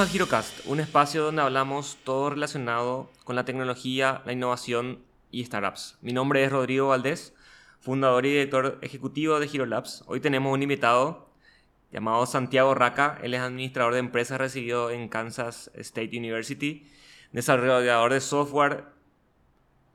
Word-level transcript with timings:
Bienvenidos 0.00 0.14
al 0.14 0.28
GiroCast, 0.30 0.66
un 0.66 0.80
espacio 0.80 1.24
donde 1.24 1.42
hablamos 1.42 1.98
todo 2.04 2.30
relacionado 2.30 3.10
con 3.22 3.36
la 3.36 3.44
tecnología, 3.44 4.22
la 4.24 4.32
innovación 4.32 5.00
y 5.30 5.44
startups. 5.44 5.98
Mi 6.00 6.14
nombre 6.14 6.42
es 6.42 6.50
Rodrigo 6.50 6.88
Valdés, 6.88 7.34
fundador 7.80 8.24
y 8.24 8.30
director 8.30 8.78
ejecutivo 8.80 9.38
de 9.38 9.46
GiroLabs. 9.46 10.02
Hoy 10.06 10.20
tenemos 10.20 10.54
un 10.54 10.62
invitado 10.62 11.28
llamado 11.92 12.24
Santiago 12.24 12.74
Raca. 12.74 13.18
Él 13.22 13.34
es 13.34 13.40
administrador 13.40 13.92
de 13.92 13.98
empresas 13.98 14.38
recibido 14.38 14.90
en 14.90 15.06
Kansas 15.10 15.70
State 15.74 16.16
University, 16.16 16.88
desarrollador 17.32 18.14
de 18.14 18.20
software 18.22 18.84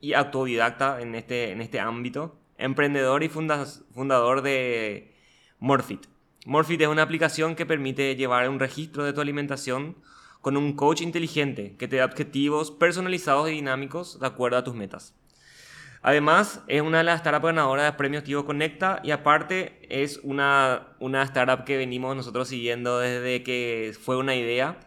y 0.00 0.12
autodidacta 0.12 1.00
en 1.00 1.16
este, 1.16 1.50
en 1.50 1.60
este 1.60 1.80
ámbito, 1.80 2.38
emprendedor 2.58 3.24
y 3.24 3.28
fundador 3.28 4.42
de 4.42 5.16
Morphit. 5.58 6.06
Morphit 6.46 6.80
es 6.80 6.86
una 6.86 7.02
aplicación 7.02 7.56
que 7.56 7.66
permite 7.66 8.14
llevar 8.14 8.48
un 8.48 8.60
registro 8.60 9.02
de 9.02 9.12
tu 9.12 9.20
alimentación 9.20 9.96
con 10.40 10.56
un 10.56 10.74
coach 10.74 11.00
inteligente 11.00 11.74
que 11.76 11.88
te 11.88 11.96
da 11.96 12.04
objetivos 12.04 12.70
personalizados 12.70 13.48
y 13.48 13.54
dinámicos 13.54 14.20
de 14.20 14.28
acuerdo 14.28 14.56
a 14.56 14.62
tus 14.62 14.76
metas. 14.76 15.12
Además, 16.02 16.62
es 16.68 16.82
una 16.82 16.98
de 16.98 17.04
las 17.04 17.18
startups 17.18 17.46
ganadoras 17.46 17.84
de 17.84 17.98
premios 17.98 18.22
Tigo 18.22 18.44
Conecta 18.44 19.00
y 19.02 19.10
aparte 19.10 19.80
es 19.90 20.20
una, 20.22 20.94
una 21.00 21.24
startup 21.24 21.64
que 21.64 21.76
venimos 21.76 22.14
nosotros 22.14 22.46
siguiendo 22.46 23.00
desde 23.00 23.42
que 23.42 23.92
fue 24.00 24.16
una 24.16 24.36
idea. 24.36 24.78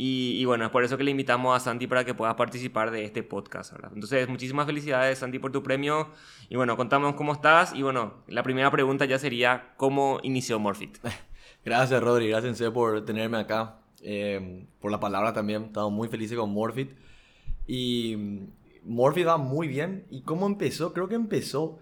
Y, 0.00 0.44
bueno, 0.44 0.64
es 0.64 0.70
por 0.70 0.84
eso 0.84 0.96
que 0.96 1.02
le 1.02 1.10
invitamos 1.10 1.56
a 1.56 1.58
Santi 1.58 1.88
para 1.88 2.04
que 2.04 2.14
pueda 2.14 2.36
participar 2.36 2.92
de 2.92 3.04
este 3.04 3.24
podcast. 3.24 3.74
Entonces, 3.92 4.28
muchísimas 4.28 4.64
felicidades, 4.64 5.18
Santi, 5.18 5.40
por 5.40 5.50
tu 5.50 5.64
premio. 5.64 6.10
Y 6.48 6.54
bueno, 6.54 6.76
contamos 6.76 7.16
cómo 7.16 7.32
estás. 7.32 7.74
Y 7.74 7.82
bueno, 7.82 8.14
la 8.28 8.44
primera 8.44 8.70
pregunta 8.70 9.06
ya 9.06 9.18
sería, 9.18 9.74
¿cómo 9.76 10.20
inició 10.22 10.60
Morphit? 10.60 10.98
Gracias, 11.64 12.00
Rodri. 12.00 12.28
Gracias 12.28 12.70
por 12.70 13.04
tenerme 13.04 13.38
acá. 13.38 13.80
Eh, 14.00 14.66
por 14.80 14.92
la 14.92 15.00
palabra 15.00 15.32
también. 15.32 15.64
Estamos 15.64 15.90
muy 15.90 16.06
felices 16.06 16.38
con 16.38 16.52
Morphit. 16.52 16.92
Y 17.66 18.46
Morphy 18.84 19.24
va 19.24 19.36
muy 19.36 19.66
bien. 19.66 20.06
¿Y 20.10 20.20
cómo 20.20 20.46
empezó? 20.46 20.92
Creo 20.92 21.08
que 21.08 21.16
empezó 21.16 21.80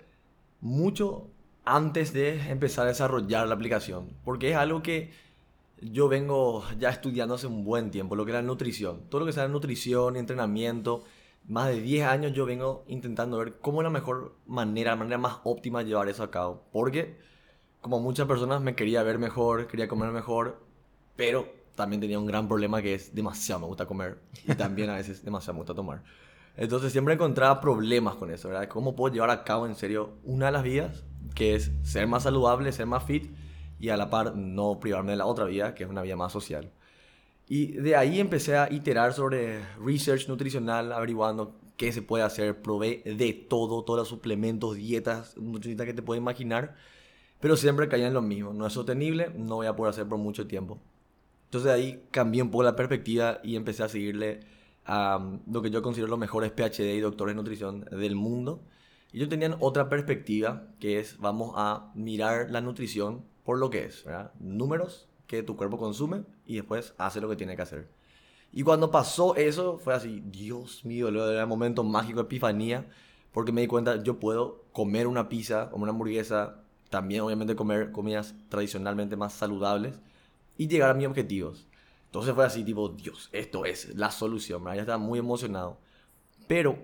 mucho 0.63 1.29
antes 1.67 2.15
de 2.15 2.51
empezar 2.51 2.87
a 2.87 2.89
desarrollar 2.89 3.47
la 3.47 3.57
aplicación. 3.57 4.09
Porque 4.25 4.53
es 4.53 4.57
algo 4.57 4.83
que 4.83 5.11
yo 5.81 6.09
vengo 6.09 6.65
ya 6.79 6.91
estudiando 6.91 7.35
hace 7.35 7.47
un 7.47 7.65
buen 7.65 7.91
tiempo, 7.91 8.17
lo 8.17 8.25
que 8.25 8.31
es 8.31 8.37
la 8.37 8.43
nutrición. 8.43 9.09
Todo 9.09 9.21
lo 9.21 9.27
que 9.27 9.33
sea 9.33 9.49
nutrición, 9.49 10.17
entrenamiento. 10.17 11.05
Más 11.49 11.69
de 11.69 11.81
10 11.81 12.07
años 12.07 12.33
yo 12.33 12.47
vengo 12.47 12.85
intentando 12.89 13.39
ver 13.39 13.59
cómo 13.61 13.81
es 13.81 13.85
la 13.85 13.91
mejor 13.91 14.37
manera, 14.47 14.93
la 14.93 14.97
manera 14.97 15.19
más 15.19 15.39
óptima 15.45 15.81
de 15.81 15.91
llevar 15.91 16.09
eso 16.09 16.23
a 16.23 16.31
cabo. 16.31 16.65
Porque 16.73 17.19
como 17.81 18.01
muchas 18.01 18.27
personas 18.27 18.61
me 18.63 18.75
quería 18.75 19.03
ver 19.03 19.19
mejor, 19.19 19.69
quería 19.69 19.87
comer 19.87 20.11
mejor, 20.11 20.61
pero 21.15 21.47
también 21.77 22.01
tenía 22.01 22.19
un 22.19 22.27
gran 22.27 22.49
problema 22.49 22.83
que 22.83 22.95
es 22.95 23.15
demasiado 23.15 23.61
me 23.61 23.67
gusta 23.67 23.87
comer 23.87 24.19
y 24.45 24.55
también 24.55 24.91
a 24.91 24.97
veces 24.97 25.25
demasiado 25.25 25.55
me 25.55 25.59
gusta 25.61 25.75
tomar. 25.75 26.03
Entonces 26.57 26.91
siempre 26.91 27.15
encontraba 27.15 27.61
problemas 27.61 28.17
con 28.17 28.31
eso, 28.31 28.49
¿verdad? 28.49 28.67
¿Cómo 28.69 28.97
puedo 28.97 29.15
llevar 29.15 29.31
a 29.31 29.45
cabo 29.45 29.67
en 29.67 29.75
serio 29.75 30.15
una 30.25 30.47
de 30.47 30.53
las 30.53 30.63
vías, 30.63 31.05
que 31.35 31.55
es 31.55 31.71
ser 31.83 32.07
más 32.07 32.23
saludable, 32.23 32.73
ser 32.73 32.87
más 32.87 33.05
fit, 33.05 33.31
y 33.79 33.91
a 33.91 33.97
la 33.97 34.11
par 34.11 34.37
no 34.37 34.81
privarme 34.81 35.13
de 35.13 35.19
la 35.19 35.27
otra 35.27 35.45
vía, 35.45 35.75
que 35.75 35.85
es 35.85 35.91
una 35.91 36.03
vía 36.03 36.17
más 36.17 36.33
social? 36.33 36.71
Y 37.49 37.73
de 37.73 37.97
ahí 37.97 38.19
empecé 38.19 38.57
a 38.57 38.73
iterar 38.73 39.13
sobre 39.13 39.61
research 39.85 40.29
nutricional, 40.29 40.93
averiguando 40.93 41.55
qué 41.77 41.93
se 41.93 42.03
puede 42.03 42.25
hacer, 42.25 42.61
probé 42.61 43.03
de 43.05 43.33
todo, 43.33 43.85
todos 43.85 44.01
los 44.01 44.09
suplementos, 44.09 44.77
dietas, 44.77 45.37
nutricionistas 45.37 45.87
que 45.87 45.95
te 45.95 46.03
puedes 46.03 46.21
imaginar, 46.21 46.75
pero 47.41 47.57
siempre 47.57 47.89
caía 47.89 48.09
en 48.09 48.15
lo 48.15 48.23
mismo, 48.23 48.53
no 48.53 48.67
es 48.67 48.73
sostenible, 48.73 49.31
no 49.37 49.57
voy 49.57 49.67
a 49.67 49.77
poder 49.77 49.91
hacer 49.91 50.09
por 50.09 50.19
mucho 50.19 50.47
tiempo. 50.47 50.79
Entonces 51.45 51.67
de 51.67 51.73
ahí 51.73 52.03
cambié 52.11 52.43
un 52.43 52.51
poco 52.51 52.65
la 52.65 52.75
perspectiva 52.75 53.41
y 53.45 53.57
empecé 53.57 53.83
a 53.83 53.89
seguirle 53.89 54.41
a 54.85 55.39
lo 55.51 55.63
que 55.63 55.71
yo 55.71 55.83
considero 55.83 56.09
los 56.09 56.19
mejores 56.19 56.53
PhD 56.53 56.97
y 56.97 57.01
doctores 57.01 57.35
de 57.35 57.37
nutrición 57.37 57.85
del 57.91 58.17
mundo. 58.17 58.63
Ellos 59.13 59.29
tenían 59.29 59.57
otra 59.61 59.89
perspectiva, 59.89 60.69
que 60.81 60.99
es 60.99 61.19
vamos 61.19 61.53
a 61.57 61.93
mirar 61.95 62.51
la 62.51 62.61
nutrición 62.61 63.25
por 63.47 63.59
lo 63.59 63.71
que 63.71 63.85
es, 63.85 64.05
¿verdad? 64.05 64.33
Números 64.41 65.09
que 65.29 65.43
tu 65.45 65.57
cuerpo 65.57 65.79
consume 65.79 66.25
y 66.47 66.57
después 66.57 66.95
hace 66.99 67.21
lo 67.21 67.29
que 67.29 67.37
tiene 67.37 67.57
que 67.57 67.63
hacer. 67.63 67.89
Y 68.53 68.63
cuando 68.63 68.91
pasó 68.91 69.37
eso, 69.37 69.79
fue 69.79 69.95
así, 69.95 70.23
Dios 70.27 70.85
mío, 70.85 71.09
era 71.09 71.41
el 71.41 71.47
momento 71.47 71.85
mágico, 71.85 72.21
epifanía, 72.21 72.89
porque 73.33 73.53
me 73.53 73.61
di 73.61 73.67
cuenta, 73.69 74.03
yo 74.03 74.19
puedo 74.19 74.65
comer 74.73 75.07
una 75.07 75.29
pizza, 75.29 75.71
comer 75.71 75.85
una 75.85 75.93
hamburguesa, 75.93 76.61
también 76.91 77.21
obviamente 77.21 77.55
comer 77.55 77.93
comidas 77.93 78.35
tradicionalmente 78.49 79.17
más 79.17 79.33
saludables 79.33 80.01
y 80.59 80.67
llegar 80.67 80.91
a 80.91 80.95
mis 80.95 81.07
objetivos. 81.07 81.67
Entonces 82.07 82.35
fue 82.35 82.45
así, 82.45 82.65
tipo, 82.65 82.89
Dios, 82.89 83.29
esto 83.33 83.65
es 83.65 83.95
la 83.95 84.11
solución, 84.11 84.65
¿verdad? 84.65 84.77
Ya 84.77 84.83
estaba 84.83 84.99
muy 84.99 85.21
emocionado. 85.21 85.79
Pero 86.49 86.79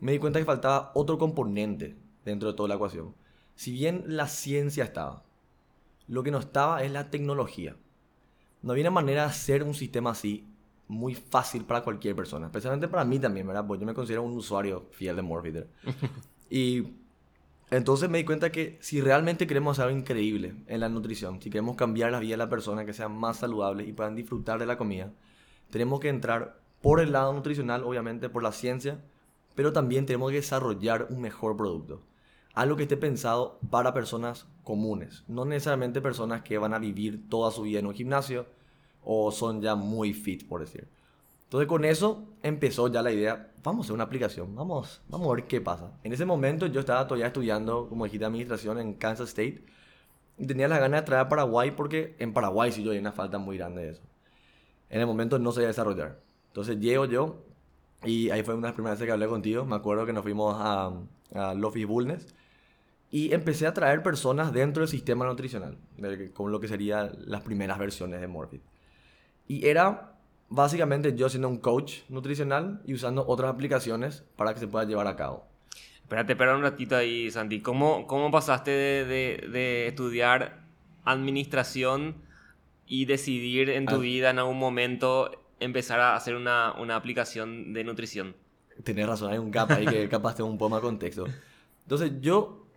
me 0.00 0.12
di 0.12 0.18
cuenta 0.18 0.40
que 0.40 0.44
faltaba 0.44 0.90
otro 0.94 1.16
componente 1.18 1.96
dentro 2.24 2.48
de 2.48 2.56
toda 2.56 2.70
la 2.70 2.74
ecuación. 2.74 3.14
Si 3.54 3.70
bien 3.72 4.04
la 4.06 4.26
ciencia 4.28 4.84
estaba, 4.84 5.24
lo 6.08 6.22
que 6.22 6.30
no 6.30 6.38
estaba 6.38 6.82
es 6.82 6.90
la 6.90 7.10
tecnología. 7.10 7.76
No 8.62 8.72
había 8.72 8.84
una 8.84 8.90
manera 8.90 9.22
de 9.22 9.28
hacer 9.28 9.62
un 9.62 9.74
sistema 9.74 10.10
así 10.10 10.46
muy 10.88 11.14
fácil 11.14 11.64
para 11.64 11.82
cualquier 11.82 12.16
persona, 12.16 12.46
especialmente 12.46 12.88
para 12.88 13.04
mí 13.04 13.18
también, 13.18 13.46
¿verdad? 13.46 13.66
Porque 13.66 13.82
yo 13.82 13.86
me 13.86 13.94
considero 13.94 14.22
un 14.22 14.36
usuario 14.36 14.86
fiel 14.90 15.16
de 15.16 15.22
Morphitter. 15.22 15.68
y 16.50 16.94
entonces 17.70 18.08
me 18.08 18.18
di 18.18 18.24
cuenta 18.24 18.50
que 18.50 18.78
si 18.80 19.00
realmente 19.02 19.46
queremos 19.46 19.78
hacer 19.78 19.88
algo 19.88 19.98
increíble 19.98 20.54
en 20.66 20.80
la 20.80 20.88
nutrición, 20.88 21.40
si 21.42 21.50
queremos 21.50 21.76
cambiar 21.76 22.10
la 22.10 22.20
vida 22.20 22.32
de 22.32 22.38
la 22.38 22.48
persona, 22.48 22.86
que 22.86 22.94
sea 22.94 23.08
más 23.08 23.36
saludable 23.38 23.84
y 23.84 23.92
puedan 23.92 24.16
disfrutar 24.16 24.58
de 24.58 24.66
la 24.66 24.78
comida, 24.78 25.12
tenemos 25.70 26.00
que 26.00 26.08
entrar 26.08 26.58
por 26.80 27.00
el 27.00 27.12
lado 27.12 27.34
nutricional, 27.34 27.84
obviamente 27.84 28.30
por 28.30 28.42
la 28.42 28.52
ciencia, 28.52 28.98
pero 29.54 29.72
también 29.72 30.06
tenemos 30.06 30.30
que 30.30 30.36
desarrollar 30.36 31.08
un 31.10 31.20
mejor 31.20 31.56
producto. 31.56 32.00
Algo 32.58 32.74
que 32.74 32.82
esté 32.82 32.96
pensado 32.96 33.60
para 33.70 33.94
personas 33.94 34.48
comunes, 34.64 35.22
no 35.28 35.44
necesariamente 35.44 36.00
personas 36.00 36.42
que 36.42 36.58
van 36.58 36.74
a 36.74 36.80
vivir 36.80 37.28
toda 37.28 37.52
su 37.52 37.62
vida 37.62 37.78
en 37.78 37.86
un 37.86 37.94
gimnasio 37.94 38.46
o 39.04 39.30
son 39.30 39.62
ya 39.62 39.76
muy 39.76 40.12
fit, 40.12 40.44
por 40.48 40.62
decir. 40.62 40.88
Entonces 41.44 41.68
con 41.68 41.84
eso 41.84 42.24
empezó 42.42 42.88
ya 42.88 43.00
la 43.00 43.12
idea, 43.12 43.52
vamos 43.62 43.82
a 43.82 43.86
hacer 43.86 43.94
una 43.94 44.02
aplicación, 44.02 44.56
vamos, 44.56 45.00
vamos 45.08 45.30
a 45.30 45.34
ver 45.36 45.46
qué 45.46 45.60
pasa. 45.60 45.92
En 46.02 46.12
ese 46.12 46.24
momento 46.24 46.66
yo 46.66 46.80
estaba 46.80 47.06
todavía 47.06 47.28
estudiando 47.28 47.88
como 47.88 48.06
dijiste 48.06 48.24
administración 48.24 48.80
en 48.80 48.94
Kansas 48.94 49.28
State 49.28 49.64
y 50.36 50.44
tenía 50.44 50.66
la 50.66 50.80
gana 50.80 50.96
de 50.96 51.02
traer 51.06 51.26
a 51.26 51.28
Paraguay 51.28 51.70
porque 51.70 52.16
en 52.18 52.32
Paraguay 52.32 52.72
sí 52.72 52.82
yo 52.82 52.90
hay 52.90 52.98
una 52.98 53.12
falta 53.12 53.38
muy 53.38 53.56
grande 53.56 53.84
de 53.84 53.90
eso. 53.90 54.02
En 54.90 55.00
el 55.00 55.06
momento 55.06 55.38
no 55.38 55.52
se 55.52 55.60
iba 55.60 55.68
a 55.68 55.68
desarrollar. 55.68 56.18
Entonces 56.48 56.80
llego 56.80 57.04
yo 57.04 57.36
y 58.04 58.30
ahí 58.30 58.42
fue 58.42 58.54
una 58.54 58.62
de 58.62 58.68
las 58.70 58.74
primeras 58.74 58.98
veces 58.98 59.06
que 59.06 59.12
hablé 59.12 59.28
contigo, 59.28 59.64
me 59.64 59.76
acuerdo 59.76 60.04
que 60.04 60.12
nos 60.12 60.24
fuimos 60.24 60.56
a, 60.58 60.92
a 61.36 61.54
Lofis 61.54 61.86
Bullness 61.86 62.34
y 63.10 63.32
empecé 63.32 63.66
a 63.66 63.72
traer 63.72 64.02
personas 64.02 64.52
dentro 64.52 64.82
del 64.82 64.88
sistema 64.88 65.24
nutricional, 65.24 65.78
con 66.34 66.52
lo 66.52 66.60
que 66.60 66.68
serían 66.68 67.12
las 67.24 67.42
primeras 67.42 67.78
versiones 67.78 68.20
de 68.20 68.26
Morbid. 68.26 68.60
Y 69.46 69.66
era 69.66 70.18
básicamente 70.50 71.14
yo 71.14 71.28
siendo 71.28 71.48
un 71.48 71.58
coach 71.58 72.00
nutricional 72.08 72.82
y 72.86 72.94
usando 72.94 73.26
otras 73.26 73.50
aplicaciones 73.50 74.24
para 74.36 74.52
que 74.54 74.60
se 74.60 74.68
pueda 74.68 74.84
llevar 74.84 75.06
a 75.06 75.16
cabo. 75.16 75.46
Espérate, 76.02 76.32
espera 76.32 76.56
un 76.56 76.62
ratito 76.62 76.96
ahí, 76.96 77.30
Santi. 77.30 77.60
¿Cómo, 77.60 78.06
cómo 78.06 78.30
pasaste 78.30 78.70
de, 78.70 79.48
de, 79.52 79.88
estudiar 79.88 80.60
administración 81.04 82.16
y 82.86 83.04
decidir 83.04 83.68
en 83.70 83.84
tu 83.84 83.96
ah. 83.96 83.98
vida 83.98 84.30
en 84.30 84.38
algún 84.38 84.58
momento 84.58 85.30
empezar 85.60 86.00
a 86.00 86.16
hacer 86.16 86.34
una, 86.34 86.72
una 86.78 86.96
aplicación 86.96 87.74
de 87.74 87.84
nutrición? 87.84 88.36
Tienes 88.84 89.06
razón, 89.06 89.32
hay 89.32 89.38
un 89.38 89.50
gap 89.50 89.70
ahí 89.70 89.84
que 89.84 90.08
capaz 90.10 90.36
tengo 90.36 90.48
un 90.48 90.56
poco 90.56 90.70
más 90.70 90.80
contexto. 90.80 91.26
Entonces 91.84 92.12
yo 92.20 92.67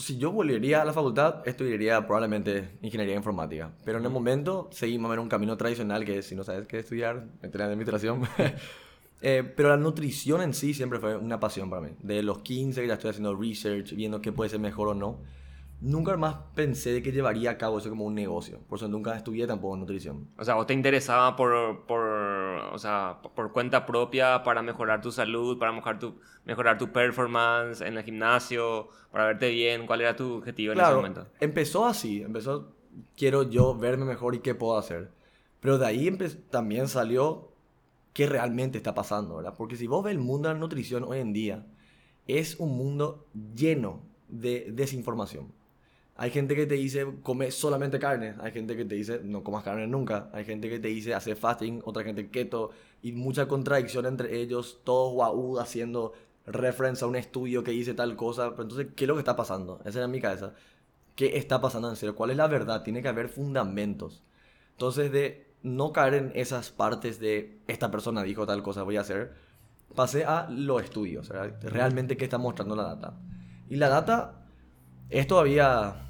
si 0.00 0.18
yo 0.18 0.32
volvería 0.32 0.82
a 0.82 0.84
la 0.84 0.92
facultad, 0.92 1.46
estudiaría 1.46 2.06
probablemente 2.06 2.78
ingeniería 2.82 3.14
informática. 3.14 3.72
Pero 3.84 3.98
en 3.98 4.04
el 4.04 4.10
momento 4.10 4.68
seguimos 4.72 5.08
a 5.08 5.10
ver 5.10 5.20
un 5.20 5.28
camino 5.28 5.56
tradicional 5.56 6.04
que 6.04 6.18
es, 6.18 6.26
si 6.26 6.34
no 6.34 6.44
sabes 6.44 6.66
qué 6.66 6.78
estudiar, 6.78 7.26
meter 7.42 7.60
en 7.60 7.66
administración. 7.68 8.22
eh, 9.22 9.42
pero 9.56 9.70
la 9.70 9.76
nutrición 9.76 10.42
en 10.42 10.54
sí 10.54 10.74
siempre 10.74 10.98
fue 10.98 11.16
una 11.16 11.40
pasión 11.40 11.70
para 11.70 11.82
mí. 11.82 11.90
De 12.00 12.22
los 12.22 12.38
15 12.38 12.82
que 12.82 12.88
ya 12.88 12.94
estoy 12.94 13.10
haciendo 13.10 13.34
research, 13.34 13.94
viendo 13.94 14.20
qué 14.20 14.32
puede 14.32 14.50
ser 14.50 14.60
mejor 14.60 14.88
o 14.88 14.94
no 14.94 15.20
nunca 15.80 16.16
más 16.16 16.36
pensé 16.54 16.92
de 16.92 17.02
que 17.02 17.12
llevaría 17.12 17.50
a 17.50 17.58
cabo 17.58 17.78
eso 17.78 17.90
como 17.90 18.04
un 18.04 18.14
negocio. 18.14 18.60
Por 18.68 18.78
eso 18.78 18.88
nunca 18.88 19.16
estudié 19.16 19.46
tampoco 19.46 19.76
nutrición. 19.76 20.28
O 20.38 20.44
sea, 20.44 20.54
¿vos 20.54 20.66
te 20.66 20.74
interesaba 20.74 21.36
por, 21.36 21.84
por, 21.86 21.95
o 22.76 22.78
sea, 22.78 23.18
por 23.34 23.52
cuenta 23.52 23.84
propia 23.84 24.42
para 24.42 24.62
mejorar 24.62 25.00
tu 25.00 25.10
salud, 25.10 25.58
para 25.58 25.72
mejorar 25.72 25.98
tu, 25.98 26.14
mejorar 26.44 26.78
tu 26.78 26.92
performance 26.92 27.80
en 27.80 27.96
el 27.96 28.04
gimnasio, 28.04 28.88
para 29.10 29.26
verte 29.26 29.50
bien? 29.50 29.86
¿Cuál 29.86 30.02
era 30.02 30.14
tu 30.14 30.34
objetivo 30.34 30.72
en 30.72 30.80
ese 30.80 30.94
momento? 30.94 31.26
Empezó 31.40 31.86
así, 31.86 32.22
empezó, 32.22 32.72
quiero 33.16 33.42
yo 33.42 33.74
verme 33.74 34.04
mejor 34.04 34.34
y 34.34 34.40
qué 34.40 34.54
puedo 34.54 34.78
hacer. 34.78 35.10
Pero 35.60 35.78
de 35.78 35.86
ahí 35.86 36.16
también 36.50 36.86
salió 36.86 37.50
qué 38.12 38.26
realmente 38.26 38.78
está 38.78 38.94
pasando, 38.94 39.36
¿verdad? 39.36 39.54
Porque 39.56 39.76
si 39.76 39.86
vos 39.86 40.04
ves 40.04 40.12
el 40.12 40.18
mundo 40.18 40.48
de 40.48 40.54
la 40.54 40.60
nutrición 40.60 41.04
hoy 41.04 41.18
en 41.18 41.32
día, 41.32 41.66
es 42.26 42.56
un 42.60 42.76
mundo 42.76 43.26
lleno 43.54 44.02
de 44.28 44.70
desinformación 44.72 45.52
Hay 46.18 46.30
gente 46.30 46.56
que 46.56 46.66
te 46.66 46.76
dice, 46.76 47.06
come 47.22 47.50
solamente 47.50 47.98
carne. 47.98 48.34
Hay 48.40 48.52
gente 48.52 48.74
que 48.74 48.84
te 48.84 48.94
dice, 48.94 49.20
no 49.22 49.44
comas 49.44 49.62
carne 49.62 49.86
nunca. 49.86 50.30
Hay 50.32 50.44
gente 50.44 50.70
que 50.70 50.78
te 50.78 50.88
dice, 50.88 51.14
hace 51.14 51.34
fasting. 51.36 51.82
Otra 51.84 52.04
gente 52.04 52.30
keto. 52.30 52.70
Y 53.02 53.12
mucha 53.12 53.46
contradicción 53.46 54.06
entre 54.06 54.40
ellos. 54.40 54.80
Todos 54.82 55.12
guau 55.12 55.58
haciendo 55.58 56.14
reference 56.46 57.04
a 57.04 57.08
un 57.08 57.16
estudio 57.16 57.62
que 57.62 57.72
dice 57.72 57.92
tal 57.92 58.16
cosa. 58.16 58.50
Pero 58.52 58.62
entonces, 58.62 58.88
¿qué 58.96 59.04
es 59.04 59.08
lo 59.08 59.14
que 59.14 59.20
está 59.20 59.36
pasando? 59.36 59.80
Esa 59.84 59.98
era 59.98 60.08
mi 60.08 60.20
cabeza. 60.20 60.54
¿Qué 61.14 61.36
está 61.36 61.60
pasando 61.60 61.90
en 61.90 61.96
serio? 61.96 62.14
¿Cuál 62.14 62.30
es 62.30 62.38
la 62.38 62.46
verdad? 62.46 62.82
Tiene 62.82 63.02
que 63.02 63.08
haber 63.08 63.28
fundamentos. 63.28 64.22
Entonces, 64.72 65.12
de 65.12 65.46
no 65.62 65.92
caer 65.92 66.14
en 66.14 66.32
esas 66.34 66.70
partes 66.70 67.20
de 67.20 67.60
esta 67.66 67.90
persona 67.90 68.22
dijo 68.22 68.46
tal 68.46 68.62
cosa, 68.62 68.84
voy 68.84 68.96
a 68.96 69.00
hacer, 69.00 69.34
pasé 69.94 70.24
a 70.24 70.48
los 70.48 70.82
estudios. 70.82 71.28
Realmente, 71.60 72.16
¿qué 72.16 72.24
está 72.24 72.38
mostrando 72.38 72.76
la 72.76 72.84
data? 72.84 73.18
Y 73.68 73.76
la 73.76 73.88
data 73.88 74.46
es 75.10 75.26
todavía 75.26 76.05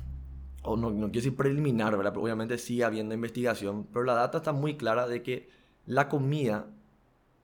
no, 0.74 0.90
quiero 0.90 1.08
decir 1.08 1.36
preliminar, 1.36 1.96
¿verdad? 1.96 2.16
obviamente 2.16 2.58
sigue 2.58 2.82
habiendo 2.82 3.14
investigación, 3.14 3.86
pero 3.92 4.04
la 4.04 4.14
data 4.14 4.38
está 4.38 4.52
muy 4.52 4.76
clara 4.76 5.06
de 5.06 5.22
que 5.22 5.48
la 5.86 6.08
comida, 6.08 6.66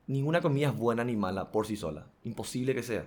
ninguna 0.09 0.41
comida 0.41 0.69
es 0.69 0.77
buena 0.77 1.05
ni 1.05 1.15
mala 1.15 1.53
por 1.53 1.67
sí 1.67 1.77
sola, 1.77 2.07
imposible 2.25 2.75
que 2.75 2.83
sea. 2.83 3.07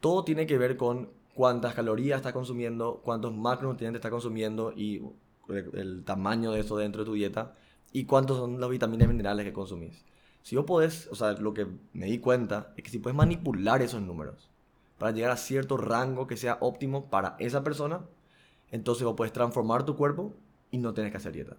Todo 0.00 0.24
tiene 0.24 0.46
que 0.46 0.58
ver 0.58 0.76
con 0.76 1.08
cuántas 1.34 1.74
calorías 1.74 2.18
estás 2.18 2.32
consumiendo, 2.32 3.00
cuántos 3.02 3.34
macronutrientes 3.34 4.00
estás 4.00 4.10
consumiendo 4.10 4.72
y 4.72 5.02
el, 5.48 6.04
tamaño 6.04 6.52
de 6.52 6.60
eso 6.60 6.76
dentro 6.76 7.02
de 7.02 7.06
tu 7.06 7.14
dieta 7.14 7.54
y 7.92 8.04
cuántos 8.04 8.38
son 8.38 8.60
las 8.60 8.68
vitaminas 8.70 9.06
y 9.06 9.08
minerales 9.08 9.46
que 9.46 9.52
consumís. 9.52 10.04
Si 10.42 10.56
vos 10.56 10.64
podés, 10.64 11.08
o 11.10 11.14
sea, 11.14 11.32
lo 11.32 11.54
que 11.54 11.66
me 11.92 12.06
di 12.06 12.18
cuenta 12.18 12.72
es 12.76 12.84
que 12.84 12.90
si 12.90 12.98
puedes 12.98 13.16
manipular 13.16 13.82
esos 13.82 14.02
números 14.02 14.50
para 14.98 15.12
llegar 15.12 15.30
a 15.30 15.36
cierto 15.36 15.76
rango 15.76 16.26
que 16.26 16.36
sea 16.36 16.58
óptimo 16.60 17.10
para 17.10 17.36
esa 17.38 17.64
persona, 17.64 18.02
entonces 18.70 19.04
vos 19.04 19.14
puedes 19.16 19.32
transformar 19.32 19.84
tu 19.84 19.96
cuerpo 19.96 20.34
y 20.70 20.78
no 20.78 20.94
tienes 20.94 21.12
que 21.12 21.18
hacer 21.18 21.32
dieta. 21.32 21.56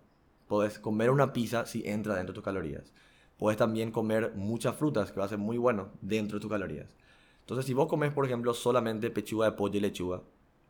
Puedes 0.47 0.79
comer 0.79 1.09
una 1.09 1.33
pizza 1.33 1.65
si 1.65 1.87
entra 1.87 2.15
dentro 2.15 2.33
de 2.33 2.37
tus 2.37 2.43
calorías. 2.43 2.93
Puedes 3.37 3.57
también 3.57 3.91
comer 3.91 4.33
muchas 4.35 4.75
frutas, 4.75 5.11
que 5.11 5.19
va 5.19 5.25
a 5.25 5.29
ser 5.29 5.37
muy 5.37 5.57
bueno 5.57 5.89
dentro 6.01 6.37
de 6.37 6.41
tus 6.41 6.49
calorías. 6.49 6.93
Entonces, 7.41 7.65
si 7.65 7.73
vos 7.73 7.87
comes, 7.87 8.11
por 8.11 8.25
ejemplo, 8.25 8.53
solamente 8.53 9.09
pechuga 9.09 9.45
de 9.49 9.57
pollo 9.57 9.77
y 9.77 9.81
lechuga, 9.81 10.21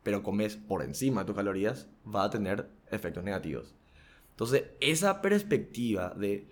pero 0.04 0.24
comes 0.24 0.58
por 0.58 0.84
encima 0.84 1.22
de 1.22 1.28
tus 1.28 1.36
calorías, 1.36 1.88
va 2.06 2.26
a 2.26 2.30
tener 2.30 2.70
efectos 2.92 3.24
negativos. 3.24 3.74
Entonces, 4.32 4.66
esa 4.80 5.22
perspectiva 5.22 6.14
de 6.16 6.48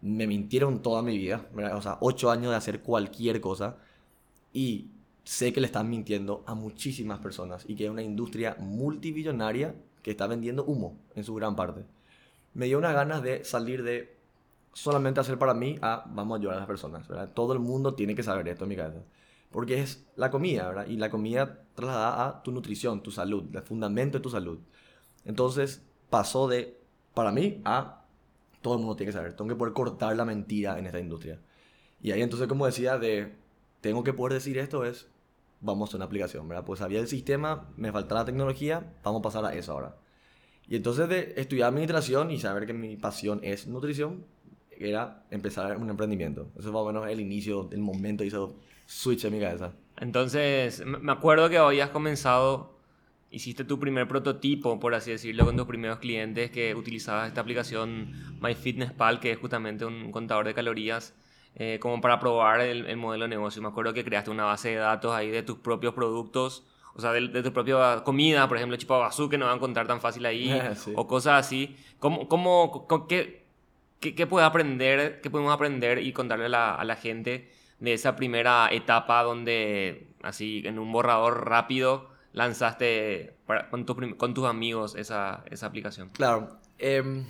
me 0.00 0.26
mintieron 0.26 0.82
toda 0.82 1.02
mi 1.02 1.18
vida, 1.18 1.48
o 1.74 1.82
sea, 1.82 1.98
ocho 2.00 2.30
años 2.30 2.50
de 2.50 2.56
hacer 2.56 2.82
cualquier 2.82 3.40
cosa, 3.40 3.78
y 4.52 4.90
sé 5.26 5.52
que 5.52 5.60
le 5.60 5.66
están 5.66 5.90
mintiendo 5.90 6.44
a 6.46 6.54
muchísimas 6.54 7.18
personas 7.18 7.64
y 7.66 7.74
que 7.74 7.86
es 7.86 7.90
una 7.90 8.02
industria 8.02 8.56
multibillonaria 8.60 9.74
que 10.00 10.12
está 10.12 10.28
vendiendo 10.28 10.64
humo 10.64 11.00
en 11.16 11.24
su 11.24 11.34
gran 11.34 11.56
parte. 11.56 11.84
Me 12.54 12.66
dio 12.66 12.78
unas 12.78 12.94
ganas 12.94 13.22
de 13.24 13.44
salir 13.44 13.82
de 13.82 14.16
solamente 14.72 15.18
hacer 15.18 15.36
para 15.36 15.52
mí 15.52 15.78
a 15.82 16.04
vamos 16.06 16.36
a 16.36 16.38
ayudar 16.38 16.56
a 16.56 16.60
las 16.60 16.68
personas. 16.68 17.08
¿verdad? 17.08 17.32
Todo 17.34 17.52
el 17.52 17.58
mundo 17.58 17.94
tiene 17.94 18.14
que 18.14 18.22
saber 18.22 18.46
esto 18.46 18.64
en 18.64 18.68
mi 18.68 18.76
cabeza. 18.76 19.02
Porque 19.50 19.80
es 19.80 20.06
la 20.14 20.30
comida, 20.30 20.68
¿verdad? 20.68 20.86
Y 20.86 20.96
la 20.96 21.10
comida 21.10 21.64
trasladada 21.74 22.28
a 22.28 22.42
tu 22.44 22.52
nutrición, 22.52 23.02
tu 23.02 23.10
salud, 23.10 23.44
el 23.52 23.62
fundamento 23.62 24.18
de 24.18 24.22
tu 24.22 24.30
salud. 24.30 24.60
Entonces 25.24 25.82
pasó 26.08 26.46
de, 26.46 26.78
para 27.14 27.32
mí, 27.32 27.62
a 27.64 28.04
todo 28.62 28.74
el 28.74 28.80
mundo 28.80 28.94
tiene 28.94 29.10
que 29.10 29.18
saber. 29.18 29.34
Tengo 29.34 29.48
que 29.48 29.56
poder 29.56 29.74
cortar 29.74 30.14
la 30.16 30.24
mentira 30.24 30.78
en 30.78 30.86
esta 30.86 31.00
industria. 31.00 31.40
Y 32.00 32.12
ahí 32.12 32.22
entonces, 32.22 32.46
como 32.46 32.64
decía, 32.64 32.96
de 32.96 33.34
tengo 33.80 34.04
que 34.04 34.12
poder 34.12 34.34
decir 34.34 34.56
esto 34.58 34.84
es 34.84 35.08
vamos 35.60 35.92
a 35.92 35.96
una 35.96 36.06
aplicación, 36.06 36.48
¿verdad? 36.48 36.64
Pues 36.64 36.80
había 36.80 37.00
el 37.00 37.08
sistema, 37.08 37.68
me 37.76 37.92
faltaba 37.92 38.22
la 38.22 38.26
tecnología, 38.26 38.94
vamos 39.02 39.20
a 39.20 39.22
pasar 39.22 39.44
a 39.44 39.54
eso 39.54 39.72
ahora. 39.72 39.96
Y 40.68 40.76
entonces 40.76 41.08
de 41.08 41.34
estudiar 41.36 41.68
administración 41.68 42.30
y 42.30 42.40
saber 42.40 42.66
que 42.66 42.72
mi 42.72 42.96
pasión 42.96 43.40
es 43.42 43.66
nutrición, 43.66 44.24
era 44.70 45.24
empezar 45.30 45.76
un 45.78 45.88
emprendimiento. 45.88 46.50
Eso 46.58 46.72
fue 46.72 46.82
bueno 46.82 47.06
el 47.06 47.20
inicio, 47.20 47.68
el 47.72 47.80
momento 47.80 48.24
hizo 48.24 48.56
switch 48.84 49.24
en 49.24 49.32
mi 49.32 49.40
cabeza. 49.40 49.72
Entonces, 49.98 50.84
me 50.84 51.12
acuerdo 51.12 51.48
que 51.48 51.58
habías 51.58 51.90
comenzado, 51.90 52.78
hiciste 53.30 53.64
tu 53.64 53.78
primer 53.78 54.06
prototipo, 54.08 54.78
por 54.78 54.94
así 54.94 55.10
decirlo, 55.12 55.44
con 55.46 55.56
tus 55.56 55.66
primeros 55.66 55.98
clientes 55.98 56.50
que 56.50 56.74
utilizabas 56.74 57.28
esta 57.28 57.40
aplicación 57.40 58.12
MyFitnessPal, 58.40 59.20
que 59.20 59.32
es 59.32 59.38
justamente 59.38 59.84
un 59.84 60.12
contador 60.12 60.46
de 60.46 60.54
calorías 60.54 61.14
eh, 61.58 61.78
como 61.80 62.02
para 62.02 62.20
probar 62.20 62.60
el, 62.60 62.96
modelo 62.98 63.24
de 63.24 63.28
negocio. 63.28 63.62
Me 63.62 63.68
acuerdo 63.68 63.94
que 63.94 64.04
creaste 64.04 64.30
una 64.30 64.44
base 64.44 64.68
de 64.68 64.76
datos 64.76 65.14
ahí 65.14 65.30
de 65.30 65.42
tus 65.42 65.56
propios 65.56 65.94
productos, 65.94 66.66
o 66.94 67.00
sea, 67.00 67.12
de, 67.12 67.42
tu 67.42 67.50
propia 67.50 68.04
comida, 68.04 68.46
por 68.46 68.58
ejemplo, 68.58 68.76
chipabazú, 68.76 69.30
que 69.30 69.38
no 69.38 69.46
van 69.46 69.54
a 69.54 69.56
encontrar 69.56 69.86
tan 69.86 70.02
fácil 70.02 70.26
ahí, 70.26 70.52
o 70.94 71.06
cosas 71.06 71.46
así. 71.46 71.74
¿Cómo, 71.98 72.28
cómo, 72.28 72.86
qué, 73.08 73.46
qué, 74.00 74.26
puede 74.26 74.44
aprender, 74.44 75.22
qué 75.22 75.30
podemos 75.30 75.52
aprender 75.54 75.98
y 75.98 76.12
contarle 76.12 76.44
a 76.44 76.48
la, 76.50 76.74
a 76.74 76.84
la 76.84 76.96
gente 76.96 77.50
de 77.80 77.94
esa 77.94 78.16
primera 78.16 78.68
etapa 78.70 79.22
donde, 79.22 80.08
así, 80.22 80.62
en 80.66 80.78
un 80.78 80.92
borrador 80.92 81.48
rápido, 81.48 82.10
lanzaste 82.34 83.34
con, 83.70 83.84
con, 83.84 84.34
tus 84.34 84.44
amigos 84.44 84.94
esa, 84.94 85.42
esa 85.50 85.66
aplicación? 85.66 86.10
Claro. 86.10 86.58
Em, 86.76 87.24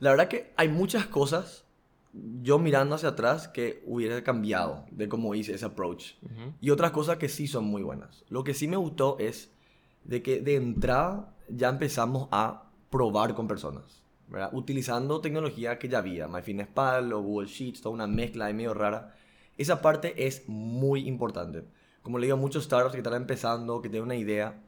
la 0.00 0.10
verdad 0.10 0.28
que 0.28 0.52
hay 0.58 0.68
muchas 0.68 1.06
cosas 1.06 1.64
yo 2.12 2.58
mirando 2.58 2.94
hacia 2.94 3.10
atrás 3.10 3.48
que 3.48 3.82
hubiera 3.86 4.22
cambiado 4.24 4.84
de 4.90 5.08
cómo 5.08 5.34
hice 5.34 5.54
ese 5.54 5.66
approach. 5.66 6.14
Y 6.60 6.70
otras 6.70 6.90
cosas 6.90 7.18
que 7.18 7.28
sí 7.28 7.46
son 7.46 7.64
muy 7.64 7.82
buenas. 7.82 8.24
Lo 8.28 8.44
que 8.44 8.54
sí 8.54 8.68
me 8.68 8.76
gustó 8.76 9.18
es 9.18 9.52
de 10.04 10.22
que 10.22 10.40
de 10.40 10.56
entrada 10.56 11.34
ya 11.48 11.68
empezamos 11.68 12.28
a 12.30 12.70
probar 12.90 13.34
con 13.34 13.46
personas. 13.46 14.02
¿verdad? 14.28 14.50
Utilizando 14.52 15.20
tecnología 15.20 15.78
que 15.78 15.88
ya 15.88 15.98
había, 15.98 16.28
MyFitnessPal 16.28 17.12
o 17.12 17.22
Google 17.22 17.48
Sheets, 17.48 17.80
toda 17.80 17.94
una 17.94 18.06
mezcla 18.06 18.46
de 18.46 18.54
medio 18.54 18.74
rara. 18.74 19.14
Esa 19.56 19.80
parte 19.80 20.26
es 20.26 20.48
muy 20.48 21.08
importante. 21.08 21.64
Como 22.02 22.18
le 22.18 22.26
digo 22.26 22.36
a 22.36 22.40
muchos 22.40 22.64
startups 22.64 22.92
que 22.92 22.98
están 22.98 23.14
empezando, 23.14 23.80
que 23.80 23.88
tienen 23.88 24.04
una 24.04 24.16
idea, 24.16 24.62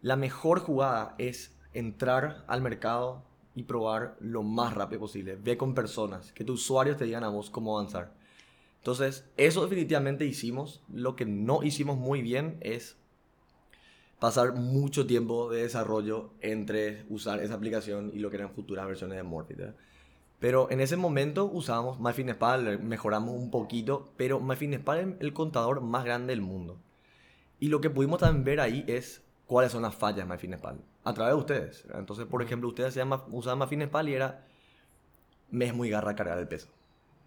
la 0.00 0.16
mejor 0.16 0.60
jugada 0.60 1.14
es 1.18 1.56
entrar 1.72 2.44
al 2.46 2.62
mercado, 2.62 3.24
y 3.54 3.64
probar 3.64 4.16
lo 4.20 4.42
más 4.42 4.74
rápido 4.74 5.00
posible. 5.00 5.36
Ve 5.36 5.56
con 5.56 5.74
personas, 5.74 6.32
que 6.32 6.44
tus 6.44 6.62
usuarios 6.62 6.96
te 6.96 7.04
digan 7.04 7.24
a 7.24 7.28
vos 7.28 7.50
cómo 7.50 7.78
avanzar. 7.78 8.14
Entonces, 8.78 9.28
eso 9.36 9.62
definitivamente 9.62 10.24
hicimos. 10.24 10.82
Lo 10.92 11.16
que 11.16 11.26
no 11.26 11.62
hicimos 11.62 11.98
muy 11.98 12.22
bien 12.22 12.56
es 12.60 12.96
pasar 14.18 14.54
mucho 14.54 15.06
tiempo 15.06 15.50
de 15.50 15.62
desarrollo 15.62 16.30
entre 16.40 17.04
usar 17.08 17.42
esa 17.42 17.54
aplicación 17.54 18.10
y 18.14 18.18
lo 18.18 18.30
que 18.30 18.36
eran 18.36 18.50
futuras 18.50 18.86
versiones 18.86 19.16
de 19.16 19.22
Morphy. 19.22 19.54
Pero 20.38 20.70
en 20.70 20.80
ese 20.80 20.96
momento 20.96 21.44
usábamos 21.46 22.00
MyFitnessPal, 22.00 22.82
mejoramos 22.82 23.34
un 23.34 23.50
poquito, 23.50 24.12
pero 24.16 24.40
MyFitnessPal 24.40 24.98
es 24.98 25.06
el 25.20 25.32
contador 25.32 25.80
más 25.80 26.04
grande 26.04 26.32
del 26.32 26.42
mundo. 26.42 26.78
Y 27.58 27.68
lo 27.68 27.82
que 27.82 27.90
pudimos 27.90 28.20
también 28.20 28.44
ver 28.44 28.60
ahí 28.60 28.84
es 28.86 29.22
cuáles 29.50 29.72
son 29.72 29.82
las 29.82 29.96
fallas 29.96 30.28
de 30.28 30.32
MyFitnessPal 30.32 30.80
a 31.02 31.12
través 31.12 31.34
de 31.34 31.40
ustedes. 31.40 31.84
Entonces, 31.92 32.24
por 32.24 32.40
ejemplo, 32.40 32.68
ustedes 32.68 32.96
usaban 33.32 33.58
MyFitnessPal 33.58 34.08
y 34.08 34.14
era, 34.14 34.46
me 35.50 35.64
es 35.64 35.74
muy 35.74 35.90
garra 35.90 36.14
cargar 36.14 36.38
el 36.38 36.46
peso. 36.46 36.68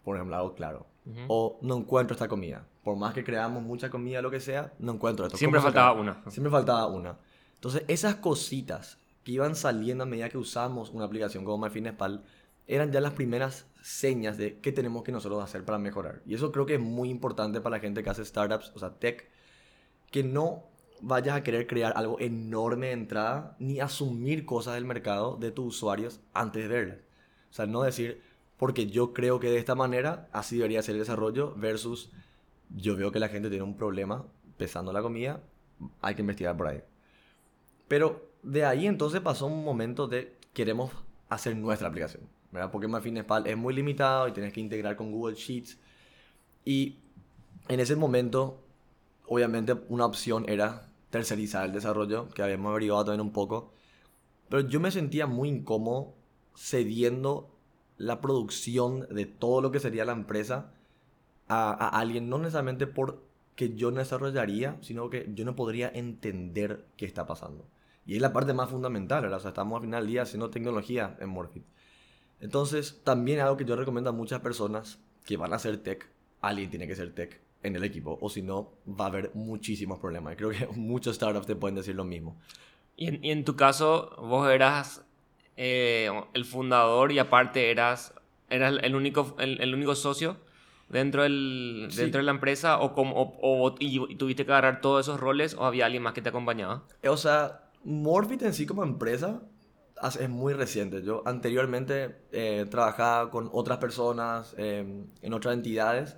Por 0.05 0.15
ejemplo, 0.15 0.37
algo 0.37 0.55
claro. 0.55 0.87
O 1.27 1.59
no 1.61 1.75
encuentro 1.75 2.13
esta 2.13 2.29
comida. 2.29 2.65
Por 2.81 2.95
más 2.95 3.13
que 3.13 3.25
creamos 3.25 3.61
mucha 3.61 3.89
comida, 3.89 4.21
lo 4.21 4.31
que 4.31 4.39
sea, 4.39 4.71
no 4.79 4.93
encuentro 4.93 5.25
esto. 5.25 5.37
Siempre 5.37 5.59
faltaba 5.59 5.91
una. 5.91 6.23
Siempre 6.29 6.49
faltaba 6.49 6.87
una. 6.87 7.17
Entonces, 7.55 7.83
esas 7.89 8.15
cositas 8.15 8.99
que 9.25 9.33
iban 9.33 9.53
saliendo 9.57 10.05
a 10.05 10.07
medida 10.07 10.29
que 10.29 10.37
usamos 10.37 10.91
una 10.91 11.03
aplicación 11.03 11.43
como 11.43 11.65
MyFitnessPal 11.65 12.23
eran 12.67 12.93
ya 12.93 13.01
las 13.01 13.11
primeras 13.11 13.67
señas 13.81 14.37
de 14.37 14.61
qué 14.61 14.71
tenemos 14.71 15.03
que 15.03 15.11
nosotros 15.11 15.43
hacer 15.43 15.65
para 15.65 15.77
mejorar. 15.77 16.21
Y 16.25 16.35
eso 16.35 16.53
creo 16.53 16.65
que 16.65 16.75
es 16.75 16.79
muy 16.79 17.09
importante 17.09 17.59
para 17.59 17.75
la 17.75 17.81
gente 17.81 18.01
que 18.01 18.09
hace 18.09 18.23
startups, 18.23 18.71
o 18.75 18.79
sea, 18.79 18.91
tech, 18.97 19.29
que 20.09 20.23
no 20.23 20.71
vayas 21.01 21.35
a 21.35 21.43
querer 21.43 21.67
crear 21.67 21.93
algo 21.95 22.19
enorme 22.19 22.87
de 22.87 22.93
entrada, 22.93 23.55
ni 23.59 23.79
asumir 23.79 24.45
cosas 24.45 24.75
del 24.75 24.85
mercado 24.85 25.37
de 25.37 25.51
tus 25.51 25.75
usuarios 25.75 26.21
antes 26.33 26.63
de 26.63 26.67
verlas. 26.67 26.97
O 27.49 27.53
sea, 27.53 27.65
no 27.65 27.83
decir, 27.83 28.21
porque 28.57 28.87
yo 28.87 29.13
creo 29.13 29.39
que 29.39 29.49
de 29.49 29.57
esta 29.57 29.75
manera 29.75 30.29
así 30.31 30.57
debería 30.57 30.81
ser 30.81 30.95
el 30.95 30.99
desarrollo, 30.99 31.53
versus 31.55 32.11
yo 32.75 32.95
veo 32.95 33.11
que 33.11 33.19
la 33.19 33.29
gente 33.29 33.49
tiene 33.49 33.63
un 33.63 33.75
problema 33.75 34.25
pesando 34.57 34.93
la 34.93 35.01
comida, 35.01 35.41
hay 36.01 36.15
que 36.15 36.21
investigar 36.21 36.55
por 36.55 36.67
ahí. 36.67 36.81
Pero 37.87 38.29
de 38.41 38.65
ahí 38.65 38.87
entonces 38.87 39.21
pasó 39.21 39.45
un 39.47 39.63
momento 39.63 40.07
de 40.07 40.35
queremos 40.53 40.91
hacer 41.29 41.55
nuestra 41.55 41.87
aplicación, 41.87 42.23
¿verdad? 42.51 42.71
Porque 42.71 42.87
MyFitnessPal 42.87 43.47
es 43.47 43.57
muy 43.57 43.73
limitado 43.73 44.27
y 44.27 44.31
tienes 44.31 44.53
que 44.53 44.61
integrar 44.61 44.95
con 44.95 45.11
Google 45.11 45.35
Sheets. 45.35 45.77
Y 46.65 46.97
en 47.67 47.79
ese 47.79 47.95
momento, 47.95 48.62
obviamente, 49.27 49.73
una 49.89 50.05
opción 50.05 50.45
era 50.47 50.89
tercerizar 51.09 51.65
el 51.65 51.71
desarrollo, 51.71 52.29
que 52.29 52.41
habíamos 52.41 52.71
averiguado 52.71 53.05
también 53.05 53.21
un 53.21 53.33
poco. 53.33 53.73
Pero 54.49 54.67
yo 54.67 54.79
me 54.79 54.91
sentía 54.91 55.27
muy 55.27 55.49
incómodo 55.49 56.15
cediendo 56.55 57.49
la 57.97 58.21
producción 58.21 59.07
de 59.09 59.25
todo 59.25 59.61
lo 59.61 59.71
que 59.71 59.79
sería 59.79 60.05
la 60.05 60.13
empresa 60.13 60.73
a, 61.47 61.99
alguien, 61.99 62.29
no 62.29 62.39
necesariamente 62.39 62.87
porque 62.87 63.75
yo 63.75 63.91
no 63.91 63.99
desarrollaría, 63.99 64.77
sino 64.81 65.09
que 65.09 65.29
yo 65.33 65.45
no 65.45 65.55
podría 65.55 65.89
entender 65.89 66.85
qué 66.97 67.05
está 67.05 67.27
pasando. 67.27 67.67
Y 68.05 68.15
es 68.15 68.21
la 68.21 68.33
parte 68.33 68.53
más 68.53 68.69
fundamental, 68.69 69.21
¿verdad? 69.21 69.37
O 69.37 69.41
sea, 69.41 69.49
estamos 69.49 69.77
al 69.77 69.83
final 69.83 70.03
del 70.03 70.11
día 70.11 70.21
haciendo 70.23 70.49
tecnología 70.49 71.15
en 71.19 71.29
Morphit. 71.29 71.63
Entonces, 72.39 73.01
también 73.03 73.39
algo 73.39 73.55
que 73.55 73.65
yo 73.65 73.75
recomiendo 73.75 74.09
a 74.09 74.13
muchas 74.13 74.41
personas 74.41 74.99
que 75.25 75.37
van 75.37 75.53
a 75.53 75.57
hacer 75.57 75.77
tech, 75.77 76.09
alguien 76.41 76.69
tiene 76.69 76.87
que 76.87 76.95
ser 76.95 77.13
tech 77.13 77.39
en 77.63 77.75
el 77.75 77.83
equipo, 77.83 78.17
o 78.21 78.29
si 78.29 78.41
no, 78.41 78.73
va 78.87 79.05
a 79.05 79.07
haber 79.07 79.31
muchísimos 79.33 79.99
problemas. 79.99 80.35
Creo 80.35 80.49
que 80.51 80.67
muchos 80.75 81.15
startups 81.15 81.47
te 81.47 81.55
pueden 81.55 81.75
decir 81.75 81.95
lo 81.95 82.03
mismo. 82.05 82.37
Y 82.95 83.07
en, 83.07 83.23
y 83.25 83.31
en 83.31 83.43
tu 83.45 83.55
caso, 83.55 84.15
vos 84.19 84.49
eras 84.49 85.03
eh, 85.57 86.09
el 86.33 86.45
fundador 86.45 87.11
y 87.11 87.19
aparte 87.19 87.71
eras, 87.71 88.13
eras 88.49 88.75
el, 88.83 88.95
único, 88.95 89.35
el, 89.39 89.59
el 89.61 89.73
único 89.73 89.95
socio 89.95 90.37
dentro, 90.89 91.23
del, 91.23 91.87
Sí. 91.89 92.01
dentro 92.01 92.19
de 92.19 92.23
la 92.25 92.31
empresa 92.31 92.79
o, 92.79 92.93
como, 92.93 93.15
o, 93.19 93.67
o- 93.69 93.75
y, 93.79 94.15
tuviste 94.15 94.45
que 94.45 94.51
agarrar 94.51 94.81
todos 94.81 95.07
esos 95.07 95.19
roles 95.19 95.55
o 95.55 95.65
había 95.65 95.85
alguien 95.85 96.03
más 96.03 96.13
que 96.13 96.21
te 96.21 96.29
acompañaba? 96.29 96.83
O 97.07 97.17
sea, 97.17 97.69
Morphit 97.83 98.43
en 98.43 98.53
sí 98.53 98.65
como 98.65 98.83
empresa 98.83 99.41
es 100.19 100.29
muy 100.29 100.53
reciente. 100.53 101.01
Yo 101.01 101.23
anteriormente 101.25 102.15
eh, 102.31 102.65
trabajaba 102.69 103.31
con 103.31 103.49
otras 103.53 103.77
personas 103.77 104.53
eh, 104.57 104.85
en 105.21 105.33
otras 105.33 105.53
entidades 105.53 106.17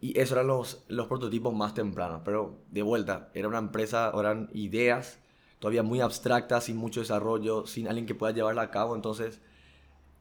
y 0.00 0.18
esos 0.18 0.32
eran 0.32 0.46
los, 0.46 0.84
los 0.88 1.06
prototipos 1.06 1.54
más 1.54 1.74
tempranos. 1.74 2.22
Pero 2.24 2.58
de 2.70 2.82
vuelta, 2.82 3.30
era 3.34 3.48
una 3.48 3.58
empresa, 3.58 4.12
eran 4.18 4.48
ideas 4.52 5.18
todavía 5.60 5.82
muy 5.82 6.00
abstractas, 6.00 6.64
sin 6.64 6.76
mucho 6.76 7.00
desarrollo, 7.00 7.66
sin 7.66 7.86
alguien 7.86 8.06
que 8.06 8.14
pueda 8.14 8.32
llevarla 8.32 8.62
a 8.62 8.70
cabo. 8.70 8.96
Entonces, 8.96 9.40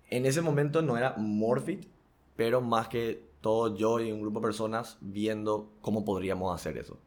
en 0.10 0.26
ese 0.26 0.42
momento 0.42 0.82
no 0.82 0.98
era 0.98 1.16
Morphit, 1.18 1.88
pero 2.36 2.62
más 2.62 2.90
que 2.90 3.30
todo 3.42 3.76
yo 3.76 4.00
y 4.02 4.12
un 4.12 4.22
grupo 4.22 4.40
de 4.40 4.48
personas 4.48 4.98
viendo 5.02 5.72
cómo 5.82 6.04
podríamos 6.04 6.54
hacer 6.54 6.78
eso. 6.78 7.00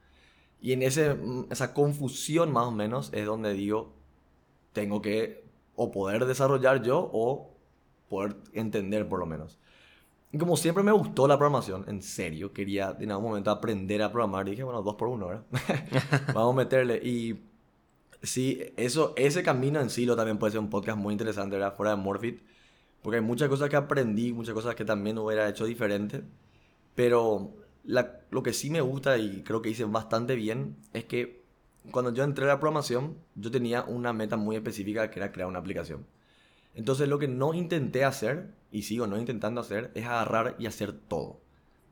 Y 0.61 0.73
en 0.73 0.83
ese, 0.83 1.17
esa 1.51 1.75
confusión 1.75 2.53
más 2.53 2.67
o 2.67 2.71
menos 2.71 3.11
es 3.13 3.27
donde 3.27 3.53
digo, 3.53 3.93
tengo 4.73 5.03
que 5.03 5.45
o 5.75 5.91
poder 5.91 6.25
desarrollar 6.25 6.83
yo 6.83 7.11
o 7.13 7.51
poder 8.09 8.37
entender 8.53 9.09
por 9.09 9.19
lo 9.19 9.27
menos. 9.27 9.59
Y 10.33 10.39
como 10.39 10.57
siempre 10.57 10.83
me 10.83 10.93
gustó 10.93 11.29
la 11.29 11.37
programación, 11.37 11.85
en 11.89 12.03
serio, 12.03 12.53
quería 12.55 12.97
en 12.99 13.11
algún 13.11 13.27
momento 13.29 13.51
aprender 13.51 14.03
a 14.03 14.11
programar. 14.11 14.49
Y 14.49 14.53
dije, 14.53 14.63
bueno, 14.65 14.83
dos 14.83 14.95
por 14.97 15.09
uno, 15.09 15.29
¿verdad? 15.29 15.45
Vamos 16.35 16.55
a 16.55 16.57
meterle. 16.57 16.97
Y 17.05 17.39
sí, 18.23 18.63
eso, 18.77 19.15
ese 19.17 19.43
camino 19.43 19.81
en 19.81 19.91
sí 19.91 20.07
lo 20.07 20.17
también 20.17 20.39
puede 20.39 20.53
ser 20.53 20.61
un 20.61 20.71
podcast 20.71 20.99
muy 20.99 21.13
interesante, 21.13 21.57
¿verdad? 21.57 21.77
Fuera 21.77 21.93
de 21.93 21.99
Morphit. 21.99 22.43
Porque 23.03 23.19
hay 23.19 23.23
muchas 23.25 23.49
cosas 23.49 23.69
que 23.71 23.77
aprendí, 23.77 24.33
muchas 24.33 24.55
cosas 24.55 24.75
que 24.75 24.85
también 24.85 25.19
hubiera 25.19 25.49
hecho 25.49 25.67
diferente. 25.67 26.23
Pero 26.95 27.55
la- 27.85 28.21
lo 28.31 28.43
que 28.43 28.53
sí 28.53 28.71
me 28.71 28.81
gusta 28.81 29.19
y 29.19 29.43
creo 29.43 29.63
que 29.63 29.71
hice 29.71 29.85
bastante 29.85 30.35
bien 30.37 30.77
es 30.93 31.05
que 31.05 31.43
cuando 31.91 32.13
yo 32.13 32.25
entré 32.25 32.45
a 32.45 32.49
la 32.49 32.61
programación, 32.61 33.17
yo 33.35 33.51
tenía 33.51 33.85
una 33.85 34.13
meta 34.13 34.37
muy 34.37 34.57
específica 34.57 35.11
que 35.11 35.21
era 35.21 35.33
crear 35.33 35.49
una 35.49 35.59
aplicación. 35.61 36.07
Entonces 36.75 37.09
lo 37.09 37.19
que 37.19 37.29
no 37.29 37.55
intenté 37.55 38.05
hacer, 38.05 38.55
y 38.71 38.83
sigo 38.83 39.07
no 39.07 39.19
intentando 39.19 39.61
hacer, 39.61 39.91
es 39.95 40.07
agarrar 40.07 40.57
y 40.59 40.67
hacer 40.67 40.93
todo. 40.93 41.41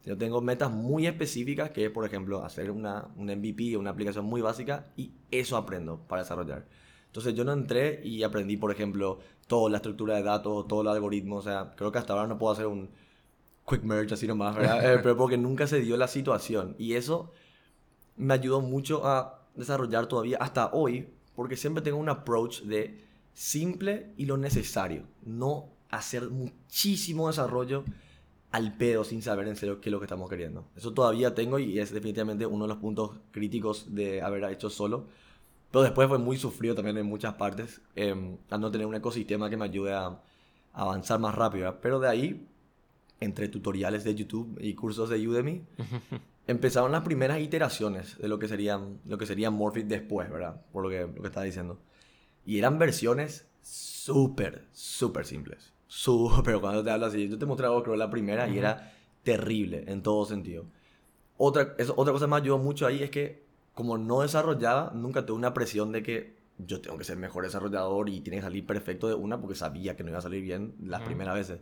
Yo 0.04 0.16
tengo 0.16 0.40
metas 0.40 0.70
muy 0.70 1.06
específicas 1.06 1.70
que 1.70 1.86
es, 1.86 1.90
por 1.90 2.06
ejemplo, 2.06 2.42
hacer 2.44 2.70
una, 2.70 3.08
un 3.16 3.26
MVP 3.26 3.76
o 3.76 3.80
una 3.80 3.90
aplicación 3.90 4.24
muy 4.24 4.40
básica 4.40 4.86
y 4.96 5.12
eso 5.30 5.56
aprendo 5.56 6.00
para 6.08 6.22
desarrollar. 6.22 6.66
Entonces 7.06 7.34
yo 7.34 7.44
no 7.44 7.52
entré 7.52 8.00
y 8.02 8.22
aprendí, 8.22 8.56
por 8.56 8.70
ejemplo, 8.70 9.18
toda 9.46 9.68
la 9.68 9.76
estructura 9.78 10.16
de 10.16 10.22
datos, 10.22 10.66
todo 10.68 10.82
el 10.82 10.88
algoritmo. 10.88 11.36
O 11.36 11.42
sea, 11.42 11.74
creo 11.76 11.92
que 11.92 11.98
hasta 11.98 12.14
ahora 12.14 12.28
no 12.28 12.38
puedo 12.38 12.52
hacer 12.52 12.66
un 12.66 12.88
quick 13.68 13.82
merge 13.82 14.14
así 14.14 14.26
nomás, 14.26 14.56
¿verdad? 14.56 14.94
Eh, 14.94 15.00
pero 15.02 15.16
porque 15.16 15.36
nunca 15.36 15.66
se 15.66 15.80
dio 15.80 15.96
la 15.96 16.08
situación. 16.08 16.76
Y 16.78 16.94
eso 16.94 17.32
me 18.16 18.34
ayudó 18.34 18.60
mucho 18.60 19.06
a 19.06 19.42
desarrollar 19.54 20.06
todavía 20.06 20.38
hasta 20.40 20.70
hoy, 20.72 21.08
porque 21.34 21.56
siempre 21.56 21.82
tengo 21.82 21.98
un 21.98 22.08
approach 22.08 22.62
de 22.62 23.04
simple 23.34 24.12
y 24.16 24.26
lo 24.26 24.36
necesario. 24.36 25.04
No 25.24 25.68
hacer 25.90 26.30
muchísimo 26.30 27.28
desarrollo 27.28 27.84
al 28.50 28.76
pedo 28.76 29.04
sin 29.04 29.22
saber 29.22 29.46
en 29.48 29.56
serio 29.56 29.80
qué 29.80 29.88
es 29.88 29.92
lo 29.92 30.00
que 30.00 30.06
estamos 30.06 30.28
queriendo. 30.28 30.66
Eso 30.76 30.92
todavía 30.92 31.34
tengo 31.34 31.58
y 31.58 31.78
es 31.78 31.92
definitivamente 31.92 32.46
uno 32.46 32.64
de 32.64 32.68
los 32.68 32.78
puntos 32.78 33.12
críticos 33.30 33.94
de 33.94 34.22
haber 34.22 34.44
hecho 34.44 34.70
solo. 34.70 35.06
Pero 35.70 35.82
después 35.82 36.08
fue 36.08 36.18
muy 36.18 36.36
sufrido 36.36 36.74
también 36.74 36.98
en 36.98 37.06
muchas 37.06 37.34
partes, 37.34 37.80
eh, 37.94 38.38
al 38.50 38.60
no 38.60 38.70
tener 38.72 38.86
un 38.86 38.94
ecosistema 38.96 39.48
que 39.48 39.56
me 39.56 39.66
ayude 39.66 39.92
a, 39.92 40.20
avanzar 40.72 41.20
más 41.20 41.34
rápido. 41.34 41.66
¿verdad? 41.66 41.80
Pero 41.80 42.00
de 42.00 42.08
ahí, 42.08 42.46
entre 43.20 43.48
tutoriales 43.48 44.02
de 44.02 44.14
YouTube 44.14 44.58
y 44.60 44.74
cursos 44.74 45.08
de 45.08 45.28
Udemy, 45.28 45.62
empezaron 46.48 46.90
las 46.90 47.02
primeras 47.02 47.40
iteraciones 47.40 48.18
de 48.18 48.26
lo 48.26 48.38
que 48.40 48.48
serían, 48.48 48.98
lo 49.06 49.16
que 49.16 49.26
sería 49.26 49.50
Morphit 49.50 49.86
después, 49.86 50.28
¿verdad? 50.28 50.60
Por 50.72 50.82
lo 50.82 50.90
que, 50.90 51.02
lo 51.02 51.22
que 51.22 51.28
estaba 51.28 51.44
diciendo. 51.44 51.78
Y 52.50 52.58
eran 52.58 52.80
versiones 52.80 53.46
súper, 53.62 54.64
súper 54.72 55.24
simples. 55.24 55.72
Súper, 55.86 56.58
cuando 56.58 56.82
te 56.82 56.90
hablo 56.90 57.06
así, 57.06 57.28
yo 57.28 57.38
te 57.38 57.46
mostré 57.46 57.66
algo, 57.68 57.84
creo, 57.84 57.94
la 57.94 58.10
primera 58.10 58.48
y 58.48 58.58
era 58.58 58.92
terrible 59.22 59.84
en 59.86 60.02
todo 60.02 60.24
sentido. 60.24 60.64
Otra, 61.36 61.76
eso, 61.78 61.94
otra 61.96 62.12
cosa 62.12 62.24
que 62.24 62.30
me 62.30 62.36
ayudó 62.38 62.58
mucho 62.58 62.88
ahí 62.88 63.04
es 63.04 63.10
que, 63.10 63.44
como 63.72 63.98
no 63.98 64.22
desarrollaba, 64.22 64.90
nunca 64.96 65.24
tuve 65.24 65.38
una 65.38 65.54
presión 65.54 65.92
de 65.92 66.02
que 66.02 66.34
yo 66.58 66.80
tengo 66.80 66.98
que 66.98 67.04
ser 67.04 67.18
mejor 67.18 67.44
desarrollador 67.44 68.08
y 68.08 68.20
tiene 68.20 68.38
que 68.38 68.42
salir 68.42 68.66
perfecto 68.66 69.06
de 69.06 69.14
una 69.14 69.40
porque 69.40 69.54
sabía 69.54 69.94
que 69.94 70.02
no 70.02 70.08
iba 70.08 70.18
a 70.18 70.22
salir 70.22 70.42
bien 70.42 70.74
las 70.82 71.02
primeras 71.02 71.36
veces. 71.36 71.60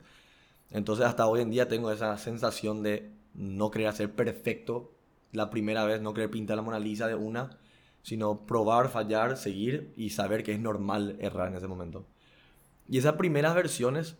Entonces, 0.71 1.05
hasta 1.05 1.27
hoy 1.27 1.43
en 1.43 1.51
día 1.51 1.69
tengo 1.69 1.93
esa 1.93 2.17
sensación 2.17 2.83
de 2.83 3.11
no 3.35 3.71
querer 3.71 3.89
hacer 3.89 4.11
perfecto 4.11 4.91
la 5.33 5.51
primera 5.51 5.85
vez, 5.85 6.01
no 6.01 6.15
querer 6.15 6.31
pintar 6.31 6.57
la 6.57 6.63
Mona 6.63 6.79
Lisa 6.79 7.07
de 7.07 7.15
una, 7.15 7.59
sino 8.09 8.47
probar, 8.47 8.89
fallar, 8.89 9.37
seguir 9.37 9.93
y 9.95 10.09
saber 10.09 10.43
que 10.43 10.53
es 10.53 10.59
normal 10.59 11.19
errar 11.21 11.49
en 11.49 11.57
ese 11.57 11.67
momento. 11.67 12.07
Y 12.89 12.97
esas 12.97 13.17
primeras 13.17 13.55
versiones 13.55 14.17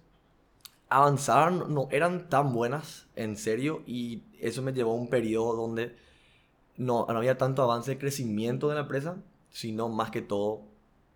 avanzaron, 0.91 1.73
no 1.73 1.89
eran 1.91 2.29
tan 2.29 2.53
buenas, 2.53 3.09
en 3.17 3.39
serio, 3.39 3.83
y 3.87 4.25
eso 4.41 4.61
me 4.61 4.75
llevó 4.75 4.91
a 4.93 4.97
un 4.97 5.09
periodo 5.09 5.57
donde 5.57 5.97
no, 6.77 7.07
no 7.09 7.17
había 7.17 7.39
tanto 7.39 7.63
avance 7.63 7.93
de 7.93 7.99
crecimiento 7.99 8.69
de 8.69 8.75
la 8.75 8.83
empresa, 8.83 9.23
sino 9.49 9.89
más 9.89 10.11
que 10.11 10.21
todo, 10.21 10.65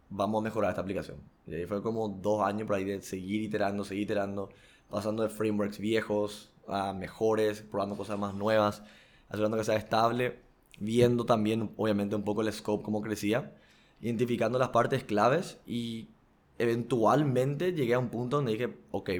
vamos 0.08 0.40
a 0.40 0.44
mejorar 0.44 0.70
esta 0.70 0.80
aplicación. 0.80 1.18
Y 1.46 1.54
ahí 1.54 1.66
fue 1.66 1.82
como 1.82 2.08
dos 2.08 2.42
años 2.42 2.66
por 2.66 2.76
ahí 2.76 2.84
de 2.84 3.02
seguir 3.02 3.42
iterando, 3.42 3.84
seguir 3.84 4.04
iterando, 4.04 4.48
pasando 4.88 5.22
de 5.24 5.28
frameworks 5.28 5.78
viejos 5.78 6.54
a 6.66 6.94
mejores, 6.94 7.60
probando 7.60 7.98
cosas 7.98 8.18
más 8.18 8.32
nuevas, 8.32 8.82
asegurando 9.28 9.58
que 9.58 9.64
sea 9.64 9.76
estable, 9.76 10.40
viendo 10.78 11.24
también, 11.24 11.70
obviamente, 11.76 12.16
un 12.16 12.24
poco 12.24 12.42
el 12.42 12.52
scope, 12.52 12.82
cómo 12.84 13.02
crecía, 13.02 13.52
identificando 14.00 14.58
las 14.58 14.70
partes 14.70 15.04
claves 15.04 15.58
y 15.66 16.08
eventualmente 16.58 17.72
llegué 17.72 17.94
a 17.94 17.98
un 17.98 18.08
punto 18.08 18.36
donde 18.36 18.52
dije, 18.52 18.76
ok, 18.90 19.10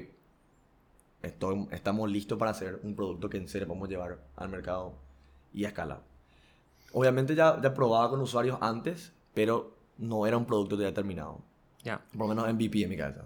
estoy- 1.23 1.69
estamos 1.71 2.11
listos 2.11 2.39
para 2.39 2.51
hacer 2.51 2.81
un 2.83 2.95
producto 2.95 3.29
que 3.29 3.37
en 3.39 3.49
serio 3.49 3.69
podemos 3.69 3.89
llevar 3.89 4.19
al 4.37 4.49
mercado 4.49 4.95
y 5.53 5.65
a 5.65 5.69
escala. 5.69 6.01
Obviamente 6.93 7.35
ya, 7.35 7.61
ya 7.63 7.73
probaba 7.75 8.11
con 8.11 8.21
usuarios 8.21 8.59
antes, 8.61 9.13
pero 9.35 9.75
no 9.99 10.27
era 10.27 10.37
un 10.37 10.45
producto 10.45 10.77
ya 10.81 10.93
terminado. 10.93 11.39
Ya. 11.85 12.01
Por 12.17 12.29
lo 12.29 12.35
menos 12.35 12.49
MVP 12.49 12.83
en 12.83 12.91
mi 12.91 12.97
cabeza. 12.97 13.25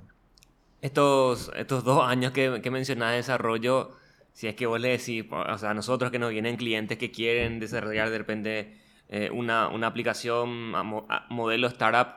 Estos, 0.82 1.50
estos 1.56 1.84
dos 1.84 2.02
años 2.04 2.32
que, 2.32 2.60
que 2.62 2.70
mencionás 2.70 3.10
de 3.12 3.16
desarrollo, 3.16 3.90
si 4.36 4.48
es 4.48 4.54
que 4.54 4.66
vos 4.66 4.78
le 4.78 4.88
decís, 4.90 5.24
o 5.30 5.56
sea, 5.58 5.70
a 5.70 5.74
nosotros 5.74 6.10
que 6.10 6.18
nos 6.18 6.30
vienen 6.30 6.56
clientes 6.56 6.98
que 6.98 7.10
quieren 7.10 7.58
desarrollar 7.58 8.10
de 8.10 8.18
repente 8.18 8.76
eh, 9.08 9.30
una, 9.32 9.68
una 9.68 9.86
aplicación 9.86 10.74
a, 10.74 10.82
mo- 10.82 11.06
a 11.08 11.24
modelo 11.30 11.66
startup, 11.68 12.08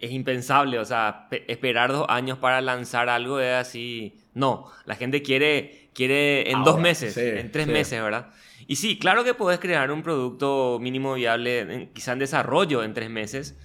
es 0.00 0.10
impensable, 0.10 0.80
o 0.80 0.84
sea, 0.84 1.28
pe- 1.30 1.44
esperar 1.46 1.92
dos 1.92 2.06
años 2.08 2.38
para 2.38 2.60
lanzar 2.60 3.08
algo 3.08 3.38
es 3.38 3.54
así. 3.54 4.18
No, 4.34 4.66
la 4.84 4.96
gente 4.96 5.22
quiere, 5.22 5.90
quiere 5.94 6.50
en 6.50 6.64
dos 6.64 6.80
meses, 6.80 7.14
sí, 7.14 7.20
en 7.20 7.52
tres 7.52 7.66
sí. 7.66 7.72
meses, 7.72 8.02
¿verdad? 8.02 8.30
Y 8.66 8.76
sí, 8.76 8.98
claro 8.98 9.22
que 9.22 9.34
puedes 9.34 9.60
crear 9.60 9.92
un 9.92 10.02
producto 10.02 10.78
mínimo 10.80 11.14
viable, 11.14 11.90
quizá 11.94 12.14
en 12.14 12.18
desarrollo 12.18 12.82
en 12.82 12.94
tres 12.94 13.10
meses, 13.10 13.56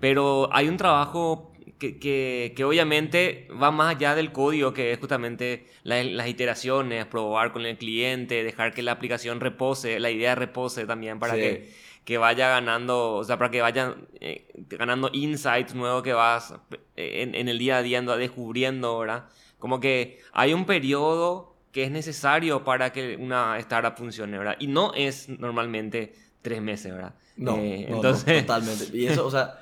pero 0.00 0.50
hay 0.52 0.68
un 0.68 0.76
trabajo 0.76 1.49
que, 1.80 1.98
que- 1.98 2.52
que 2.54 2.62
obviamente 2.64 3.48
va 3.60 3.70
más 3.72 3.96
allá 3.96 4.14
del 4.14 4.30
código, 4.30 4.72
que 4.72 4.92
es 4.92 4.98
justamente 5.00 5.66
la- 5.82 6.04
las 6.04 6.28
iteraciones, 6.28 7.06
probar 7.06 7.52
con 7.52 7.66
el 7.66 7.76
cliente, 7.78 8.44
dejar 8.44 8.72
que 8.74 8.82
la 8.82 8.92
aplicación 8.92 9.40
repose, 9.40 9.98
la 9.98 10.10
idea 10.10 10.34
repose 10.36 10.86
también 10.86 11.18
para 11.18 11.34
Sí. 11.34 11.40
que, 11.40 11.72
que 12.04 12.18
vaya 12.18 12.48
ganando, 12.50 13.14
o 13.14 13.24
sea, 13.24 13.38
para 13.38 13.50
que 13.50 13.60
vaya 13.62 13.96
eh, 14.20 14.46
ganando 14.68 15.10
insights 15.12 15.74
nuevos 15.74 16.02
que 16.02 16.12
vas 16.12 16.54
eh, 16.96 17.22
en, 17.22 17.34
en 17.34 17.48
el 17.48 17.58
día 17.58 17.78
a 17.78 17.82
día 17.82 18.00
descubriendo, 18.02 18.98
¿verdad? 18.98 19.24
Como 19.58 19.80
que 19.80 20.20
hay 20.32 20.52
un 20.54 20.64
periodo 20.66 21.56
que 21.72 21.84
es 21.84 21.90
necesario 21.90 22.64
para 22.64 22.92
que 22.92 23.16
una 23.16 23.58
startup 23.58 23.96
funcione, 23.96 24.36
¿verdad? 24.38 24.56
Y 24.58 24.66
no 24.66 24.92
es 24.94 25.28
normalmente 25.28 26.14
tres 26.42 26.60
meses, 26.60 26.92
¿verdad? 26.92 27.14
No, 27.36 27.56
Eh, 27.56 27.86
no, 27.88 27.90
no, 27.90 27.96
entonces, 27.96 28.46
totalmente. 28.46 28.96
Y 28.96 29.06
eso, 29.06 29.26
o 29.26 29.30
sea, 29.30 29.60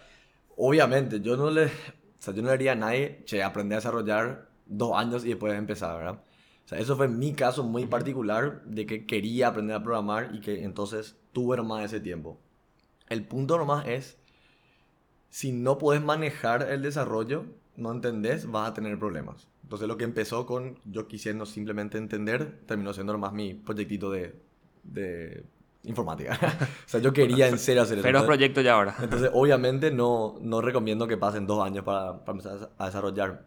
obviamente, 0.56 1.20
yo 1.20 1.37
no 1.37 1.50
le, 1.50 1.70
o 2.18 2.22
sea, 2.22 2.34
yo 2.34 2.42
no 2.42 2.48
le 2.48 2.58
diría 2.58 2.72
a 2.72 2.76
nadie, 2.76 3.22
che, 3.25 3.42
aprendí 3.42 3.75
a 3.75 3.78
desarrollar 3.78 4.48
dos 4.66 4.96
años 4.96 5.25
y 5.25 5.28
después 5.28 5.54
empezar, 5.54 5.96
¿verdad? 5.96 6.22
O 6.64 6.68
sea, 6.68 6.78
eso 6.78 6.96
fue 6.96 7.08
mi 7.08 7.32
caso 7.32 7.64
muy 7.64 7.87
particular 7.87 8.62
de 8.64 8.87
que 8.87 9.06
quería 9.06 9.48
aprender 9.48 9.76
a 9.76 9.82
programar 9.82 10.34
y 10.34 10.40
que 10.40 10.64
entonces 10.64 11.16
tuve 11.32 11.56
nomás 11.56 11.84
ese 11.84 12.00
tiempo. 12.00 12.38
El 13.08 13.26
punto 13.26 13.56
nomás 13.56 13.87
es 13.87 14.18
si 15.30 15.52
no 15.52 15.78
puedes 15.78 16.02
manejar 16.02 16.70
el 16.70 16.82
desarrollo, 16.82 17.46
no 17.76 17.92
entendés, 17.92 18.50
vas 18.50 18.70
a 18.70 18.75
tener 18.75 18.98
problemas. 18.98 19.48
Entonces 19.62 19.87
lo 19.88 19.96
que 19.96 20.04
empezó 20.04 20.44
con 20.44 20.78
yo 20.84 21.06
quisiendo 21.08 21.46
simplemente 21.46 21.98
entender, 21.98 22.60
terminó 22.66 22.92
siendo 22.92 23.16
más 23.16 23.32
mi 23.32 23.54
proyectito 23.54 24.10
de, 24.10 24.34
de 24.82 25.44
informática. 25.88 26.38
o 26.87 26.88
sea, 26.88 27.00
yo 27.00 27.12
quería 27.12 27.49
en 27.49 27.59
serio 27.59 27.83
hacer 27.83 27.99
eso. 27.99 28.04
Pero 28.04 28.25
proyecto 28.25 28.61
ya 28.61 28.75
ahora. 28.75 28.95
Entonces, 29.00 29.30
obviamente 29.33 29.90
no, 29.90 30.37
no 30.40 30.61
recomiendo 30.61 31.09
que 31.09 31.16
pasen 31.16 31.47
dos 31.47 31.64
años 31.64 31.85
para, 31.85 32.25
para 32.25 32.38
empezar 32.38 32.71
a 32.78 32.87
desarrollar 32.87 33.45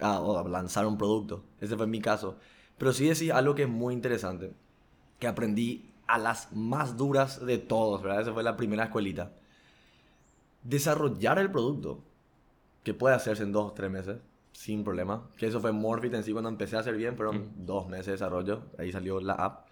o 0.00 0.38
a 0.38 0.48
lanzar 0.48 0.86
un 0.86 0.98
producto. 0.98 1.44
Ese 1.60 1.76
fue 1.76 1.86
mi 1.86 2.00
caso. 2.00 2.36
Pero 2.78 2.92
sí 2.92 3.06
decís 3.06 3.30
algo 3.30 3.54
que 3.54 3.62
es 3.62 3.68
muy 3.68 3.94
interesante, 3.94 4.52
que 5.18 5.26
aprendí 5.26 5.90
a 6.06 6.18
las 6.18 6.52
más 6.52 6.96
duras 6.96 7.44
de 7.44 7.58
todos, 7.58 8.02
¿verdad? 8.02 8.22
Esa 8.22 8.32
fue 8.32 8.42
la 8.42 8.56
primera 8.56 8.84
escuelita. 8.84 9.32
Desarrollar 10.62 11.38
el 11.38 11.50
producto, 11.50 12.02
que 12.82 12.94
puede 12.94 13.14
hacerse 13.14 13.42
en 13.42 13.52
dos 13.52 13.70
o 13.70 13.72
tres 13.72 13.90
meses, 13.90 14.16
sin 14.52 14.84
problema. 14.84 15.28
Que 15.36 15.46
eso 15.46 15.60
fue 15.60 15.72
Morphin 15.72 16.14
en 16.14 16.24
sí 16.24 16.32
cuando 16.32 16.48
empecé 16.48 16.76
a 16.76 16.80
hacer 16.80 16.96
bien, 16.96 17.14
pero 17.16 17.32
dos 17.56 17.88
meses 17.88 18.06
de 18.06 18.12
desarrollo, 18.12 18.62
ahí 18.78 18.90
salió 18.90 19.20
la 19.20 19.34
app. 19.34 19.66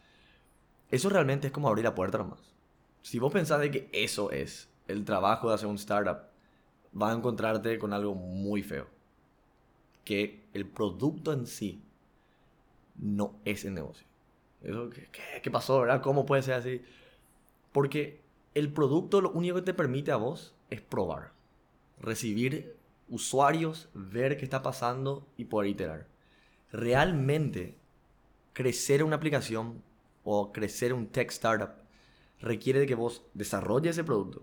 Eso 0.93 1.09
realmente 1.09 1.47
es 1.47 1.53
como 1.53 1.69
abrir 1.69 1.85
la 1.85 1.95
puerta 1.95 2.19
nomás. 2.19 2.53
Si 3.01 3.19
vos 3.19 3.33
pensás 3.33 3.61
de 3.61 3.71
que 3.71 3.89
eso 3.93 4.31
es 4.31 4.69
el 4.87 5.07
trabajo 5.07 5.49
de 5.49 5.55
hacer 5.55 5.67
un 5.67 5.77
startup, 5.77 6.19
vas 6.93 7.15
a 7.15 7.17
encontrarte 7.17 7.79
con 7.79 7.95
algo 7.95 8.15
muy 8.15 8.63
feo. 8.63 8.87
Que 10.05 10.45
el 10.53 10.67
producto 10.67 11.33
en 11.33 11.47
sí 11.47 11.83
no 12.97 13.41
es 13.47 13.65
el 13.65 13.73
negocio. 13.73 14.07
Eso, 14.63 14.91
¿qué, 14.91 15.09
qué, 15.43 15.51
pasó, 15.51 15.81
verdad? 15.81 16.03
¿Cómo 16.03 16.27
puede 16.27 16.43
ser 16.43 16.55
así? 16.55 16.83
Porque 17.73 18.21
el 18.55 18.71
producto 18.71 19.23
lo 19.23 19.31
único 19.31 19.57
que 19.57 19.63
te 19.63 19.75
permite 19.75 20.13
a 20.13 20.17
vos 20.17 20.55
es 20.69 20.83
probar, 20.83 21.33
recibir 22.01 22.77
usuarios, 23.09 23.89
ver 23.95 24.37
qué 24.37 24.45
está 24.45 24.63
pasando 24.63 25.27
y 25.39 25.47
poder 25.47 25.71
iterar. 25.71 26.07
Realmente, 26.71 27.79
crecer 28.53 29.03
una 29.03 29.17
aplicación 29.17 29.83
o 30.25 30.53
crecer 30.53 30.93
un 30.93 31.07
tech 31.07 31.31
startup 31.31 31.71
requiere 32.41 32.81
de 32.81 32.87
que 32.87 32.95
vos 32.95 33.23
desarrolles 33.35 33.93
ese 33.93 34.05
producto 34.05 34.43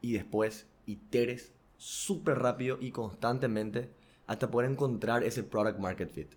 y 0.00 0.12
después 0.12 0.66
iteres 0.86 1.52
súper 1.76 2.38
rápido 2.38 2.78
y 2.80 2.90
constantemente 2.90 3.90
hasta 4.26 4.50
poder 4.50 4.70
encontrar 4.70 5.24
ese 5.24 5.42
product 5.42 5.78
market 5.78 6.10
fit. 6.10 6.32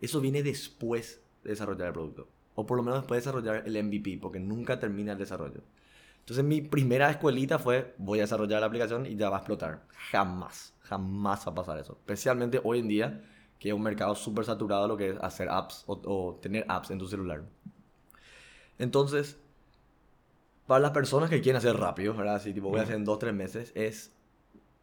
Eso 0.00 0.20
viene 0.20 0.42
después 0.42 1.20
de 1.42 1.50
desarrollar 1.50 1.88
el 1.88 1.92
producto. 1.92 2.28
O 2.54 2.66
por 2.66 2.76
lo 2.76 2.82
menos 2.82 3.00
después 3.00 3.18
de 3.18 3.30
desarrollar 3.30 3.62
el 3.66 3.82
MVP, 3.82 4.18
porque 4.20 4.40
nunca 4.40 4.78
termina 4.78 5.12
el 5.12 5.18
desarrollo. 5.18 5.62
Entonces 6.28 6.44
mi 6.44 6.60
primera 6.60 7.10
escuelita 7.10 7.58
fue, 7.58 7.94
voy 7.96 8.18
a 8.18 8.22
desarrollar 8.22 8.60
la 8.60 8.66
aplicación 8.66 9.06
y 9.06 9.16
ya 9.16 9.30
va 9.30 9.36
a 9.36 9.38
explotar. 9.38 9.86
Jamás, 10.10 10.74
jamás 10.80 11.46
va 11.46 11.52
a 11.52 11.54
pasar 11.54 11.78
eso. 11.78 11.94
Especialmente 12.00 12.60
hoy 12.62 12.80
en 12.80 12.88
día, 12.88 13.24
que 13.58 13.68
es 13.68 13.74
un 13.74 13.82
mercado 13.82 14.14
súper 14.14 14.44
saturado 14.44 14.86
lo 14.88 14.96
que 14.96 15.10
es 15.10 15.16
hacer 15.22 15.48
apps 15.48 15.84
o, 15.86 16.38
tener 16.42 16.66
apps 16.68 16.90
en 16.90 16.98
tu 16.98 17.06
celular. 17.06 17.44
Entonces, 18.78 19.38
para 20.66 20.80
las 20.80 20.90
personas 20.92 21.30
que 21.30 21.40
quieren 21.40 21.58
hacer 21.58 21.76
rápido, 21.76 22.14
¿verdad? 22.14 22.36
Así, 22.36 22.52
tipo, 22.52 22.68
voy 22.68 22.80
a 22.80 22.82
hacer 22.82 22.96
en 22.96 23.04
dos, 23.04 23.18
tres 23.18 23.34
meses, 23.34 23.72
es, 23.74 24.12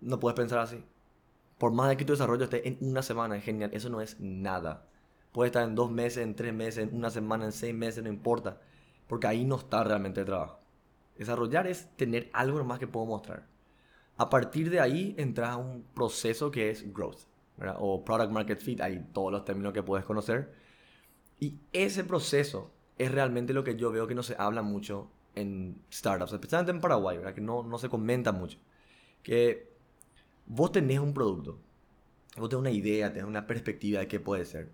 no 0.02 0.20
puedes 0.20 0.36
pensar 0.36 0.60
así. 0.60 0.84
Por 1.58 1.72
más 1.72 1.90
de 1.90 1.98
que 1.98 2.06
tu 2.06 2.14
desarrollo 2.14 2.44
esté 2.44 2.68
en 2.68 2.78
una 2.82 3.02
semana, 3.02 3.38
es 3.38 3.44
genial, 3.44 3.70
eso 3.74 3.90
no 3.90 4.02
es 4.02 4.20
nada. 4.20 4.88
Puede 5.32 5.50
estar 5.50 5.64
en 5.64 5.76
dos 5.76 5.92
meses, 5.92 6.24
en 6.24 6.36
tres 6.36 6.54
meses, 6.54 6.88
en 6.88 6.96
una 6.96 7.10
semana, 7.10 7.46
en 7.46 7.52
seis 7.52 7.74
meses, 7.74 8.04
no 8.04 8.10
importa. 8.10 8.60
Porque 9.08 9.28
ahí 9.28 9.46
no 9.46 9.58
está 9.58 9.84
realmente 9.84 10.22
el 10.22 10.26
trabajo. 10.26 10.60
Desarrollar 11.18 11.68
es 11.68 11.88
tener 11.96 12.30
algo 12.34 12.64
más 12.64 12.80
que 12.80 12.88
puedo 12.88 13.06
mostrar. 13.06 13.46
A 14.18 14.30
partir 14.30 14.70
de 14.70 14.80
ahí 14.80 15.14
entras 15.18 15.52
a 15.52 15.58
un 15.58 15.84
proceso 15.94 16.52
que 16.52 16.70
es 16.70 16.94
growth, 16.94 17.20
o 17.78 18.04
product 18.04 18.32
market 18.32 18.60
fit, 18.60 18.82
hay 18.82 19.06
todos 19.14 19.32
los 19.32 19.46
términos 19.46 19.74
que 19.74 19.84
puedes 19.84 20.06
conocer. 20.06 20.54
Y 21.40 21.60
ese 21.74 22.04
proceso 22.04 22.72
es 22.98 23.12
realmente 23.12 23.54
lo 23.54 23.64
que 23.64 23.76
yo 23.76 23.92
veo 23.92 24.08
que 24.08 24.16
no 24.16 24.24
se 24.24 24.36
habla 24.38 24.62
mucho 24.62 25.10
en 25.36 25.82
startups, 25.92 26.34
especialmente 26.34 26.72
en 26.72 26.82
Paraguay, 26.82 27.18
¿verdad? 27.18 27.34
que 27.34 27.42
no, 27.42 27.64
no 27.64 27.78
se 27.78 27.90
comenta 27.90 28.32
mucho. 28.32 28.58
Que 29.22 29.70
vos 30.46 30.72
tenés 30.72 31.00
un 31.00 31.14
producto, 31.14 31.60
vos 32.38 32.50
tenés 32.50 32.62
una 32.62 32.72
idea, 32.72 33.12
tenés 33.12 33.28
una 33.28 33.46
perspectiva 33.46 34.00
de 34.00 34.08
qué 34.08 34.20
puede 34.20 34.46
ser. 34.46 34.72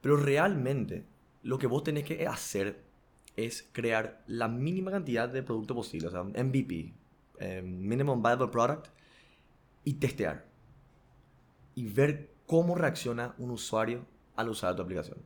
Pero 0.00 0.16
realmente 0.16 1.06
lo 1.42 1.58
que 1.58 1.66
vos 1.66 1.84
tenés 1.84 2.04
que 2.04 2.26
hacer 2.26 2.84
es 3.36 3.68
crear 3.72 4.22
la 4.26 4.48
mínima 4.48 4.90
cantidad 4.90 5.28
de 5.28 5.42
producto 5.42 5.74
posible, 5.74 6.08
o 6.08 6.10
sea, 6.10 6.24
MVP, 6.24 6.92
eh, 7.38 7.62
Minimum 7.62 8.20
Viable 8.20 8.48
Product, 8.48 8.88
y 9.84 9.94
testear. 9.94 10.46
Y 11.76 11.86
ver 11.86 12.34
cómo 12.46 12.74
reacciona 12.74 13.34
un 13.38 13.52
usuario 13.52 14.04
al 14.34 14.48
usar 14.48 14.74
tu 14.74 14.82
aplicación. 14.82 15.18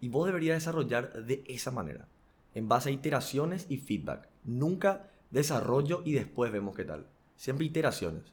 Y 0.00 0.08
vos 0.08 0.26
deberías 0.26 0.56
desarrollar 0.56 1.24
de 1.24 1.44
esa 1.46 1.70
manera, 1.70 2.08
en 2.54 2.68
base 2.68 2.88
a 2.88 2.92
iteraciones 2.92 3.66
y 3.68 3.76
feedback. 3.76 4.28
Nunca 4.44 5.10
desarrollo 5.30 6.02
y 6.04 6.12
después 6.12 6.50
vemos 6.52 6.74
qué 6.74 6.84
tal. 6.84 7.06
Siempre 7.36 7.66
iteraciones. 7.66 8.32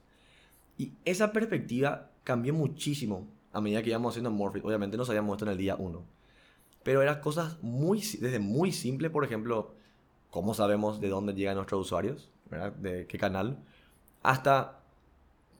Y 0.77 0.93
esa 1.06 1.32
perspectiva 1.34 2.12
cambió 2.23 2.53
muchísimo 2.53 3.27
a 3.58 3.62
medida 3.62 3.82
que 3.82 3.89
íbamos 3.89 4.12
haciendo 4.12 4.30
Morphic, 4.30 4.63
obviamente 4.63 4.97
no 4.97 5.06
sabíamos 5.06 5.34
esto 5.34 5.45
en 5.45 5.51
el 5.51 5.58
día 5.58 5.75
1. 5.75 6.06
Pero 6.84 7.01
eran 7.01 7.19
cosas 7.21 7.58
muy, 7.63 7.99
desde 7.99 8.39
muy 8.39 8.71
simple, 8.71 9.10
por 9.10 9.25
ejemplo, 9.25 9.73
cómo 10.30 10.53
sabemos 10.53 11.01
de 11.01 11.10
dónde 11.10 11.34
llegan 11.34 11.56
nuestros 11.56 11.82
usuarios, 11.82 12.30
de 12.80 13.08
qué 13.08 13.17
canal, 13.17 13.58
hasta 14.21 14.77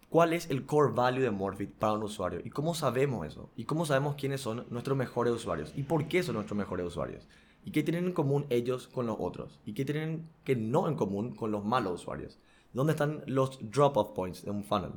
cuál 0.10 0.34
es 0.34 0.50
el 0.50 0.66
core 0.66 0.94
value 0.94 1.22
de 1.22 1.32
Morphic 1.32 1.72
para 1.72 1.94
un 1.94 2.04
usuario 2.04 2.42
y 2.44 2.50
cómo 2.50 2.74
sabemos 2.74 3.28
eso 3.28 3.50
y 3.56 3.66
cómo 3.66 3.86
sabemos 3.86 4.16
quiénes 4.16 4.42
son 4.42 4.66
nuestros 4.70 4.98
mejores 4.98 5.34
usuarios 5.34 5.74
y 5.76 5.84
por 5.84 6.08
qué 6.08 6.24
son 6.24 6.36
nuestros 6.36 6.58
mejores 6.58 6.86
usuarios 6.86 7.28
y 7.66 7.72
qué 7.72 7.84
tienen 7.84 8.06
en 8.06 8.14
común 8.14 8.46
ellos 8.50 8.88
con 8.88 9.08
los 9.08 9.18
otros 9.20 9.60
y 9.66 9.74
qué 9.74 9.84
tienen 9.84 10.30
que 10.46 10.56
no 10.56 10.88
en 10.88 10.96
común 10.96 11.36
con 11.36 11.52
los 11.52 11.66
malos 11.66 12.02
usuarios. 12.02 12.40
¿Dónde 12.72 12.94
están 12.94 13.24
los 13.26 13.60
drop-off 13.72 14.12
points 14.12 14.46
de 14.46 14.52
un 14.52 14.64
funnel? 14.64 14.94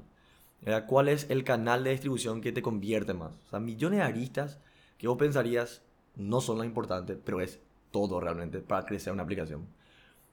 ¿Cuál 0.86 1.08
es 1.08 1.28
el 1.30 1.42
canal 1.42 1.82
de 1.82 1.90
distribución 1.90 2.40
que 2.40 2.52
te 2.52 2.62
convierte 2.62 3.14
más? 3.14 3.32
O 3.46 3.50
sea, 3.50 3.60
millones 3.60 4.00
de 4.00 4.04
aristas 4.04 4.58
que 4.98 5.08
vos 5.08 5.16
pensarías 5.16 5.82
no 6.14 6.40
son 6.40 6.58
lo 6.58 6.64
importante, 6.64 7.16
pero 7.16 7.40
es 7.40 7.60
todo 7.90 8.20
realmente 8.20 8.60
para 8.60 8.84
crecer 8.84 9.12
una 9.12 9.22
aplicación. 9.22 9.66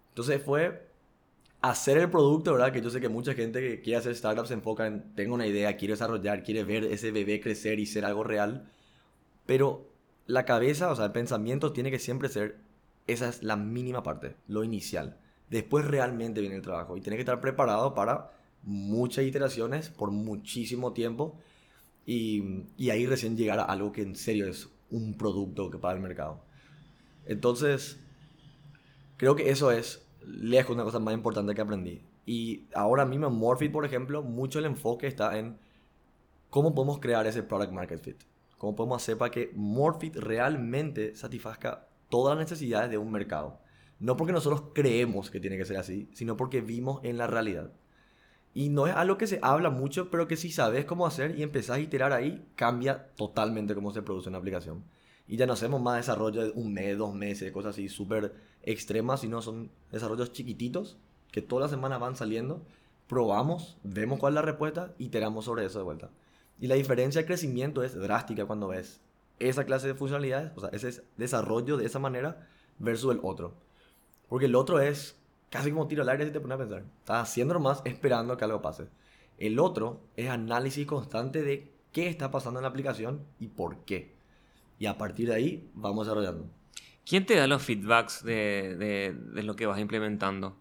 Entonces 0.10 0.44
fue 0.44 0.92
hacer 1.62 1.98
el 1.98 2.10
producto, 2.10 2.54
¿verdad? 2.54 2.72
Que 2.72 2.82
yo 2.82 2.90
sé 2.90 3.02
que 3.02 3.10
mucha 3.10 3.34
gente 3.34 3.60
que 3.60 3.82
quiere 3.82 3.98
hacer 3.98 4.16
startups 4.16 4.50
se 4.50 4.54
enfoca 4.54 4.88
en, 4.88 5.16
tengo 5.16 5.36
una 5.36 5.48
idea, 5.48 5.76
quiero 5.78 5.94
desarrollar, 5.94 6.44
quiere 6.44 6.64
ver 6.64 6.84
ese 6.86 7.12
bebé 7.12 7.42
crecer 7.42 7.80
y 7.80 7.86
ser 7.86 8.06
algo 8.06 8.24
real, 8.24 8.72
pero 9.46 9.90
la 10.28 10.46
cabeza, 10.46 10.92
o 10.92 10.96
sea, 10.96 11.06
el 11.06 11.12
pensamiento 11.12 11.72
tiene 11.74 11.92
que 11.92 12.00
siempre 12.00 12.30
ser, 12.30 12.58
esa 13.08 13.30
es 13.30 13.44
la 13.44 13.56
mínima 13.56 14.04
parte, 14.04 14.36
lo 14.48 14.64
inicial. 14.64 15.18
Después 15.50 15.86
realmente 15.86 16.42
viene 16.42 16.58
el 16.58 16.62
trabajo 16.62 16.98
y 16.98 17.02
tiene 17.02 17.16
que 17.16 17.22
estar 17.22 17.40
preparado 17.40 17.94
para 17.94 18.32
muchas 18.64 19.26
iteraciones 19.26 19.90
por 19.90 20.12
muchísimo 20.12 20.92
tiempo 20.92 21.40
y, 22.06 22.66
y, 22.78 22.90
ahí 22.90 23.06
recién 23.06 23.38
llegar 23.38 23.60
a 23.60 23.64
algo 23.64 23.92
que 23.92 24.02
en 24.02 24.16
serio 24.16 24.48
es 24.48 24.70
un 24.90 25.18
producto 25.18 25.70
que 25.70 25.78
para 25.78 25.96
el 25.96 26.02
mercado. 26.02 26.42
Entonces, 27.26 28.00
creo 29.18 29.36
que 29.36 29.50
eso 29.50 29.72
es 29.72 30.07
lejos 30.26 30.76
una 30.76 30.84
cosa 30.84 31.00
más 31.00 31.14
importante 31.14 31.54
que 31.56 31.62
aprendí. 31.62 32.02
Y 32.26 32.66
ahora 32.74 33.06
mismo 33.06 33.28
en 33.28 33.34
Morphy, 33.34 33.70
por 33.70 33.86
ejemplo, 33.86 34.24
mucho 34.24 34.60
el 34.60 34.66
enfoque 34.66 35.08
está 35.08 35.38
en 35.38 35.58
cómo 36.50 36.74
podemos 36.74 37.00
crear 37.00 37.26
ese 37.28 37.44
product 37.44 37.72
market 37.72 38.02
fit. 38.02 38.18
Cómo 38.58 38.76
podemos 38.76 39.02
hacer 39.02 39.18
para 39.18 39.32
que 39.32 39.52
Morphy 39.56 40.10
realmente 40.10 41.16
satisfazca 41.16 41.88
todas 42.10 42.36
las 42.38 42.50
necesidades 42.50 42.90
de 42.90 42.98
un 42.98 43.12
mercado. 43.12 43.60
No 44.00 44.18
porque 44.18 44.34
nosotros 44.34 44.64
creemos 44.74 45.32
que 45.32 45.40
tiene 45.40 45.58
que 45.58 45.66
ser 45.66 45.78
así, 45.78 46.10
sino 46.14 46.38
porque 46.38 46.62
vimos 46.62 47.00
en 47.04 47.18
la 47.18 47.28
realidad. 47.28 47.72
Y 48.54 48.70
no 48.70 48.88
es 48.88 48.96
algo 48.96 49.18
que 49.18 49.28
se 49.28 49.40
habla 49.42 49.70
mucho, 49.70 50.10
pero 50.10 50.28
que 50.28 50.36
si 50.36 50.52
sabes 50.52 50.86
cómo 50.86 51.06
hacer 51.06 51.38
y 51.38 51.44
empezás 51.44 51.78
a 51.78 51.80
iterar 51.80 52.12
ahí, 52.14 52.46
cambia 52.56 53.10
totalmente 53.16 53.76
cómo 53.76 53.92
se 53.92 54.02
produce 54.02 54.30
una 54.30 54.40
aplicación. 54.40 54.84
Y 55.28 55.38
ya 55.38 55.46
no 55.46 55.54
hacemos 55.54 55.82
más 55.82 55.98
desarrollo 55.98 56.44
de 56.44 56.52
un 56.52 56.74
mes, 56.74 56.98
dos 56.98 57.14
meses, 57.14 57.52
cosas 57.52 57.72
así 57.76 57.90
súper 57.90 58.34
extremas, 58.64 59.22
sino 59.22 59.42
son 59.42 59.72
desarrollos 59.92 60.32
chiquititos 60.32 60.98
que 61.32 61.42
todas 61.42 61.64
las 61.64 61.72
semanas 61.72 62.00
van 62.00 62.16
saliendo. 62.16 62.66
Probamos, 63.08 63.78
vemos 63.84 64.20
cuál 64.20 64.34
es 64.34 64.36
la 64.36 64.42
respuesta, 64.42 64.94
iteramos 64.98 65.46
sobre 65.46 65.66
eso 65.66 65.80
de 65.80 65.86
vuelta. 65.86 66.10
Y 66.60 66.68
la 66.68 66.76
diferencia 66.76 67.22
de 67.22 67.28
crecimiento 67.28 67.84
es 67.84 67.94
drástica 67.96 68.46
cuando 68.46 68.70
ves 68.70 69.02
esa 69.40 69.66
clase 69.66 69.88
de 69.88 69.96
funcionalidades, 69.96 70.52
o 70.56 70.62
sea, 70.62 70.70
ese 70.70 71.04
desarrollo 71.18 71.78
de 71.78 71.86
esa 71.86 72.00
manera 72.00 72.48
versus 72.80 73.14
el 73.14 73.20
otro. 73.22 73.54
Porque 74.30 74.46
el 74.46 74.56
otro 74.56 74.80
es 74.80 75.16
casi 75.50 75.72
como 75.72 75.88
tiro 75.88 76.04
al 76.04 76.10
aire 76.10 76.26
si 76.26 76.32
te 76.32 76.40
pones 76.40 76.56
a 76.56 76.60
pensar. 76.60 76.84
Estás 77.00 77.30
haciendo 77.30 77.54
nomás 77.54 77.82
esperando 77.86 78.36
que 78.38 78.46
algo 78.46 78.62
pase. 78.62 78.88
El 79.38 79.60
otro 79.60 80.02
es 80.16 80.30
análisis 80.30 80.88
constante 80.88 81.44
de 81.44 81.72
qué 81.92 82.08
está 82.08 82.32
pasando 82.32 82.60
en 82.60 82.64
la 82.64 82.70
aplicación 82.70 83.22
y 83.40 83.48
por 83.48 83.78
qué. 83.86 84.17
Y 84.80 84.86
a 84.86 84.98
partir 84.98 85.30
de 85.30 85.36
ahí 85.36 85.70
vamos 85.74 86.06
desarrollando. 86.06 86.50
¿Quién 87.06 87.26
te 87.26 87.36
da 87.36 87.48
los 87.48 87.64
feedbacks 87.64 88.24
de, 88.24 88.76
de, 88.76 89.44
lo 89.44 89.56
que 89.56 89.66
vas 89.66 89.80
implementando? 89.80 90.58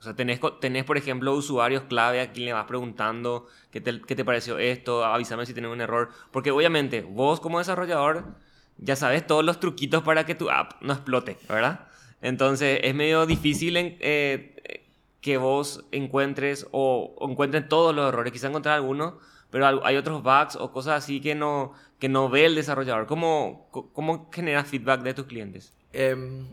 O 0.00 0.02
sea, 0.02 0.14
tenés, 0.14 0.40
tenés, 0.60 0.84
por 0.84 0.98
ejemplo, 0.98 1.32
usuarios 1.34 1.84
clave 1.84 2.20
a 2.20 2.32
quien 2.32 2.46
le 2.46 2.52
vas 2.52 2.66
preguntando 2.66 3.46
qué 3.70 3.80
te, 3.80 4.00
qué 4.02 4.16
te 4.16 4.24
pareció 4.24 4.58
esto, 4.58 5.04
avísame 5.04 5.46
si 5.46 5.54
tenés 5.54 5.70
un 5.70 5.80
error. 5.80 6.10
Porque 6.30 6.50
obviamente 6.50 7.02
vos 7.02 7.40
como 7.40 7.58
desarrollador 7.58 8.34
ya 8.76 8.96
sabes 8.96 9.26
todos 9.26 9.44
los 9.44 9.60
truquitos 9.60 10.02
para 10.02 10.26
que 10.26 10.34
tu 10.34 10.50
app 10.50 10.82
no 10.82 10.92
explote, 10.92 11.38
¿verdad? 11.48 11.86
Entonces 12.20 12.80
es 12.82 12.94
medio 12.94 13.24
difícil 13.24 13.76
eh, 13.76 14.82
que 15.20 15.36
vos 15.36 15.84
encuentres 15.92 16.66
o, 16.72 17.14
o 17.16 17.30
encuentren 17.30 17.68
todos 17.68 17.94
los 17.94 18.08
errores. 18.08 18.32
Quizá 18.32 18.48
encontrar 18.48 18.74
algunos, 18.74 19.14
pero 19.54 19.86
hay 19.86 19.96
otros 19.96 20.20
bugs 20.24 20.56
o 20.56 20.72
cosas 20.72 21.04
así 21.04 21.20
que 21.20 21.36
no, 21.36 21.74
que 22.00 22.08
no 22.08 22.28
ve 22.28 22.44
el 22.46 22.56
desarrollador. 22.56 23.06
¿Cómo, 23.06 23.68
cómo 23.92 24.28
generas 24.32 24.66
feedback 24.66 25.02
de 25.02 25.14
tus 25.14 25.26
clientes? 25.26 25.72
Em, 25.92 26.48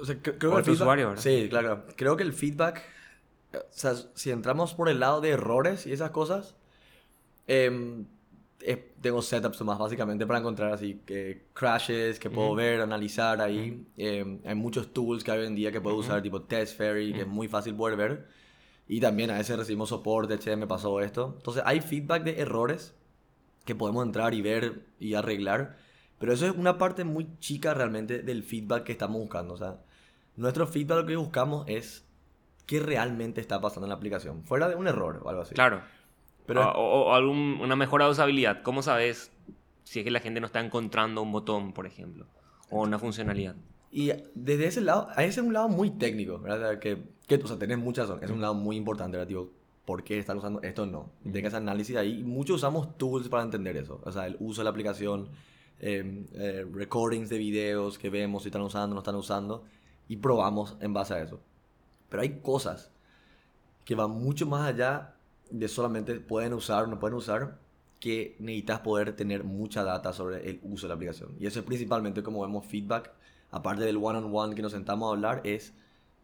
o 0.00 0.04
sea, 0.04 0.14
cre- 0.22 0.36
creo 0.38 0.52
O 0.52 0.54
que 0.54 0.58
el 0.60 0.64
feedback- 0.64 0.80
usuario, 0.82 1.08
¿verdad? 1.08 1.22
Sí, 1.24 1.48
claro. 1.50 1.84
Creo 1.96 2.16
que 2.16 2.22
el 2.22 2.32
feedback, 2.32 2.84
eh, 3.52 3.58
o 3.58 3.62
sea, 3.72 3.94
si 4.14 4.30
entramos 4.30 4.74
por 4.74 4.88
el 4.88 5.00
lado 5.00 5.20
de 5.20 5.30
errores 5.30 5.88
y 5.88 5.92
esas 5.92 6.12
cosas, 6.12 6.54
em, 7.48 8.04
eh, 8.60 8.92
tengo 9.00 9.22
setups 9.22 9.60
más 9.62 9.76
básicamente 9.78 10.24
para 10.24 10.38
encontrar 10.38 10.72
así 10.72 11.00
que 11.04 11.46
crashes 11.52 12.20
que 12.20 12.30
puedo 12.30 12.48
Ujú. 12.50 12.56
ver, 12.58 12.80
analizar 12.80 13.40
ahí. 13.40 13.84
Em, 13.96 14.38
hay 14.44 14.54
muchos 14.54 14.92
tools 14.92 15.24
que 15.24 15.32
hay 15.32 15.40
hoy 15.40 15.46
en 15.46 15.56
día 15.56 15.72
que 15.72 15.80
puedo 15.80 15.96
usar, 15.96 16.22
tipo 16.22 16.42
Test 16.42 16.78
Fairy, 16.78 17.12
que 17.12 17.22
es 17.22 17.26
muy 17.26 17.48
fácil 17.48 17.74
poder 17.74 17.96
ver. 17.96 18.28
Y 18.88 19.00
también 19.00 19.30
a 19.30 19.38
veces 19.38 19.56
recibimos 19.58 19.88
soporte, 19.88 20.38
che, 20.38 20.54
me 20.56 20.66
pasó 20.66 21.00
esto. 21.00 21.34
Entonces 21.36 21.62
hay 21.66 21.80
feedback 21.80 22.22
de 22.22 22.40
errores 22.40 22.94
que 23.64 23.74
podemos 23.74 24.04
entrar 24.06 24.32
y 24.34 24.42
ver 24.42 24.86
y 25.00 25.14
arreglar. 25.14 25.76
Pero 26.18 26.32
eso 26.32 26.46
es 26.46 26.52
una 26.56 26.78
parte 26.78 27.04
muy 27.04 27.36
chica 27.40 27.74
realmente 27.74 28.22
del 28.22 28.42
feedback 28.42 28.84
que 28.84 28.92
estamos 28.92 29.20
buscando. 29.20 29.54
O 29.54 29.56
sea, 29.56 29.80
nuestro 30.36 30.66
feedback 30.66 30.98
lo 30.98 31.06
que 31.06 31.16
buscamos 31.16 31.64
es 31.68 32.06
qué 32.66 32.80
realmente 32.80 33.40
está 33.40 33.60
pasando 33.60 33.86
en 33.86 33.90
la 33.90 33.96
aplicación. 33.96 34.44
Fuera 34.44 34.68
de 34.68 34.76
un 34.76 34.86
error 34.86 35.20
o 35.24 35.28
algo 35.28 35.42
así. 35.42 35.54
Claro. 35.54 35.82
Pero 36.46 36.62
o, 36.70 36.78
o- 36.80 37.10
o 37.10 37.14
algún- 37.14 37.58
una 37.60 37.74
mejora 37.76 38.04
de 38.06 38.12
usabilidad. 38.12 38.62
¿Cómo 38.62 38.82
sabes 38.82 39.32
si 39.82 39.98
es 39.98 40.04
que 40.04 40.10
la 40.12 40.20
gente 40.20 40.40
no 40.40 40.46
está 40.46 40.60
encontrando 40.60 41.22
un 41.22 41.32
botón, 41.32 41.72
por 41.72 41.86
ejemplo? 41.86 42.26
O 42.70 42.82
una 42.82 42.98
funcionalidad. 43.00 43.56
Y 43.90 44.12
desde 44.34 44.66
ese 44.66 44.80
lado, 44.80 45.08
ese 45.12 45.28
es 45.28 45.38
un 45.38 45.52
lado 45.52 45.68
muy 45.68 45.90
técnico, 45.90 46.38
¿verdad? 46.38 46.78
Que, 46.78 47.02
que 47.26 47.36
o 47.36 47.46
sea, 47.46 47.58
tenés 47.58 47.78
mucha 47.78 48.02
razón. 48.02 48.22
Es 48.22 48.30
un 48.30 48.40
lado 48.40 48.54
muy 48.54 48.76
importante, 48.76 49.16
¿verdad? 49.16 49.28
Tipo, 49.28 49.50
¿por 49.84 50.02
qué 50.02 50.18
están 50.18 50.38
usando 50.38 50.60
esto? 50.62 50.86
No. 50.86 51.10
Tenga 51.32 51.48
ese 51.48 51.56
análisis 51.56 51.96
ahí. 51.96 52.22
Muchos 52.22 52.56
usamos 52.56 52.96
tools 52.98 53.28
para 53.28 53.42
entender 53.42 53.76
eso. 53.76 54.00
O 54.04 54.12
sea, 54.12 54.26
el 54.26 54.36
uso 54.40 54.60
de 54.60 54.64
la 54.64 54.70
aplicación, 54.70 55.28
eh, 55.80 56.26
eh, 56.34 56.66
recordings 56.72 57.28
de 57.28 57.38
videos 57.38 57.98
que 57.98 58.10
vemos 58.10 58.42
si 58.42 58.48
están 58.48 58.62
usando, 58.62 58.94
no 58.94 59.00
están 59.00 59.14
usando. 59.14 59.64
Y 60.08 60.16
probamos 60.16 60.76
en 60.80 60.92
base 60.92 61.14
a 61.14 61.22
eso. 61.22 61.40
Pero 62.08 62.22
hay 62.22 62.40
cosas 62.40 62.92
que 63.84 63.94
van 63.94 64.10
mucho 64.10 64.46
más 64.46 64.68
allá 64.68 65.14
de 65.50 65.68
solamente 65.68 66.14
pueden 66.20 66.52
usar 66.52 66.84
o 66.84 66.86
no 66.88 66.98
pueden 66.98 67.16
usar, 67.16 67.58
que 68.00 68.36
necesitas 68.38 68.80
poder 68.80 69.16
tener 69.16 69.44
mucha 69.44 69.82
data 69.84 70.12
sobre 70.12 70.48
el 70.48 70.60
uso 70.62 70.86
de 70.86 70.88
la 70.88 70.94
aplicación. 70.94 71.34
Y 71.38 71.46
eso 71.46 71.60
es 71.60 71.64
principalmente 71.64 72.22
como 72.22 72.42
vemos 72.42 72.66
feedback, 72.66 73.12
aparte 73.50 73.84
del 73.84 73.96
one-on-one 73.96 74.54
que 74.54 74.62
nos 74.62 74.72
sentamos 74.72 75.08
a 75.08 75.14
hablar, 75.14 75.40
es 75.44 75.74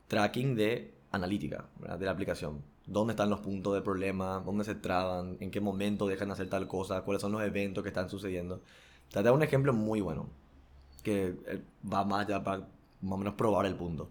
tracking 0.08 0.54
de 0.54 0.94
analítica 1.11 1.66
de 1.98 2.04
la 2.04 2.11
aplicación. 2.11 2.62
¿Dónde 2.87 3.12
están 3.12 3.30
los 3.30 3.40
puntos 3.40 3.74
de 3.74 3.80
problema? 3.80 4.42
¿Dónde 4.44 4.64
se 4.64 4.74
traban? 4.74 5.37
¿En 5.40 5.50
qué 5.50 5.61
momento 5.61 6.06
dejan 6.06 6.30
hacer 6.30 6.48
tal 6.48 6.66
cosa? 6.66 7.02
¿Cuáles 7.02 7.20
son 7.20 7.32
los 7.32 7.42
eventos 7.42 7.82
que 7.82 7.88
están 7.88 8.11
sucediendo? 8.11 8.61
Te 9.11 9.22
da 9.22 9.32
un 9.32 9.42
ejemplo 9.42 9.72
muy 9.72 10.00
bueno, 10.00 10.28
que 11.02 11.37
eh, 11.46 11.62
va 11.90 12.04
más 12.04 12.26
allá 12.26 12.42
para 12.42 12.68
más 13.00 13.12
o 13.12 13.16
menos 13.16 13.35
probar 13.35 13.66
el 13.66 13.76
punto. 13.76 14.11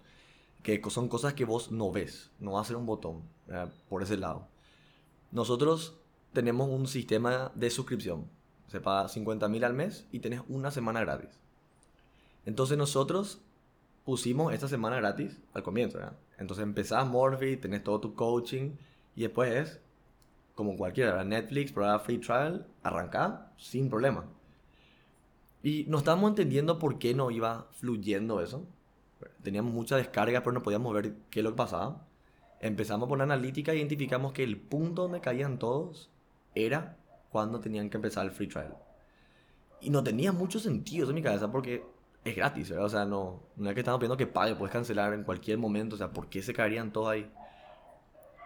Que 0.64 0.82
son 0.90 1.10
cosas 1.10 1.34
que 1.34 1.44
vos 1.44 1.72
no 1.72 1.92
ves, 1.92 2.32
no 2.40 2.54
va 2.54 2.62
a 2.62 2.66
ser 2.66 2.76
un 2.76 2.86
botón 2.86 3.24
por 3.90 4.04
ese 4.04 4.16
lado. 4.16 4.48
Nosotros 5.32 5.96
tenemos 6.34 6.70
un 6.70 6.88
sistema 6.88 7.52
de 7.56 7.70
suscripción. 7.70 8.28
Se 8.68 8.80
paga 8.80 9.10
50 9.10 9.48
mil 9.50 9.64
al 9.64 9.74
mes 9.74 10.08
y 10.12 10.20
tenés 10.20 10.42
una 10.48 10.72
semana 10.72 11.02
gratis. 11.02 11.40
Entonces 12.46 12.78
nosotros 12.78 13.42
pusimos 14.04 14.54
esta 14.54 14.68
semana 14.68 14.98
gratis 14.98 15.40
al 15.54 15.64
comienzo, 15.64 16.00
¿verdad? 16.00 16.18
Entonces 16.38 16.64
empezás 16.64 17.08
Morphy, 17.08 17.58
tenés 17.58 17.84
todo 17.84 18.00
tu 18.00 18.16
coaching 18.16 18.72
y 19.16 19.22
después 19.22 19.52
es 19.52 19.80
como 20.56 20.76
cualquiera. 20.76 21.24
Netflix, 21.24 21.72
prueba 21.72 22.00
free 22.00 22.18
trial, 22.18 22.68
arrancá 22.84 23.52
sin 23.58 23.90
problema. 23.90 24.26
Y 25.64 25.86
no 25.88 26.00
estábamos 26.00 26.30
entendiendo 26.30 26.80
por 26.80 26.98
qué 26.98 27.14
no 27.14 27.30
iba 27.30 27.68
fluyendo 27.74 28.42
eso. 28.42 28.66
Teníamos 29.44 29.74
mucha 29.74 29.96
descarga, 29.98 30.42
pero 30.42 30.54
no 30.54 30.64
podíamos 30.64 30.94
ver 30.94 31.14
qué 31.30 31.42
es 31.42 31.44
lo 31.44 31.52
que 31.52 31.58
pasaba. 31.58 32.08
Empezamos 32.60 33.08
por 33.08 33.22
analítica 33.22 33.72
e 33.72 33.78
identificamos 33.78 34.34
que 34.34 34.44
el 34.44 34.58
punto 34.58 35.04
donde 35.04 35.22
caían 35.22 35.60
todos 35.60 36.10
era 36.56 36.98
cuando 37.32 37.60
tenían 37.60 37.90
que 37.90 37.98
empezar 37.98 38.26
el 38.26 38.32
free 38.32 38.48
trial. 38.48 38.76
Y 39.80 39.90
no 39.90 40.04
tenía 40.04 40.32
mucho 40.32 40.60
sentido 40.60 41.04
eso 41.04 41.12
en 41.12 41.16
mi 41.16 41.22
cabeza 41.24 41.52
porque 41.52 41.84
es 42.24 42.36
gratis, 42.36 42.70
¿verdad? 42.70 42.86
O 42.86 42.90
sea, 42.90 43.06
no, 43.06 43.42
no 43.56 43.70
es 43.70 43.74
que 43.74 43.82
estamos 43.82 44.00
pidiendo 44.00 44.18
que 44.18 44.28
pague, 44.28 44.56
puedes 44.56 44.72
cancelar 44.72 45.14
en 45.14 45.24
cualquier 45.24 45.58
momento, 45.58 45.96
o 45.96 45.98
sea, 45.98 46.12
¿por 46.12 46.28
qué 46.28 46.42
se 46.42 46.54
caerían 46.54 46.92
todos 46.92 47.10
ahí? 47.10 47.32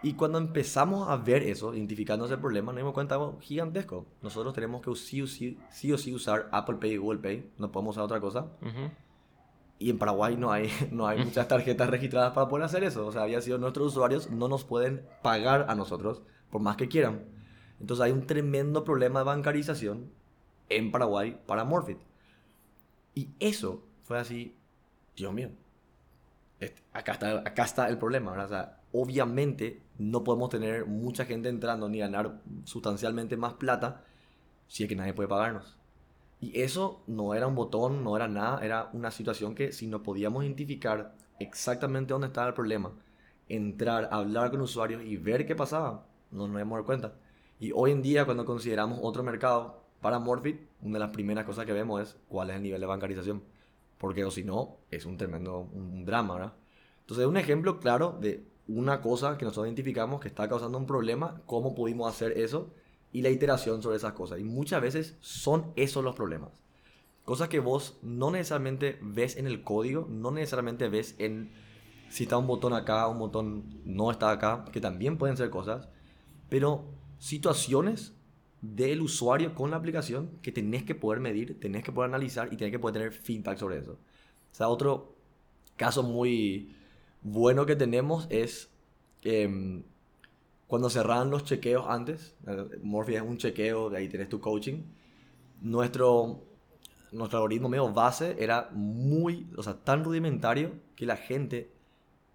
Y 0.02 0.14
cuando 0.14 0.38
empezamos 0.38 1.08
a 1.08 1.16
ver 1.16 1.42
eso, 1.42 1.74
identificando 1.74 2.26
ese 2.26 2.36
problema, 2.36 2.72
nos 2.72 2.78
dimos 2.78 2.94
cuenta 2.94 3.14
algo 3.14 3.38
gigantesco. 3.40 4.06
Nosotros 4.22 4.54
tenemos 4.54 4.82
que 4.82 4.94
sí 4.94 5.22
o 5.22 5.26
sí, 5.26 5.58
sí 5.70 5.92
o 5.92 5.98
sí 5.98 6.14
usar 6.14 6.48
Apple 6.52 6.76
Pay 6.76 6.92
y 6.92 6.96
Google 6.96 7.18
Pay, 7.18 7.50
no 7.58 7.72
podemos 7.72 7.96
usar 7.96 8.04
otra 8.04 8.20
cosa. 8.20 8.42
Ujú. 8.62 8.90
Y 9.78 9.90
en 9.90 9.98
Paraguay 9.98 10.36
no 10.36 10.52
hay, 10.52 10.70
no 10.92 11.06
hay 11.06 11.24
muchas 11.24 11.48
tarjetas 11.48 11.90
registradas 11.90 12.32
para 12.32 12.48
poder 12.48 12.64
hacer 12.64 12.84
eso. 12.84 13.06
O 13.06 13.12
sea, 13.12 13.22
había 13.22 13.40
sido 13.40 13.58
nuestros 13.58 13.88
usuarios 13.88 14.30
no 14.30 14.48
nos 14.48 14.64
pueden 14.64 15.06
pagar 15.22 15.66
a 15.68 15.74
nosotros 15.74 16.22
por 16.50 16.60
más 16.60 16.76
que 16.76 16.88
quieran. 16.88 17.24
Entonces 17.80 18.04
hay 18.04 18.12
un 18.12 18.26
tremendo 18.26 18.84
problema 18.84 19.20
de 19.20 19.26
bancarización 19.26 20.10
en 20.68 20.92
Paraguay 20.92 21.38
para 21.46 21.64
Morphet. 21.64 21.98
Y 23.16 23.30
eso 23.40 23.82
fue 24.04 24.18
así, 24.18 24.54
Dios 25.16 25.32
mío, 25.32 25.48
acá, 26.92 27.12
está, 27.12 27.38
acá 27.38 27.64
está 27.64 27.88
el 27.88 27.96
problema. 27.96 28.36
obviamente 28.92 29.80
no 29.96 30.22
podemos 30.22 30.50
tener 30.50 30.84
mucha 30.84 31.24
gente 31.24 31.48
entrando 31.48 31.88
ni 31.88 31.98
ganar 31.98 32.42
sustancialmente 32.64 33.38
más 33.38 33.54
plata 33.54 34.04
si 34.68 34.82
es 34.82 34.88
que 34.90 34.96
nadie 34.96 35.14
puede 35.14 35.30
pagarnos. 35.30 35.78
Y 36.42 36.60
eso 36.60 37.02
no 37.06 37.32
era 37.32 37.46
un 37.46 37.54
botón, 37.54 38.04
no 38.04 38.16
era 38.16 38.28
nada, 38.28 38.62
era 38.62 38.90
una 38.92 39.10
situación 39.10 39.54
que 39.54 39.72
si 39.72 39.86
no 39.86 40.02
podíamos 40.02 40.44
identificar 40.44 41.14
exactamente 41.40 42.12
dónde 42.12 42.26
estaba 42.26 42.48
el 42.48 42.54
problema, 42.54 42.92
entrar, 43.48 44.10
hablar 44.12 44.50
con 44.50 44.60
usuarios 44.60 45.02
y 45.02 45.16
ver 45.16 45.46
qué 45.46 45.56
pasaba, 45.56 46.04
no 46.30 46.46
nos 46.46 46.56
íbamos 46.56 46.80
a 46.80 46.84
cuenta. 46.84 47.14
Y 47.58 47.72
hoy 47.72 47.92
en 47.92 48.02
día 48.02 48.26
cuando 48.26 48.44
consideramos 48.44 48.98
otro 49.00 49.22
mercado 49.22 49.85
para 50.00 50.18
Morphet, 50.18 50.68
una 50.82 50.94
de 50.94 51.00
las 51.00 51.10
primeras 51.10 51.44
cosas 51.44 51.66
que 51.66 51.72
vemos 51.72 52.02
es 52.02 52.16
cuál 52.28 52.50
es 52.50 52.56
el 52.56 52.62
nivel 52.62 52.80
de 52.80 52.86
bancarización. 52.86 53.42
Porque 53.98 54.24
o 54.24 54.30
si 54.30 54.44
no, 54.44 54.76
es 54.90 55.06
un 55.06 55.16
tremendo 55.16 55.68
un 55.72 56.04
drama, 56.04 56.34
¿verdad? 56.34 56.52
Entonces 57.00 57.24
es 57.24 57.28
un 57.28 57.36
ejemplo 57.36 57.80
claro 57.80 58.18
de 58.20 58.44
una 58.68 59.00
cosa 59.00 59.38
que 59.38 59.44
nosotros 59.44 59.66
identificamos 59.66 60.20
que 60.20 60.28
está 60.28 60.48
causando 60.48 60.76
un 60.76 60.86
problema, 60.86 61.40
cómo 61.46 61.74
pudimos 61.74 62.12
hacer 62.12 62.36
eso 62.36 62.70
y 63.12 63.22
la 63.22 63.30
iteración 63.30 63.82
sobre 63.82 63.96
esas 63.96 64.12
cosas. 64.12 64.40
Y 64.40 64.44
muchas 64.44 64.82
veces 64.82 65.16
son 65.20 65.72
esos 65.76 66.04
los 66.04 66.14
problemas. 66.14 66.50
Cosas 67.24 67.48
que 67.48 67.60
vos 67.60 67.98
no 68.02 68.30
necesariamente 68.30 68.98
ves 69.00 69.36
en 69.36 69.46
el 69.46 69.62
código, 69.62 70.06
no 70.10 70.30
necesariamente 70.30 70.88
ves 70.88 71.14
en 71.18 71.50
si 72.08 72.24
está 72.24 72.38
un 72.38 72.46
botón 72.46 72.72
acá, 72.72 73.08
un 73.08 73.18
botón 73.18 73.80
no 73.84 74.10
está 74.10 74.30
acá, 74.30 74.64
que 74.72 74.80
también 74.80 75.18
pueden 75.18 75.36
ser 75.36 75.50
cosas, 75.50 75.88
pero 76.48 76.84
situaciones 77.18 78.15
del 78.60 79.02
usuario 79.02 79.54
con 79.54 79.70
la 79.70 79.76
aplicación 79.76 80.30
que 80.42 80.52
tenés 80.52 80.84
que 80.84 80.94
poder 80.94 81.20
medir, 81.20 81.58
tenés 81.60 81.84
que 81.84 81.92
poder 81.92 82.10
analizar 82.10 82.52
y 82.52 82.56
tenés 82.56 82.72
que 82.72 82.78
poder 82.78 82.94
tener 82.94 83.12
feedback 83.12 83.58
sobre 83.58 83.78
eso. 83.78 83.92
O 83.92 84.54
sea, 84.54 84.68
otro 84.68 85.14
caso 85.76 86.02
muy 86.02 86.74
bueno 87.22 87.66
que 87.66 87.76
tenemos 87.76 88.26
es 88.30 88.70
em, 89.22 89.82
cuando 90.66 90.90
cerraban 90.90 91.30
los 91.30 91.44
chequeos 91.44 91.86
antes, 91.88 92.34
eh, 92.46 92.78
Morphy 92.82 93.16
es 93.16 93.22
un 93.22 93.38
chequeo, 93.38 93.90
de 93.90 93.98
ahí 93.98 94.08
tenés 94.08 94.28
tu 94.28 94.40
coaching, 94.40 94.82
nuestro, 95.60 96.42
nuestro 97.12 97.38
algoritmo 97.38 97.68
medio 97.68 97.92
base 97.92 98.36
era 98.38 98.70
muy, 98.72 99.48
o 99.56 99.62
sea, 99.62 99.74
tan 99.74 100.04
rudimentario 100.04 100.72
que 100.96 101.06
la 101.06 101.16
gente 101.16 101.70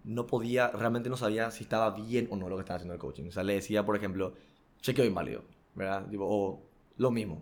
no 0.03 0.27
podía, 0.27 0.69
realmente 0.69 1.09
no 1.09 1.17
sabía 1.17 1.51
si 1.51 1.63
estaba 1.63 1.91
bien 1.91 2.27
o 2.31 2.35
no 2.35 2.49
lo 2.49 2.55
que 2.55 2.61
estaba 2.61 2.77
haciendo 2.77 2.93
el 2.93 2.99
coaching. 2.99 3.27
O 3.27 3.31
sea, 3.31 3.43
le 3.43 3.53
decía, 3.53 3.85
por 3.85 3.95
ejemplo, 3.95 4.33
chequeo 4.81 5.05
inválido, 5.05 5.43
o 6.19 6.61
lo 6.97 7.11
mismo. 7.11 7.41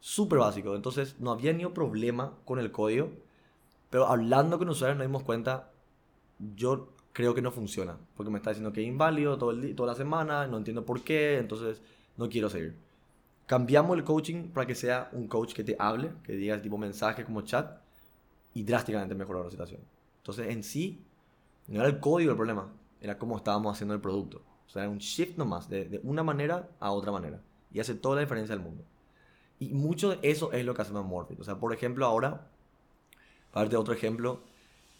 Súper 0.00 0.38
básico. 0.38 0.74
Entonces, 0.76 1.16
no 1.20 1.30
había 1.32 1.52
ni 1.52 1.64
problema 1.66 2.34
con 2.44 2.58
el 2.58 2.70
código, 2.72 3.10
pero 3.90 4.06
hablando 4.08 4.58
con 4.58 4.68
usuarios 4.68 4.98
nos 4.98 5.06
dimos 5.06 5.22
cuenta, 5.24 5.70
yo 6.56 6.88
creo 7.12 7.34
que 7.34 7.42
no 7.42 7.50
funciona, 7.52 7.98
porque 8.16 8.30
me 8.30 8.38
está 8.38 8.50
diciendo 8.50 8.72
que 8.72 8.82
es 8.82 8.88
inválido 8.88 9.38
todo 9.38 9.52
el 9.52 9.60
di- 9.62 9.74
toda 9.74 9.88
la 9.92 9.94
semana, 9.96 10.46
no 10.46 10.58
entiendo 10.58 10.84
por 10.84 11.02
qué, 11.02 11.38
entonces 11.38 11.80
no 12.16 12.28
quiero 12.28 12.50
seguir. 12.50 12.76
Cambiamos 13.46 13.96
el 13.98 14.04
coaching 14.04 14.48
para 14.50 14.66
que 14.66 14.74
sea 14.74 15.10
un 15.12 15.28
coach 15.28 15.54
que 15.54 15.64
te 15.64 15.76
hable, 15.78 16.12
que 16.24 16.34
diga 16.34 16.60
tipo 16.62 16.78
mensaje 16.78 17.24
como 17.24 17.42
chat, 17.42 17.78
y 18.54 18.62
drásticamente 18.64 19.14
mejoró 19.14 19.44
la 19.44 19.50
situación. 19.50 19.80
Entonces, 20.18 20.48
en 20.50 20.62
sí, 20.62 21.02
no 21.68 21.80
era 21.80 21.88
el 21.88 22.00
código 22.00 22.30
el 22.32 22.36
problema, 22.36 22.72
era 23.00 23.18
cómo 23.18 23.36
estábamos 23.36 23.72
haciendo 23.74 23.94
el 23.94 24.00
producto. 24.00 24.42
O 24.66 24.70
sea, 24.70 24.82
era 24.82 24.90
un 24.90 24.98
shift 24.98 25.36
nomás, 25.38 25.68
de, 25.68 25.86
de 25.86 26.00
una 26.04 26.22
manera 26.22 26.68
a 26.80 26.92
otra 26.92 27.12
manera. 27.12 27.40
Y 27.74 27.80
hace 27.80 27.94
toda 27.94 28.14
la 28.14 28.20
diferencia 28.22 28.54
del 28.54 28.64
mundo. 28.64 28.84
Y 29.58 29.74
mucho 29.74 30.10
de 30.10 30.18
eso 30.22 30.52
es 30.52 30.64
lo 30.64 30.74
que 30.74 30.82
hacemos 30.82 31.02
en 31.02 31.08
Morphin. 31.08 31.40
O 31.40 31.44
sea, 31.44 31.56
por 31.56 31.74
ejemplo, 31.74 32.06
ahora, 32.06 32.46
para 33.52 33.64
darte 33.64 33.76
otro 33.76 33.92
ejemplo, 33.92 34.40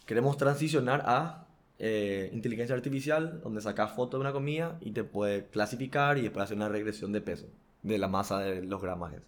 queremos 0.05 0.37
transicionar 0.37 1.03
a 1.05 1.47
eh, 1.79 2.29
inteligencia 2.33 2.75
artificial, 2.75 3.41
donde 3.41 3.61
sacas 3.61 3.93
foto 3.93 4.17
de 4.17 4.21
una 4.21 4.31
comida 4.31 4.77
y 4.81 4.91
te 4.91 5.03
puede 5.03 5.47
clasificar 5.47 6.17
y 6.17 6.21
después 6.21 6.43
hacer 6.43 6.57
una 6.57 6.69
regresión 6.69 7.11
de 7.11 7.21
peso, 7.21 7.47
de 7.83 7.97
la 7.97 8.07
masa 8.07 8.39
de 8.39 8.63
los 8.63 8.81
gramajes. 8.81 9.21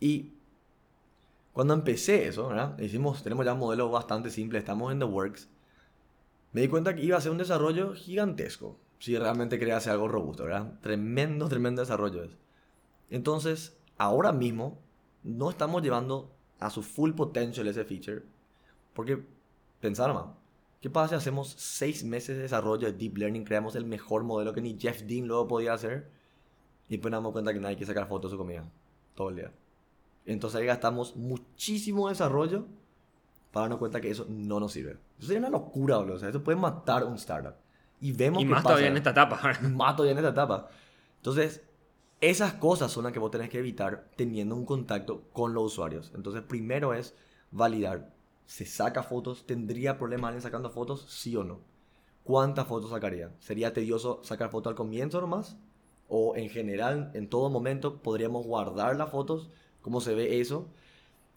Y 0.00 0.32
cuando 1.52 1.74
empecé 1.74 2.26
eso, 2.26 2.48
¿verdad? 2.48 2.78
Hicimos, 2.80 3.22
tenemos 3.22 3.44
ya 3.44 3.54
un 3.54 3.60
modelo 3.60 3.88
bastante 3.90 4.30
simple, 4.30 4.58
estamos 4.58 4.92
en 4.92 4.98
The 4.98 5.04
Works. 5.04 5.48
Me 6.52 6.62
di 6.62 6.68
cuenta 6.68 6.94
que 6.94 7.02
iba 7.02 7.16
a 7.16 7.20
ser 7.20 7.30
un 7.30 7.38
desarrollo 7.38 7.94
gigantesco, 7.94 8.76
si 8.98 9.16
realmente 9.16 9.58
quería 9.58 9.78
algo 9.78 10.08
robusto, 10.08 10.44
¿verdad? 10.44 10.72
Tremendo, 10.80 11.48
tremendo 11.48 11.82
desarrollo 11.82 12.24
es. 12.24 12.43
Entonces, 13.14 13.78
ahora 13.96 14.32
mismo, 14.32 14.82
no 15.22 15.48
estamos 15.48 15.82
llevando 15.82 16.34
a 16.58 16.68
su 16.68 16.82
full 16.82 17.12
potential 17.12 17.68
ese 17.68 17.84
feature, 17.84 18.22
porque 18.92 19.24
pensaron 19.80 20.16
más. 20.16 20.26
¿Qué 20.80 20.90
pasa 20.90 21.10
si 21.10 21.14
hacemos 21.14 21.54
seis 21.56 22.02
meses 22.02 22.36
de 22.36 22.42
desarrollo 22.42 22.88
de 22.88 22.92
Deep 22.98 23.16
Learning, 23.18 23.44
creamos 23.44 23.76
el 23.76 23.84
mejor 23.84 24.24
modelo 24.24 24.52
que 24.52 24.60
ni 24.60 24.76
Jeff 24.76 25.02
Dean 25.02 25.28
luego 25.28 25.46
podía 25.46 25.74
hacer? 25.74 26.10
Y 26.88 26.94
después 26.94 27.12
nos 27.12 27.18
damos 27.18 27.30
cuenta 27.30 27.54
que 27.54 27.60
nadie 27.60 27.76
quiere 27.76 27.86
sacar 27.86 28.08
fotos 28.08 28.32
de 28.32 28.34
su 28.34 28.38
comida 28.38 28.68
todo 29.14 29.28
el 29.28 29.36
día. 29.36 29.52
Entonces 30.26 30.60
ahí 30.60 30.66
gastamos 30.66 31.14
muchísimo 31.14 32.08
desarrollo 32.08 32.66
para 33.52 33.62
darnos 33.62 33.78
cuenta 33.78 34.00
que 34.00 34.10
eso 34.10 34.26
no 34.28 34.58
nos 34.58 34.72
sirve. 34.72 34.98
Eso 35.18 35.28
sería 35.28 35.38
una 35.38 35.50
locura, 35.50 35.98
boludo. 35.98 36.16
O 36.16 36.18
sea, 36.18 36.30
eso 36.30 36.42
puede 36.42 36.58
matar 36.58 37.04
un 37.04 37.14
startup. 37.14 37.54
Y 38.00 38.10
vemos 38.10 38.42
Y 38.42 38.44
más 38.44 38.56
pasa. 38.56 38.70
todavía 38.70 38.88
en 38.88 38.96
esta 38.96 39.10
etapa. 39.10 39.40
Más 39.62 39.94
todavía 39.94 40.12
en 40.12 40.18
esta 40.18 40.30
etapa. 40.30 40.68
Entonces, 41.18 41.62
esas 42.20 42.54
cosas 42.54 42.90
son 42.92 43.04
las 43.04 43.12
que 43.12 43.18
vos 43.18 43.30
tenés 43.30 43.50
que 43.50 43.58
evitar 43.58 44.10
teniendo 44.16 44.54
un 44.54 44.64
contacto 44.64 45.22
con 45.32 45.54
los 45.54 45.64
usuarios. 45.64 46.12
Entonces, 46.14 46.42
primero 46.42 46.94
es 46.94 47.14
validar. 47.50 48.12
¿Se 48.46 48.66
saca 48.66 49.02
fotos? 49.02 49.46
¿Tendría 49.46 49.98
problemas 49.98 50.28
alguien 50.28 50.42
sacando 50.42 50.70
fotos? 50.70 51.06
¿Sí 51.08 51.36
o 51.36 51.44
no? 51.44 51.60
¿Cuántas 52.24 52.66
fotos 52.66 52.90
sacaría? 52.90 53.32
¿Sería 53.38 53.72
tedioso 53.72 54.20
sacar 54.22 54.50
fotos 54.50 54.70
al 54.70 54.76
comienzo 54.76 55.20
nomás? 55.20 55.56
¿O 56.08 56.36
en 56.36 56.48
general, 56.48 57.10
en 57.14 57.28
todo 57.28 57.50
momento, 57.50 58.02
podríamos 58.02 58.46
guardar 58.46 58.96
las 58.96 59.10
fotos? 59.10 59.50
¿Cómo 59.82 60.00
se 60.00 60.14
ve 60.14 60.40
eso? 60.40 60.68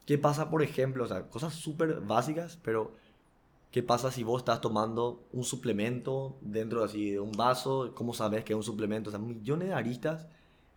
¿Qué 0.06 0.18
pasa, 0.18 0.50
por 0.50 0.64
ejemplo? 0.64 1.04
O 1.04 1.08
sea, 1.08 1.28
cosas 1.30 1.54
súper 1.54 2.00
básicas, 2.00 2.58
pero 2.64 2.94
¿qué 3.72 3.84
pasa 3.84 4.12
si 4.12 4.24
vos 4.24 4.42
estás 4.42 4.62
tomando 4.62 5.26
un 5.34 5.44
suplemento 5.44 6.38
dentro 6.40 6.84
así 6.84 7.12
de 7.12 7.20
un 7.20 7.34
vaso? 7.34 7.92
¿Cómo 7.94 8.14
sabes 8.14 8.46
que 8.46 8.54
es 8.54 8.58
un 8.58 8.64
suplemento? 8.64 9.10
O 9.10 9.12
sea, 9.12 9.20
millones 9.20 9.68
de 9.68 9.74
aristas 9.74 10.28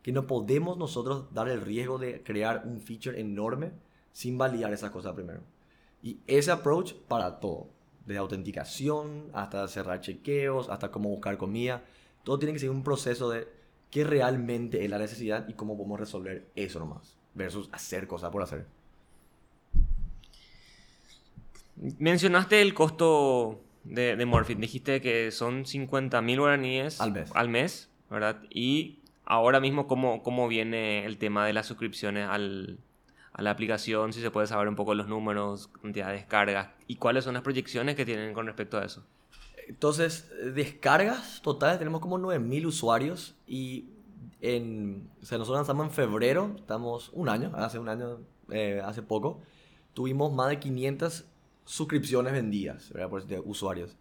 que 0.02 0.12
no 0.12 0.26
podemos 0.26 0.78
nosotros 0.78 1.32
dar 1.32 1.48
el 1.48 1.60
riesgo 1.60 1.98
de 1.98 2.22
crear 2.22 2.62
un 2.64 2.80
feature 2.80 3.20
enorme 3.20 3.72
sin 4.12 4.38
validar 4.38 4.72
esas 4.72 4.90
cosas 4.90 5.14
primero. 5.14 5.42
Y 6.02 6.18
ese 6.26 6.50
approach 6.50 6.94
para 7.08 7.40
todo, 7.40 7.68
desde 8.06 8.18
autenticación 8.18 9.30
hasta 9.34 9.68
cerrar 9.68 10.00
chequeos, 10.00 10.70
hasta 10.70 10.90
cómo 10.90 11.10
buscar 11.10 11.36
comida, 11.36 11.84
todo 12.24 12.38
tiene 12.38 12.52
que 12.52 12.58
ser 12.58 12.70
un 12.70 12.82
proceso 12.82 13.30
de 13.30 13.48
qué 13.90 14.04
realmente 14.04 14.84
es 14.84 14.90
la 14.90 14.98
necesidad 14.98 15.48
y 15.48 15.54
cómo 15.54 15.76
podemos 15.76 16.00
resolver 16.00 16.48
eso 16.54 16.78
nomás, 16.78 17.18
versus 17.34 17.68
hacer 17.72 18.06
cosas 18.06 18.30
por 18.30 18.42
hacer. 18.42 18.66
Mencionaste 21.98 22.60
el 22.60 22.74
costo 22.74 23.60
de, 23.84 24.16
de 24.16 24.26
Morphin. 24.26 24.60
Dijiste 24.60 25.00
que 25.00 25.30
son 25.30 25.64
50 25.66 26.20
mil 26.22 26.40
guaraníes 26.40 27.00
Al 27.00 27.12
mes. 27.12 27.30
al 27.34 27.48
mes, 27.48 27.90
¿verdad? 28.10 28.42
Y 28.50 28.99
ahora 29.30 29.60
mismo, 29.60 29.86
¿cómo, 29.86 30.24
cómo 30.24 30.48
viene 30.48 31.06
el 31.06 31.16
tema 31.16 31.46
de 31.46 31.52
las 31.52 31.66
suscripciones 31.66 32.28
al, 32.28 32.80
a 33.32 33.42
la 33.42 33.52
aplicación? 33.52 34.12
Si 34.12 34.20
se 34.20 34.32
puede 34.32 34.48
saber 34.48 34.66
un 34.66 34.74
poco 34.74 34.92
los 34.96 35.06
números, 35.06 35.68
cantidad 35.68 36.08
de 36.08 36.14
descargas 36.14 36.70
y 36.88 36.96
cuáles 36.96 37.22
son 37.22 37.34
las 37.34 37.44
proyecciones 37.44 37.94
que 37.94 38.04
tienen 38.04 38.34
con 38.34 38.46
respecto 38.46 38.76
a 38.76 38.84
eso. 38.84 39.04
Entonces, 39.68 40.28
descargas 40.52 41.40
totales 41.42 41.78
tenemos 41.78 42.00
como 42.00 42.18
9000 42.18 42.66
usuarios 42.66 43.36
y 43.46 43.90
en, 44.40 45.08
o 45.22 45.24
sea, 45.24 45.38
nosotros 45.38 45.60
lanzamos 45.60 45.86
en 45.86 45.92
febrero, 45.92 46.56
estamos 46.56 47.10
un 47.12 47.28
año, 47.28 47.52
hace 47.54 47.78
un 47.78 47.88
año, 47.88 48.18
eh, 48.50 48.82
hace 48.84 49.00
poco, 49.00 49.40
tuvimos 49.94 50.32
más 50.32 50.48
de 50.48 50.58
500 50.58 51.24
suscripciones 51.64 52.32
vendidas. 52.32 52.92
Por, 53.08 53.24
de 53.24 53.38
usuarios. 53.38 53.96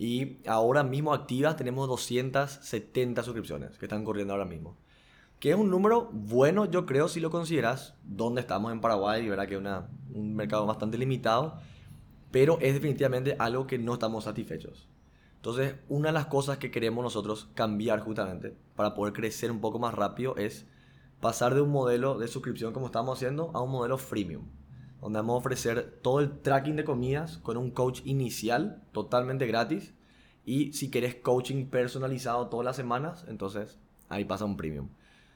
Y 0.00 0.38
ahora 0.46 0.82
mismo 0.82 1.12
activas 1.12 1.56
tenemos 1.56 1.86
270 1.86 3.22
suscripciones 3.22 3.76
que 3.76 3.84
están 3.84 4.02
corriendo 4.02 4.32
ahora 4.32 4.46
mismo. 4.46 4.78
Que 5.38 5.50
es 5.50 5.56
un 5.56 5.68
número 5.68 6.08
bueno, 6.10 6.64
yo 6.64 6.86
creo, 6.86 7.06
si 7.06 7.20
lo 7.20 7.30
consideras, 7.30 7.96
donde 8.02 8.40
estamos 8.40 8.72
en 8.72 8.80
Paraguay, 8.80 9.28
¿verdad? 9.28 9.46
Que 9.46 9.56
es 9.56 9.60
un 10.14 10.34
mercado 10.34 10.64
bastante 10.64 10.96
limitado, 10.96 11.58
pero 12.30 12.56
es 12.62 12.72
definitivamente 12.72 13.36
algo 13.38 13.66
que 13.66 13.78
no 13.78 13.92
estamos 13.92 14.24
satisfechos. 14.24 14.88
Entonces, 15.36 15.74
una 15.90 16.08
de 16.08 16.14
las 16.14 16.26
cosas 16.28 16.56
que 16.56 16.70
queremos 16.70 17.04
nosotros 17.04 17.50
cambiar 17.52 18.00
justamente 18.00 18.56
para 18.76 18.94
poder 18.94 19.12
crecer 19.12 19.50
un 19.50 19.60
poco 19.60 19.78
más 19.78 19.92
rápido 19.92 20.34
es 20.38 20.64
pasar 21.20 21.54
de 21.54 21.60
un 21.60 21.72
modelo 21.72 22.18
de 22.18 22.26
suscripción 22.26 22.72
como 22.72 22.86
estamos 22.86 23.18
haciendo 23.18 23.50
a 23.52 23.60
un 23.60 23.70
modelo 23.70 23.98
freemium, 23.98 24.46
donde 25.00 25.18
vamos 25.18 25.34
a 25.34 25.38
ofrecer 25.38 25.98
todo 26.02 26.20
el 26.20 26.40
tracking 26.40 26.76
de 26.76 26.84
comidas 26.84 27.38
con 27.38 27.56
un 27.56 27.70
coach 27.70 28.00
inicial 28.04 28.82
totalmente 28.92 29.46
gratis 29.46 29.94
y 30.44 30.72
si 30.72 30.90
querés 30.90 31.14
coaching 31.16 31.66
personalizado 31.66 32.48
todas 32.48 32.64
las 32.64 32.76
semanas, 32.76 33.24
entonces 33.28 33.78
ahí 34.08 34.24
pasa 34.24 34.44
un 34.44 34.56
premium. 34.56 34.88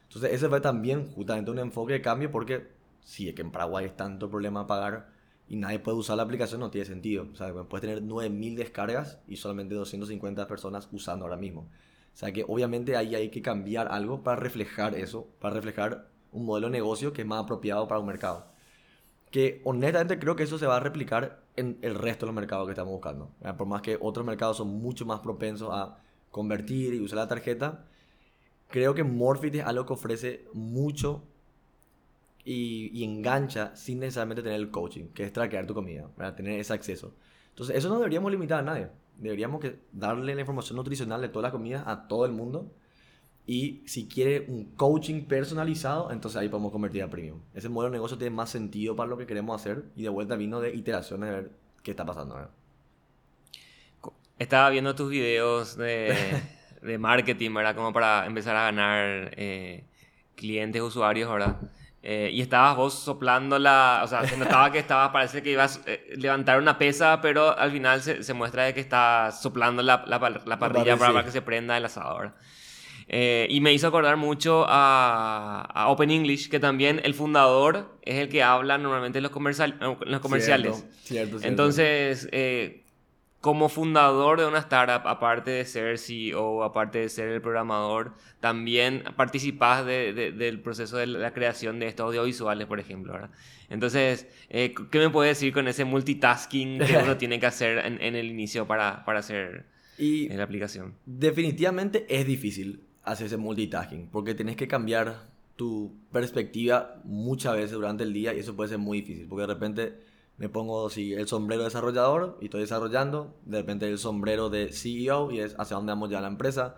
Entonces, 0.04 0.32
ese 0.32 0.48
fue 0.48 0.60
también 0.60 1.10
justamente 1.10 1.50
un 1.50 1.58
enfoque 1.58 1.94
de 1.94 2.02
cambio 2.02 2.30
porque 2.30 2.68
si 3.00 3.28
es 3.28 3.34
que 3.34 3.42
en 3.42 3.50
Paraguay 3.50 3.86
es 3.86 3.96
tanto 3.96 4.30
problema 4.30 4.66
pagar 4.66 5.08
y 5.48 5.56
nadie 5.56 5.78
puede 5.78 5.98
usar 5.98 6.16
la 6.16 6.22
aplicación, 6.22 6.60
no 6.60 6.70
tiene 6.70 6.86
sentido. 6.86 7.28
O 7.32 7.36
sea, 7.36 7.52
puedes 7.52 7.82
tener 7.82 8.02
9000 8.02 8.56
descargas 8.56 9.18
y 9.28 9.36
solamente 9.36 9.74
250 9.74 10.46
personas 10.46 10.88
usando 10.92 11.24
ahora 11.24 11.36
mismo. 11.36 11.62
O 11.62 12.16
sea, 12.16 12.32
que 12.32 12.44
obviamente 12.46 12.96
ahí 12.96 13.14
hay 13.14 13.30
que 13.30 13.42
cambiar 13.42 13.88
algo 13.88 14.22
para 14.22 14.40
reflejar 14.40 14.94
eso, 14.94 15.28
para 15.40 15.54
reflejar 15.54 16.08
un 16.32 16.46
modelo 16.46 16.68
de 16.68 16.72
negocio 16.72 17.12
que 17.12 17.22
es 17.22 17.28
más 17.28 17.42
apropiado 17.42 17.88
para 17.88 18.00
un 18.00 18.06
mercado. 18.06 18.53
Que 19.34 19.60
honestamente 19.64 20.20
creo 20.20 20.36
que 20.36 20.44
eso 20.44 20.58
se 20.58 20.66
va 20.68 20.76
a 20.76 20.80
replicar 20.80 21.42
en 21.56 21.76
el 21.82 21.96
resto 21.96 22.24
de 22.24 22.28
los 22.28 22.36
mercados 22.36 22.66
que 22.66 22.70
estamos 22.70 22.92
buscando. 22.92 23.32
Por 23.58 23.66
más 23.66 23.82
que 23.82 23.98
otros 24.00 24.24
mercados 24.24 24.58
son 24.58 24.68
mucho 24.68 25.06
más 25.06 25.18
propensos 25.18 25.70
a 25.72 25.98
convertir 26.30 26.94
y 26.94 27.00
usar 27.00 27.16
la 27.16 27.26
tarjeta, 27.26 27.84
creo 28.68 28.94
que 28.94 29.02
Morphin 29.02 29.56
es 29.56 29.64
algo 29.64 29.86
que 29.86 29.92
ofrece 29.92 30.44
mucho 30.52 31.24
y, 32.44 33.02
engancha 33.02 33.74
sin 33.74 33.98
necesariamente 33.98 34.44
tener 34.44 34.60
el 34.60 34.70
coaching, 34.70 35.06
que 35.08 35.24
es 35.24 35.32
traquear 35.32 35.66
tu 35.66 35.74
comida, 35.74 36.08
tener 36.36 36.60
ese 36.60 36.72
acceso. 36.72 37.16
Entonces, 37.48 37.74
eso 37.74 37.88
no 37.88 37.96
deberíamos 37.96 38.30
limitar 38.30 38.60
a 38.60 38.62
nadie. 38.62 38.86
Deberíamos 39.18 39.64
darle 39.90 40.36
la 40.36 40.42
información 40.42 40.76
nutricional 40.76 41.20
de 41.20 41.28
todas 41.28 41.42
las 41.42 41.52
comidas 41.52 41.82
a 41.88 42.06
todo 42.06 42.24
el 42.24 42.30
mundo. 42.30 42.70
Y 43.46 43.82
si 43.86 44.08
quiere 44.08 44.46
un 44.48 44.74
coaching 44.74 45.24
personalizado, 45.24 46.10
entonces 46.10 46.40
ahí 46.40 46.48
podemos 46.48 46.72
convertir 46.72 47.02
a 47.02 47.10
premium. 47.10 47.40
Ese 47.52 47.68
modelo 47.68 47.90
de 47.90 47.96
negocio 47.96 48.16
tiene 48.16 48.34
más 48.34 48.48
sentido 48.48 48.96
para 48.96 49.08
lo 49.08 49.18
que 49.18 49.26
queremos 49.26 49.60
hacer 49.60 49.84
y 49.96 50.02
de 50.02 50.08
vuelta 50.08 50.34
vino 50.36 50.60
de 50.60 50.74
iteraciones 50.74 51.28
de 51.28 51.34
ver 51.34 51.50
qué 51.82 51.90
está 51.90 52.06
pasando. 52.06 52.36
¿verdad? 52.36 52.50
Estaba 54.38 54.70
viendo 54.70 54.94
tus 54.94 55.10
videos 55.10 55.76
de, 55.76 56.16
de 56.82 56.96
marketing, 56.96 57.52
¿verdad? 57.52 57.74
Como 57.74 57.92
para 57.92 58.24
empezar 58.24 58.56
a 58.56 58.64
ganar 58.64 59.32
eh, 59.36 59.84
clientes, 60.36 60.80
usuarios, 60.80 61.30
¿verdad? 61.30 61.56
Eh, 62.02 62.30
y 62.32 62.40
estabas 62.40 62.76
vos 62.76 62.94
soplando 62.94 63.58
la... 63.58 64.00
O 64.04 64.06
sea, 64.06 64.26
se 64.26 64.38
notaba 64.38 64.72
que 64.72 64.78
estabas, 64.78 65.10
parece 65.10 65.42
que 65.42 65.50
ibas 65.50 65.82
a 65.86 66.16
levantar 66.16 66.58
una 66.58 66.78
pesa, 66.78 67.20
pero 67.20 67.56
al 67.58 67.70
final 67.70 68.00
se, 68.00 68.22
se 68.22 68.32
muestra 68.32 68.64
de 68.64 68.72
que 68.72 68.80
estás 68.80 69.42
soplando 69.42 69.82
la, 69.82 70.02
la, 70.06 70.18
la 70.18 70.58
parrilla 70.58 70.96
para, 70.96 71.08
sí. 71.08 71.14
para 71.14 71.24
que 71.24 71.30
se 71.30 71.42
prenda 71.42 71.76
el 71.76 71.84
asado, 71.84 72.18
¿verdad? 72.18 72.34
Eh, 73.08 73.46
y 73.50 73.60
me 73.60 73.72
hizo 73.72 73.86
acordar 73.86 74.16
mucho 74.16 74.64
a, 74.66 75.60
a 75.74 75.88
Open 75.88 76.10
English, 76.10 76.48
que 76.48 76.58
también 76.60 77.00
el 77.04 77.14
fundador 77.14 77.98
es 78.02 78.16
el 78.16 78.28
que 78.28 78.42
habla 78.42 78.78
normalmente 78.78 79.18
en 79.18 79.22
los, 79.24 79.32
comercial, 79.32 79.76
en 79.80 80.10
los 80.10 80.20
comerciales. 80.20 80.76
Cierto, 80.76 80.96
cierto, 81.02 81.28
cierto. 81.38 81.46
Entonces, 81.48 82.28
eh, 82.32 82.80
como 83.42 83.68
fundador 83.68 84.40
de 84.40 84.46
una 84.46 84.58
startup, 84.60 85.06
aparte 85.06 85.50
de 85.50 85.66
ser 85.66 85.98
CEO, 85.98 86.64
aparte 86.64 87.00
de 87.00 87.08
ser 87.10 87.28
el 87.28 87.42
programador, 87.42 88.14
también 88.40 89.04
participás 89.16 89.84
de- 89.84 90.14
de- 90.14 90.32
del 90.32 90.60
proceso 90.60 90.96
de 90.96 91.06
la 91.06 91.34
creación 91.34 91.78
de 91.78 91.88
estos 91.88 92.06
audiovisuales, 92.06 92.66
por 92.66 92.80
ejemplo. 92.80 93.12
¿verdad? 93.12 93.30
Entonces, 93.68 94.26
eh, 94.48 94.72
¿qué 94.90 94.98
me 94.98 95.10
puedes 95.10 95.36
decir 95.38 95.52
con 95.52 95.68
ese 95.68 95.84
multitasking 95.84 96.78
que 96.78 96.96
uno 96.96 97.16
tiene 97.18 97.38
que 97.38 97.44
hacer 97.44 97.84
en, 97.84 98.00
en 98.00 98.16
el 98.16 98.30
inicio 98.30 98.66
para, 98.66 99.04
para 99.04 99.18
hacer 99.18 99.66
y 99.98 100.28
la 100.30 100.44
aplicación? 100.44 100.94
Definitivamente 101.04 102.06
es 102.08 102.26
difícil 102.26 102.80
hacer 103.04 103.26
ese 103.26 103.36
multitasking 103.36 104.08
porque 104.10 104.34
tienes 104.34 104.56
que 104.56 104.68
cambiar 104.68 105.28
tu 105.56 105.92
perspectiva 106.10 107.00
muchas 107.04 107.54
veces 107.54 107.72
durante 107.72 108.02
el 108.02 108.12
día 108.12 108.34
y 108.34 108.40
eso 108.40 108.56
puede 108.56 108.70
ser 108.70 108.78
muy 108.78 109.02
difícil 109.02 109.28
porque 109.28 109.42
de 109.42 109.46
repente 109.46 110.04
me 110.36 110.48
pongo 110.48 110.88
el 110.90 111.28
sombrero 111.28 111.62
de 111.62 111.68
desarrollador 111.68 112.38
y 112.40 112.46
estoy 112.46 112.62
desarrollando, 112.62 113.34
de 113.44 113.58
repente 113.58 113.88
el 113.88 113.98
sombrero 113.98 114.50
de 114.50 114.72
CEO 114.72 115.30
y 115.30 115.40
es 115.40 115.54
hacia 115.58 115.76
dónde 115.76 115.92
vamos 115.92 116.10
ya 116.10 116.20
la 116.20 116.28
empresa, 116.28 116.74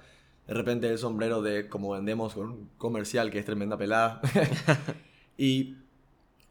de 0.46 0.54
repente 0.54 0.90
el 0.90 0.98
sombrero 0.98 1.40
de 1.40 1.68
cómo 1.68 1.90
vendemos 1.90 2.34
con 2.34 2.50
un 2.50 2.70
comercial 2.76 3.30
que 3.30 3.38
es 3.38 3.46
tremenda 3.46 3.78
pelada. 3.78 4.20
y 5.38 5.76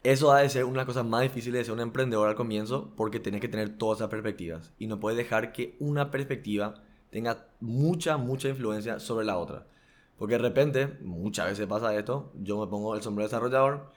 eso 0.02 0.32
ha 0.32 0.40
de 0.40 0.48
ser 0.48 0.64
una 0.64 0.84
cosa 0.84 1.02
más 1.02 1.22
difícil 1.22 1.52
de 1.52 1.64
ser 1.64 1.74
un 1.74 1.80
emprendedor 1.80 2.28
al 2.28 2.34
comienzo 2.34 2.92
porque 2.96 3.20
tienes 3.20 3.40
que 3.40 3.48
tener 3.48 3.76
todas 3.76 3.98
esas 3.98 4.10
perspectivas 4.10 4.72
y 4.78 4.86
no 4.88 4.98
puedes 4.98 5.16
dejar 5.16 5.52
que 5.52 5.76
una 5.78 6.10
perspectiva 6.10 6.74
tenga 7.16 7.48
mucha, 7.60 8.18
mucha 8.18 8.50
influencia 8.50 9.00
sobre 9.00 9.24
la 9.24 9.38
otra. 9.38 9.66
Porque 10.18 10.34
de 10.34 10.42
repente, 10.42 10.98
muchas 11.00 11.46
veces 11.46 11.66
pasa 11.66 11.96
esto, 11.96 12.30
yo 12.34 12.60
me 12.60 12.66
pongo 12.66 12.94
el 12.94 13.00
sombrero 13.00 13.26
de 13.26 13.32
desarrollador 13.32 13.90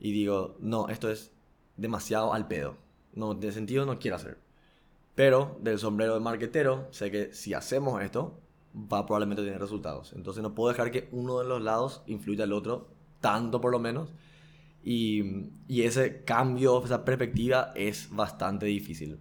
y 0.00 0.10
digo, 0.12 0.56
no, 0.58 0.88
esto 0.88 1.10
es 1.10 1.32
demasiado 1.76 2.32
al 2.32 2.48
pedo. 2.48 2.78
No, 3.12 3.34
de 3.34 3.52
sentido 3.52 3.84
no 3.84 3.98
quiero 3.98 4.16
hacer. 4.16 4.38
Pero 5.14 5.58
del 5.60 5.78
sombrero 5.78 6.14
de 6.14 6.20
marquetero, 6.20 6.88
sé 6.92 7.10
que 7.10 7.34
si 7.34 7.52
hacemos 7.52 8.00
esto, 8.00 8.40
va 8.74 9.04
probablemente 9.04 9.42
a 9.42 9.44
tener 9.44 9.60
resultados. 9.60 10.14
Entonces 10.14 10.42
no 10.42 10.54
puedo 10.54 10.72
dejar 10.72 10.90
que 10.90 11.10
uno 11.12 11.40
de 11.40 11.44
los 11.44 11.60
lados 11.60 12.02
influya 12.06 12.44
al 12.44 12.54
otro, 12.54 12.88
tanto 13.20 13.60
por 13.60 13.70
lo 13.70 13.80
menos. 13.80 14.14
Y, 14.82 15.50
y 15.68 15.82
ese 15.82 16.24
cambio, 16.24 16.82
esa 16.82 17.04
perspectiva 17.04 17.72
es 17.74 18.08
bastante 18.10 18.64
difícil. 18.64 19.20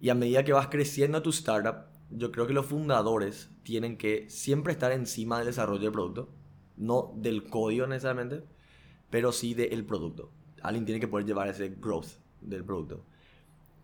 Y 0.00 0.08
a 0.08 0.14
medida 0.14 0.42
que 0.42 0.54
vas 0.54 0.68
creciendo 0.68 1.20
tu 1.20 1.28
startup, 1.28 1.87
yo 2.10 2.32
creo 2.32 2.46
que 2.46 2.52
los 2.52 2.66
fundadores 2.66 3.50
tienen 3.62 3.96
que 3.96 4.28
siempre 4.30 4.72
estar 4.72 4.92
encima 4.92 5.38
del 5.38 5.46
desarrollo 5.46 5.82
del 5.82 5.92
producto. 5.92 6.28
No 6.76 7.12
del 7.16 7.44
código 7.44 7.86
necesariamente, 7.86 8.44
pero 9.10 9.32
sí 9.32 9.54
del 9.54 9.84
producto. 9.84 10.30
Alguien 10.62 10.84
tiene 10.84 11.00
que 11.00 11.08
poder 11.08 11.26
llevar 11.26 11.48
ese 11.48 11.70
growth 11.70 12.18
del 12.40 12.64
producto. 12.64 13.04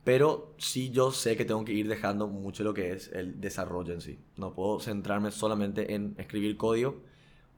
Pero 0.04 0.54
sí 0.58 0.90
yo 0.90 1.10
sé 1.10 1.37
que 1.37 1.44
tengo 1.44 1.64
que 1.64 1.72
ir 1.72 1.88
dejando 1.88 2.28
mucho 2.28 2.62
lo 2.62 2.74
que 2.74 2.92
es 2.92 3.10
el 3.12 3.40
desarrollo 3.40 3.94
en 3.94 4.00
sí. 4.00 4.18
No 4.37 4.54
puedo 4.54 4.78
centrarme 4.80 5.30
solamente 5.30 5.94
en 5.94 6.14
escribir 6.18 6.56
código 6.56 7.02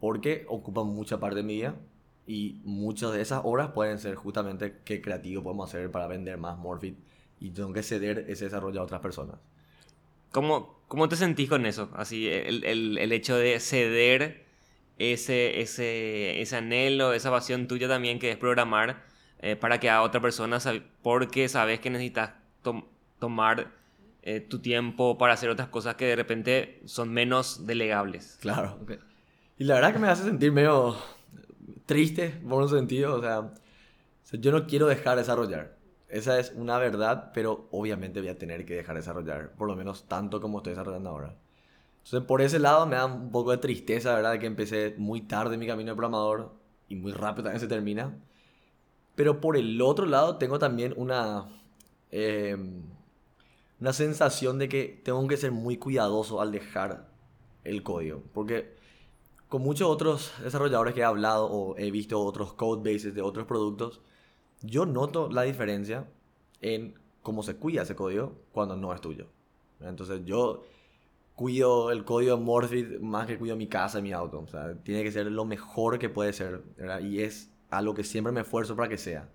porque 0.01 0.47
ocupa 0.49 0.85
mucha 0.85 1.19
parte 1.19 1.37
de 1.37 1.43
mi 1.43 1.57
vida 1.57 1.77
y 2.27 2.61
muchas 2.65 3.13
de 3.13 3.21
esas 3.21 3.43
horas 3.45 3.73
pueden 3.73 3.99
ser 3.99 4.15
justamente 4.15 4.81
qué 4.85 5.01
creativo 5.01 5.43
podemos 5.43 5.69
hacer 5.69 5.91
para 5.91 6.07
vender 6.07 6.39
más 6.39 6.59
Morphin 6.59 6.97
y 7.41 7.51
tengo 7.51 7.73
que 7.73 7.83
ceder 7.83 8.27
ese 8.29 8.45
desarrollo 8.45 8.81
a 8.81 8.85
otras 8.85 9.01
personas. 9.01 9.39
¿Cómo, 10.37 10.83
cómo 10.87 11.09
te 11.09 11.17
sentís 11.17 11.49
con 11.49 11.65
eso? 11.65 11.89
Así, 11.95 12.29
el, 12.29 12.63
el, 12.65 12.99
el 12.99 13.13
hecho 13.13 13.39
de 13.39 13.59
ceder 13.59 14.45
ese, 14.99 15.63
ese, 15.63 16.43
ese 16.43 16.57
anhelo, 16.57 17.15
esa 17.15 17.31
pasión 17.31 17.67
tuya 17.67 17.89
también 17.89 18.19
que 18.19 18.33
es 18.33 18.37
programar 18.37 19.03
eh, 19.39 19.57
para 19.57 19.81
que 19.81 19.89
a 19.89 20.03
otra 20.03 20.21
persona, 20.21 20.59
porque 21.01 21.49
sabes 21.49 21.81
que 21.81 21.89
necesitas 21.89 22.33
tomar 23.19 23.73
eh, 24.21 24.41
tu 24.41 24.59
tiempo 24.59 25.17
para 25.17 25.33
hacer 25.33 25.49
otras 25.49 25.69
cosas 25.69 25.95
que 25.95 26.05
de 26.05 26.17
repente 26.17 26.83
son 26.85 27.15
menos 27.15 27.67
delegables. 27.67 28.37
Claro. 28.43 28.79
Y 29.57 29.65
la 29.65 29.77
verdad 29.77 29.95
que 29.95 29.99
me 29.99 30.09
hace 30.09 30.25
sentir 30.25 30.53
medio 30.53 30.99
triste, 31.87 32.29
por 32.47 32.63
un 32.63 32.69
sentido, 32.69 33.15
o 33.15 33.23
sea, 33.23 33.55
yo 34.33 34.53
no 34.53 34.67
quiero 34.67 34.87
dejar 34.87 35.17
de 35.17 35.23
desarrollar. 35.23 35.76
Esa 36.09 36.39
es 36.39 36.53
una 36.55 36.79
verdad, 36.79 37.33
pero 37.35 37.69
obviamente 37.73 38.21
voy 38.21 38.29
a 38.29 38.39
tener 38.39 38.65
que 38.65 38.75
dejar 38.75 38.95
de 38.95 39.01
desarrollar, 39.01 39.53
por 39.53 39.67
lo 39.67 39.77
menos 39.77 40.05
tanto 40.05 40.41
como 40.41 40.59
estoy 40.59 40.73
desarrollando 40.73 41.11
ahora. 41.11 41.35
Entonces, 42.05 42.27
por 42.29 42.41
ese 42.41 42.61
lado 42.61 42.87
me 42.87 42.95
da 42.97 43.07
un 43.07 43.33
poco 43.33 43.51
de 43.51 43.59
tristeza, 43.59 44.15
¿verdad? 44.15 44.39
Que 44.39 44.47
empecé 44.47 44.95
muy 44.97 45.23
tarde 45.23 45.57
mi 45.59 45.67
camino 45.67 45.91
de 45.91 45.97
programador 45.97 46.53
y 46.89 46.95
muy 46.95 47.13
rápido 47.13 47.45
también 47.45 47.61
se 47.61 47.67
termina. 47.67 48.17
Pero 49.17 49.41
por 49.41 49.57
el 49.57 49.81
otro 49.83 50.07
lado 50.07 50.37
tengo 50.37 50.59
también 50.61 50.95
una, 50.97 51.47
em, 52.13 52.83
una 53.81 53.93
sensación 53.93 54.59
de 54.59 54.69
que 54.69 55.01
tengo 55.05 55.27
que 55.27 55.37
ser 55.37 55.51
muy 55.53 55.79
cuidadoso 55.79 56.41
al 56.41 56.53
dejar 56.53 57.09
el 57.65 57.83
código. 57.83 58.23
Porque 58.33 58.77
con 59.49 59.63
muchos 59.63 59.89
otros 59.89 60.33
desarrolladores 60.43 60.95
que 60.95 61.01
he 61.01 61.05
hablado 61.05 61.47
o 61.47 61.77
he 61.79 61.91
visto 61.91 62.21
otros 62.21 62.53
code 62.53 62.93
bases 62.93 63.15
de 63.15 63.23
otros 63.23 63.47
productos, 63.47 64.01
yo 64.63 64.87
noto 64.87 65.29
la 65.31 65.43
diferencia 65.43 66.09
en 66.61 66.95
cómo 67.23 67.43
se 67.43 67.57
cuida 67.57 67.83
ese 67.83 67.97
código 67.97 68.33
cuando 68.53 68.77
no 68.77 68.93
es 68.95 69.01
tuyo. 69.01 69.27
Entonces 69.81 70.25
yo 70.25 70.65
cuido 71.35 71.91
el 71.91 72.05
código 72.05 72.37
de 72.37 72.43
Morphy 72.43 72.85
más 73.01 73.27
que 73.27 73.39
cuido 73.39 73.57
mi 73.57 73.67
casa 73.67 73.99
y 73.99 74.03
mi 74.03 74.13
auto. 74.13 74.41
O 74.41 74.47
sea, 74.47 74.75
tiene 74.83 75.03
que 75.03 75.13
ser 75.13 75.27
lo 75.27 75.45
mejor 75.45 75.99
que 75.99 76.09
puede 76.09 76.33
ser. 76.33 76.63
Y 77.03 77.21
es 77.21 77.51
a 77.71 77.83
lo 77.83 77.95
que 77.95 78.05
siempre 78.05 78.33
me 78.33 78.41
esfuerzo 78.41 78.75
para 78.75 78.89
que 78.89 78.97
sea. 78.97 79.29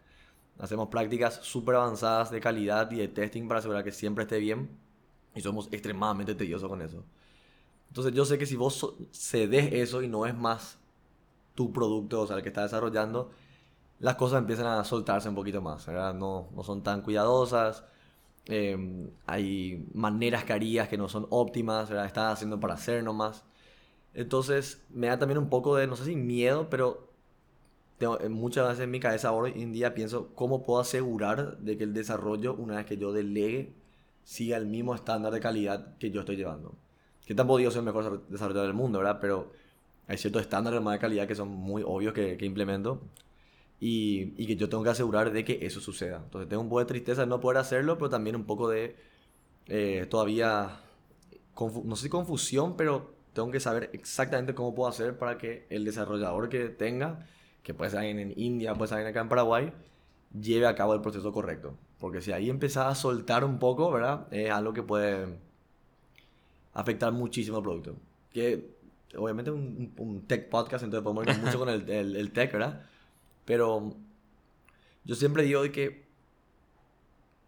Hacemos 0.59 0.89
prácticas 0.89 1.39
súper 1.43 1.75
avanzadas 1.75 2.31
de 2.31 2.39
calidad 2.39 2.91
y 2.91 2.97
de 2.97 3.07
testing 3.07 3.47
para 3.47 3.59
asegurar 3.59 3.83
que 3.83 3.91
siempre 3.91 4.23
esté 4.23 4.39
bien. 4.39 4.69
Y 5.35 5.41
somos 5.41 5.69
extremadamente 5.71 6.35
tediosos 6.35 6.67
con 6.67 6.81
eso. 6.81 7.03
Entonces 7.89 8.13
yo 8.13 8.25
sé 8.25 8.37
que 8.37 8.45
si 8.45 8.55
vos 8.55 8.95
cedes 9.11 9.73
eso 9.73 10.01
y 10.01 10.07
no 10.07 10.25
es 10.25 10.35
más 10.35 10.79
tu 11.55 11.71
producto, 11.73 12.21
o 12.21 12.27
sea, 12.27 12.37
el 12.37 12.41
que 12.41 12.49
estás 12.49 12.71
desarrollando, 12.71 13.31
las 14.01 14.15
cosas 14.15 14.39
empiezan 14.39 14.67
a 14.67 14.83
soltarse 14.83 15.29
un 15.29 15.35
poquito 15.35 15.61
más, 15.61 15.87
No, 15.87 16.49
no 16.53 16.63
son 16.63 16.83
tan 16.83 17.01
cuidadosas 17.01 17.85
Em, 18.45 19.09
hay 19.27 19.87
maneras 19.93 20.43
que 20.43 20.87
que 20.89 20.97
no 20.97 21.07
son 21.07 21.27
óptimas, 21.29 21.89
¿verdad? 21.89 22.05
Estás 22.05 22.33
haciendo 22.33 22.59
para 22.59 22.73
hacer 22.73 23.03
nomás. 23.03 23.43
Entonces 24.13 24.83
me 24.89 25.07
da 25.07 25.19
también 25.19 25.37
un 25.37 25.49
poco 25.49 25.75
de, 25.75 25.87
no 25.87 25.95
sé 25.95 26.05
si 26.05 26.15
miedo, 26.15 26.69
pero 26.69 27.07
tengo, 27.97 28.19
muchas 28.29 28.67
veces 28.67 28.83
en 28.85 28.91
mi 28.91 28.99
cabeza 28.99 29.31
hoy 29.31 29.53
en 29.55 29.71
día 29.73 29.93
pienso 29.93 30.29
cómo 30.35 30.63
puedo 30.63 30.81
asegurar 30.81 31.59
de 31.59 31.77
que 31.77 31.83
el 31.83 31.93
desarrollo, 31.93 32.55
una 32.55 32.77
vez 32.77 32.85
que 32.85 32.97
yo 32.97 33.13
delegue, 33.13 33.73
siga 34.23 34.57
el 34.57 34.65
mismo 34.67 34.95
estándar 34.95 35.33
de 35.33 35.39
calidad 35.39 35.97
que 35.97 36.11
yo 36.11 36.21
estoy 36.21 36.35
llevando. 36.37 36.75
Que 37.25 37.35
tampoco 37.35 37.59
digo 37.59 37.71
soy 37.71 37.79
el 37.79 37.85
mejor 37.85 38.27
desarrollador 38.27 38.67
del 38.67 38.75
mundo, 38.75 38.99
¿verdad? 38.99 39.19
Pero 39.21 39.51
hay 40.07 40.17
ciertos 40.17 40.41
estándares 40.41 40.81
más 40.81 40.93
de 40.93 40.99
calidad 40.99 41.27
que 41.27 41.35
son 41.35 41.49
muy 41.49 41.83
obvios 41.85 42.13
que, 42.13 42.37
que 42.37 42.45
implemento 42.45 43.01
y, 43.81 44.35
y, 44.37 44.45
que 44.45 44.55
yo 44.55 44.69
tengo 44.69 44.83
que 44.83 44.91
asegurar 44.91 45.33
de 45.33 45.43
que 45.43 45.65
eso 45.65 45.81
suceda. 45.81 46.21
Entonces 46.23 46.47
tengo 46.47 46.61
un 46.61 46.69
poco 46.69 46.81
de 46.81 46.85
tristeza 46.85 47.21
de 47.21 47.27
no 47.27 47.41
poder 47.41 47.57
hacerlo, 47.57 47.97
pero 47.97 48.11
también 48.11 48.35
un 48.35 48.45
poco 48.45 48.69
de 48.69 48.95
eh, 49.65 50.05
todavía, 50.07 50.79
no 51.57 51.95
sé 51.95 52.03
si 52.03 52.09
confusión, 52.09 52.77
pero 52.77 53.15
tengo 53.33 53.49
que 53.49 53.59
saber 53.59 53.89
exactamente 53.93 54.53
cómo 54.53 54.75
puedo 54.75 54.87
hacer 54.87 55.17
para 55.17 55.39
que 55.39 55.65
el 55.71 55.83
desarrollador 55.83 56.47
que 56.47 56.69
tenga, 56.69 57.25
que 57.63 57.73
puede 57.73 57.89
ser 57.89 58.03
en 58.03 58.33
India, 58.37 58.75
puede 58.75 58.89
ser 58.89 59.07
acá 59.07 59.21
en 59.21 59.29
Paraguay, 59.29 59.73
lleve 60.39 60.67
a 60.67 60.75
cabo 60.75 60.93
el 60.93 61.01
proceso 61.01 61.31
correcto. 61.31 61.75
Porque 61.97 62.21
si 62.21 62.31
ahí 62.31 62.51
empieza 62.51 62.87
a 62.87 62.93
soltar 62.93 63.43
un 63.43 63.57
poco, 63.57 63.91
¿verdad? 63.91 64.27
Es 64.31 64.51
algo 64.51 64.73
que 64.73 64.83
puede 64.83 65.39
afectar 66.73 67.11
muchísimo 67.11 67.57
el 67.57 67.63
producto. 67.63 67.95
Que 68.31 68.75
obviamente 69.17 69.49
un, 69.49 69.91
un, 69.97 70.21
tech 70.27 70.49
podcast, 70.49 70.83
entonces 70.83 71.03
podemos 71.03 71.27
ir 71.27 71.43
mucho 71.43 71.57
con 71.57 71.69
el, 71.69 71.89
el, 71.89 72.15
el 72.15 72.31
tech, 72.31 72.51
¿verdad? 72.51 72.90
Pero 73.51 73.93
yo 75.03 75.13
siempre 75.13 75.43
digo 75.43 75.61
de 75.61 75.73
que 75.73 76.05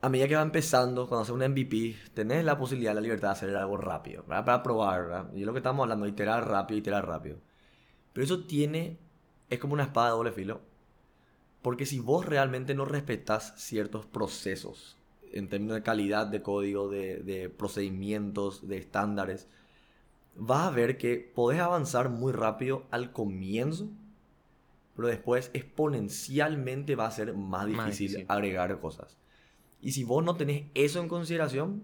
a 0.01 0.09
medida 0.09 0.27
que 0.27 0.35
va 0.35 0.41
empezando, 0.41 1.07
cuando 1.07 1.21
haces 1.21 1.33
un 1.33 1.49
MVP, 1.49 1.95
tenés 2.13 2.43
la 2.43 2.57
posibilidad, 2.57 2.93
la 2.93 2.99
libertad 2.99 3.29
de 3.29 3.31
hacer 3.31 3.55
algo 3.55 3.77
rápido, 3.77 4.25
Para 4.25 4.61
probar, 4.61 5.03
¿verdad? 5.03 5.33
Y 5.33 5.39
es 5.39 5.45
lo 5.45 5.53
que 5.53 5.59
estamos 5.59 5.81
hablando, 5.81 6.05
iterar 6.05 6.45
rápido, 6.45 6.77
iterar 6.77 7.07
rápido. 7.07 7.37
Pero 8.11 8.25
eso 8.25 8.43
tiene, 8.43 8.97
es 9.49 9.59
como 9.59 9.75
una 9.75 9.83
espada 9.83 10.07
de 10.07 10.11
doble 10.17 10.33
filo. 10.33 10.59
Porque 11.61 11.85
si 11.85 11.99
vos 11.99 12.25
realmente 12.25 12.75
no 12.75 12.83
respetas 12.83 13.53
ciertos 13.55 14.05
procesos, 14.05 14.97
en 15.31 15.47
términos 15.47 15.75
de 15.75 15.83
calidad 15.83 16.27
de 16.27 16.41
código, 16.41 16.89
de, 16.89 17.23
de 17.23 17.47
procedimientos, 17.47 18.67
de 18.67 18.75
estándares, 18.75 19.47
vas 20.35 20.67
a 20.67 20.71
ver 20.71 20.97
que 20.97 21.31
podés 21.33 21.61
avanzar 21.61 22.09
muy 22.09 22.33
rápido 22.33 22.87
al 22.91 23.13
comienzo 23.13 23.87
pero 24.95 25.07
después 25.07 25.49
exponencialmente 25.53 26.95
va 26.95 27.07
a 27.07 27.11
ser 27.11 27.33
más 27.33 27.65
difícil, 27.65 28.25
agregar 28.27 28.79
cosas. 28.79 29.17
Y 29.81 29.91
si 29.91 30.03
vos 30.03 30.23
no 30.23 30.35
tenés 30.35 30.65
eso 30.75 31.01
en 31.01 31.07
consideración, 31.07 31.83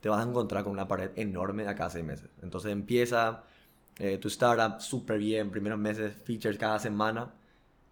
te 0.00 0.08
vas 0.08 0.24
a 0.24 0.28
encontrar 0.28 0.64
con 0.64 0.72
una 0.72 0.86
pared 0.86 1.10
enorme 1.16 1.64
de 1.64 1.70
acá 1.70 1.86
a 1.86 1.90
seis 1.90 2.04
meses. 2.04 2.28
Entonces 2.42 2.70
empieza 2.70 3.44
eh, 3.98 4.18
tu 4.18 4.28
startup 4.28 4.80
súper 4.80 5.18
bien, 5.18 5.50
primeros 5.50 5.78
meses, 5.78 6.14
features 6.24 6.58
cada 6.58 6.78
semana. 6.78 7.34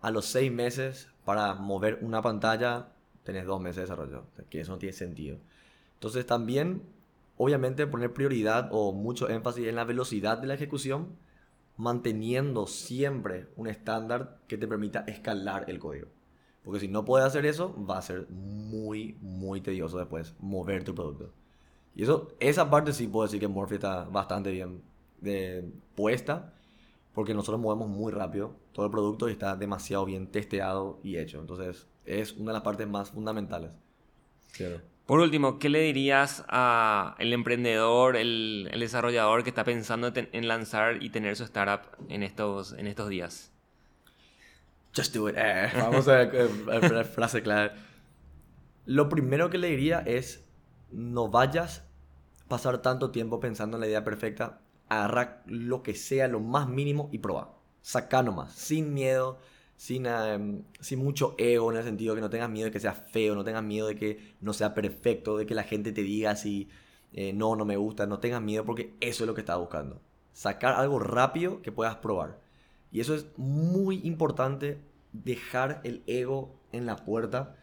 A 0.00 0.11
los 0.11 0.26
seis 0.26 0.53
meses, 0.53 1.09
para 1.24 1.55
mover 1.55 1.98
una 2.03 2.20
pantalla, 2.20 2.88
tenés 3.24 3.46
dos 3.46 3.61
meses 3.61 3.76
de 3.76 3.82
desarrollo, 3.82 4.26
que 4.50 4.61
eso 4.61 4.72
no 4.72 4.78
tiene 4.78 4.92
sentido. 4.92 5.38
Entonces 5.94 6.26
también, 6.26 6.82
obviamente, 7.36 7.86
poner 7.86 8.12
prioridad 8.12 8.68
o 8.72 8.92
mucho 8.92 9.28
énfasis 9.28 9.66
en 9.66 9.76
la 9.76 9.84
velocidad 9.84 10.38
de 10.38 10.48
la 10.48 10.55
ejecución 10.55 11.16
manteniendo 11.83 12.68
siempre 12.68 13.49
un 13.57 13.66
estándar 13.66 14.39
que 14.47 14.57
te 14.57 14.68
permita 14.68 15.01
escalar 15.01 15.64
el 15.68 15.80
código. 15.80 16.07
Porque 16.62 16.78
si 16.78 16.87
no 16.87 17.05
puedes 17.05 17.26
hacer 17.26 17.45
eso, 17.45 17.74
va 17.85 17.99
a 17.99 18.03
ser 18.03 18.28
muy, 18.30 19.18
muy 19.20 19.61
tedioso 19.61 19.99
después 19.99 20.37
mover 20.39 20.85
tu 20.85 20.95
producto. 20.95 21.33
Y 21.97 22.05
eso, 22.05 22.28
esa 22.39 22.70
parte 22.70 22.93
sí 22.93 23.09
puedo 23.09 23.26
decir 23.26 23.41
que 23.41 23.49
Morphy 23.49 23.74
está 23.74 24.05
bastante 24.05 24.53
bien 24.53 24.80
de, 25.20 25.72
puesta, 25.97 26.55
porque 27.14 27.35
nosotros 27.35 27.61
movemos 27.61 27.89
muy 27.89 28.12
rápido 28.12 28.55
todo 28.70 28.87
el 28.87 28.93
producto 28.93 29.28
y 29.28 29.33
está 29.33 29.57
demasiado 29.57 30.05
bien 30.05 30.28
testeado 30.28 31.01
y 31.03 31.16
hecho. 31.16 31.41
Entonces, 31.41 31.89
es 32.07 32.33
una 32.35 32.53
de 32.53 32.59
las 32.59 32.62
partes 32.62 32.89
más 32.89 33.11
fundamentales. 33.11 33.72
Por 35.12 35.20
último, 35.20 35.58
¿qué 35.58 35.68
le 35.68 35.82
dirías 35.82 36.42
al 36.48 37.34
emprendedor, 37.34 38.16
el, 38.16 38.70
el, 38.72 38.80
desarrollador 38.80 39.42
que 39.42 39.50
está 39.50 39.62
pensando 39.62 40.10
en 40.14 40.48
lanzar 40.48 41.02
y 41.02 41.10
tener 41.10 41.36
su 41.36 41.44
startup 41.44 41.82
en 42.08 42.22
estos, 42.22 42.72
en 42.72 42.86
estos 42.86 43.10
días? 43.10 43.52
Just 44.96 45.14
do 45.14 45.28
it. 45.28 45.34
Eh, 45.36 45.68
vamos 45.74 46.08
a 46.08 46.24
la 46.24 47.04
frase 47.04 47.42
clave. 47.42 47.72
Lo 48.86 49.10
primero 49.10 49.50
que 49.50 49.58
le 49.58 49.68
diría 49.68 49.98
es, 49.98 50.46
no 50.90 51.28
vayas 51.28 51.84
a 52.46 52.48
pasar 52.48 52.80
tanto 52.80 53.10
tiempo 53.10 53.38
pensando 53.38 53.76
en 53.76 53.82
la 53.82 53.88
idea 53.88 54.04
perfecta. 54.04 54.62
Agarra 54.88 55.42
lo 55.44 55.82
que 55.82 55.92
sea, 55.92 56.26
lo 56.26 56.40
más 56.40 56.70
mínimo 56.70 57.10
y 57.12 57.18
prueba. 57.18 57.58
Saca 57.82 58.22
nomás, 58.22 58.54
sin 58.54 58.94
miedo, 58.94 59.38
sin, 59.83 60.07
em, 60.07 60.62
sin 60.78 61.01
mucho 61.01 61.35
ego 61.39 61.72
en 61.72 61.78
el 61.78 61.83
sentido 61.83 62.14
que 62.14 62.20
no 62.20 62.30
tengas 62.30 62.49
miedo 62.49 62.66
de 62.66 62.70
que 62.70 62.78
sea 62.78 62.95
feo, 62.95 63.35
no 63.35 63.43
tengas 63.43 63.64
miedo 63.64 63.89
de 63.89 63.97
que 63.97 64.37
no 64.41 64.53
sea 64.53 64.74
perfecto, 64.74 65.37
de 65.37 65.45
que 65.45 65.57
la 65.57 65.64
gente 65.64 65.91
te 65.91 66.05
diga 66.05 66.37
si 66.37 66.68
eh, 67.12 67.33
no, 67.33 67.57
no 67.57 67.64
me 67.64 67.76
gusta, 67.76 68.07
no 68.07 68.20
tengas 68.20 68.41
miedo 68.41 68.64
porque 68.64 68.95
eso 69.01 69.24
es 69.24 69.26
lo 69.26 69.35
que 69.35 69.41
estás 69.41 69.59
buscando. 69.59 70.01
Sacar 70.33 70.74
algo 70.74 71.01
rápido 71.01 71.62
que 71.62 71.72
puedas 71.72 71.97
probar. 71.97 72.39
Y 72.93 73.01
eso 73.01 73.12
es 73.12 73.26
muy 73.37 74.01
importante, 74.05 74.78
dejar 75.12 75.80
el 75.83 76.05
ego 76.07 76.55
en 76.70 76.87
la 76.87 76.95
puerta, 76.95 77.57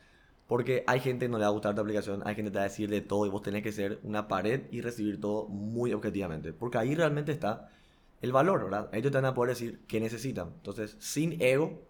porque 0.45 0.84
hay 0.88 0.99
gente 0.99 1.28
que 1.28 1.30
no 1.30 1.38
le 1.38 1.43
va 1.43 1.51
a 1.51 1.53
gustar 1.53 1.74
tu 1.74 1.80
aplicación, 1.80 2.22
hay 2.26 2.36
gente 2.36 2.51
que 2.51 2.53
te 2.55 2.59
va 2.59 2.65
a 2.65 2.67
decir 2.67 2.89
de 2.89 2.99
todo 2.99 3.28
y 3.28 3.30
vos 3.30 3.43
tenés 3.43 3.63
que 3.63 3.72
ser 3.72 3.97
una 4.03 4.28
pared 4.28 4.63
y 4.72 4.82
recibir 4.82 5.22
todo 5.22 5.47
muy 5.47 5.93
objetivamente, 5.93 6.51
porque 6.51 6.80
ahí 6.80 6.95
realmente 6.95 7.32
está 7.32 7.72
el 8.22 8.34
valor, 8.34 8.65
¿verdad? 8.65 8.89
Ellos 8.91 9.09
te 9.09 9.17
van 9.20 9.26
a 9.26 9.34
poder 9.34 9.51
decir 9.51 9.80
qué 9.88 10.01
necesitan. 10.01 10.49
Entonces, 10.57 10.97
sin 10.99 11.41
ego 11.41 11.88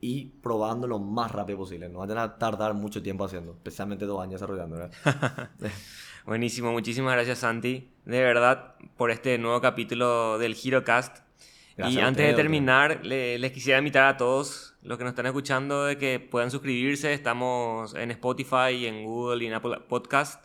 y 0.00 0.26
probando 0.42 0.86
lo 0.86 0.98
más 0.98 1.30
rápido 1.32 1.58
posible. 1.58 1.88
No 1.88 2.00
van 2.00 2.16
a 2.16 2.38
tardar 2.38 2.74
mucho 2.74 3.02
tiempo 3.02 3.24
haciendo, 3.24 3.52
especialmente 3.52 4.06
dos 4.06 4.20
años 4.20 4.40
desarrollando, 4.40 4.76
¿verdad? 4.76 5.50
Buenísimo, 6.26 6.72
muchísimas 6.72 7.14
gracias 7.14 7.38
Santi, 7.38 7.90
de 8.04 8.22
verdad, 8.22 8.74
por 8.96 9.10
este 9.10 9.38
nuevo 9.38 9.60
capítulo 9.60 10.38
del 10.38 10.54
HeroCast 10.54 11.18
y 11.88 11.98
antes 11.98 12.26
de 12.26 12.34
terminar, 12.34 13.04
les 13.04 13.52
quisiera 13.52 13.78
invitar 13.78 14.06
a 14.06 14.16
todos 14.16 14.74
los 14.82 14.98
que 14.98 15.04
nos 15.04 15.12
están 15.12 15.26
escuchando 15.26 15.84
de 15.84 15.96
que 15.96 16.20
puedan 16.20 16.50
suscribirse. 16.50 17.12
Estamos 17.12 17.94
en 17.94 18.10
Spotify, 18.10 18.86
en 18.86 19.04
Google 19.04 19.44
y 19.44 19.46
en 19.48 19.54
Apple 19.54 19.78
Podcast. 19.88 20.44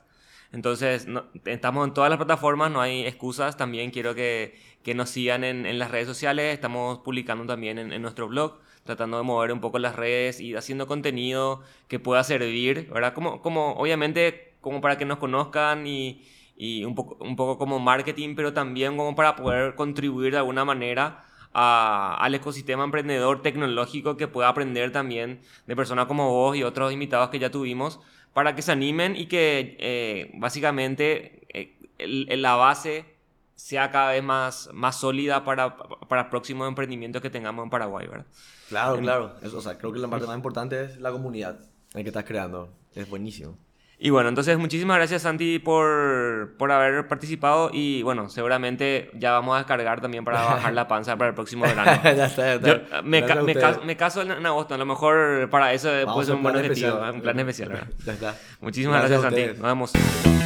Entonces, 0.56 1.06
estamos 1.44 1.86
en 1.86 1.94
todas 1.94 2.10
las 2.10 2.18
plataformas, 2.18 2.72
no 2.72 2.80
hay 2.80 3.06
excusas. 3.06 3.58
También 3.58 3.92
quiero 3.92 4.16
que, 4.16 4.58
nos 4.96 5.10
sigan 5.10 5.44
en, 5.44 5.78
las 5.78 5.92
redes 5.92 6.08
sociales. 6.08 6.54
Estamos 6.54 7.00
publicando 7.00 7.46
también 7.46 7.78
en, 7.78 8.02
nuestro 8.02 8.30
blog, 8.30 8.60
tratando 8.86 9.18
de 9.18 9.24
mover 9.24 9.52
un 9.52 9.60
poco 9.60 9.80
las 9.80 9.98
redes 9.98 10.40
y 10.40 10.56
haciendo 10.56 10.88
contenido 10.88 11.62
que 11.90 12.00
pueda 12.00 12.24
servir, 12.24 12.90
¿verdad? 12.90 13.14
Como, 13.14 13.42
como 13.42 13.74
obviamente, 13.74 14.54
como 14.62 14.80
para 14.80 14.98
que 14.98 15.04
nos 15.04 15.18
conozcan 15.18 15.86
y, 15.88 16.24
y 16.56 16.86
un 16.86 16.96
poco, 16.96 17.18
un 17.20 17.36
poco 17.36 17.58
como 17.58 17.80
marketing, 17.80 18.36
pero 18.36 18.54
también 18.54 18.96
como 18.96 19.14
para 19.14 19.36
poder 19.36 19.76
contribuir 19.76 20.32
de 20.32 20.38
alguna 20.38 20.64
manera 20.64 21.26
a, 21.54 22.16
al 22.18 22.34
ecosistema 22.34 22.86
emprendedor 22.86 23.42
tecnológico 23.42 24.16
que 24.16 24.30
pueda 24.30 24.48
aprender 24.48 24.94
también 24.94 25.42
de 25.68 25.76
personas 25.76 26.06
como 26.06 26.30
vos 26.30 26.56
y 26.56 26.64
otros 26.64 26.94
invitados 26.94 27.30
que 27.30 27.40
ya 27.40 27.52
tuvimos, 27.52 28.00
para 28.36 28.54
que 28.54 28.62
se 28.62 28.74
animen 28.74 29.16
y 29.16 29.28
que 29.28 29.78
eh, 29.80 30.30
básicamente 30.34 31.48
eh, 31.54 32.36
la 32.36 32.56
base 32.56 33.06
sea 33.56 33.92
cada 33.92 34.12
vez 34.12 34.22
más, 34.22 34.70
más 34.74 35.00
sólida 35.00 35.46
para, 35.46 35.78
para 35.78 36.30
próximos 36.30 36.68
emprendimientos 36.68 37.22
que 37.22 37.30
tengamos 37.30 37.64
en 37.64 37.70
Paraguay, 37.70 38.08
¿verdad? 38.08 38.26
Claro, 38.68 39.00
claro. 39.00 39.36
Eso, 39.42 39.60
o 39.60 39.62
sea, 39.62 39.78
creo 39.78 39.94
que 39.94 40.00
la 40.00 40.10
parte 40.10 40.28
más 40.28 40.36
importante 40.36 40.84
es 40.84 41.00
la 41.00 41.14
comunidad 41.14 41.62
en 41.94 42.04
que 42.04 42.10
estás 42.10 42.26
creando. 42.26 42.74
Es 42.94 43.10
buenísimo. 43.10 43.58
Y 43.98 44.10
bueno, 44.10 44.30
entonces 44.30 44.58
muchísimas 44.58 44.98
gracias 44.98 45.22
Santi 45.22 45.60
por, 45.60 46.56
por 46.58 46.72
haber 46.72 47.08
participado 47.08 47.70
y 47.72 48.04
bueno, 48.04 48.30
seguramente 48.30 49.10
ya 49.14 49.32
vamos 49.32 49.56
a 49.56 49.60
descargar 49.60 50.02
también 50.02 50.26
para 50.26 50.42
bajar 50.42 50.74
la 50.74 50.88
panza 50.88 51.16
para 51.16 51.30
el 51.30 51.36
próximo 51.36 51.64
verano. 51.66 52.02
ya 52.04 52.26
está, 52.26 52.58
ya 52.58 52.72
está. 52.74 53.02
me, 53.02 53.24
me, 53.86 53.96
caso 53.98 54.22
en, 54.22 54.46
agosto, 54.46 54.76
a 54.76 54.78
lo 54.78 54.86
mejor 54.86 55.50
para 55.50 55.72
eso 55.74 55.90
puede 56.14 56.26
ser 56.26 56.36
un 56.36 56.44
buen 56.44 56.56
objetivo, 56.58 57.00
un 57.14 57.22
plan 57.22 57.40
especial. 57.40 57.88
Ya 58.06 58.14
está. 58.14 58.36
Muchísimas 58.60 59.00
gracias, 59.00 59.22
Santi, 59.22 59.46
nos 59.60 59.62
vemos. 59.62 60.45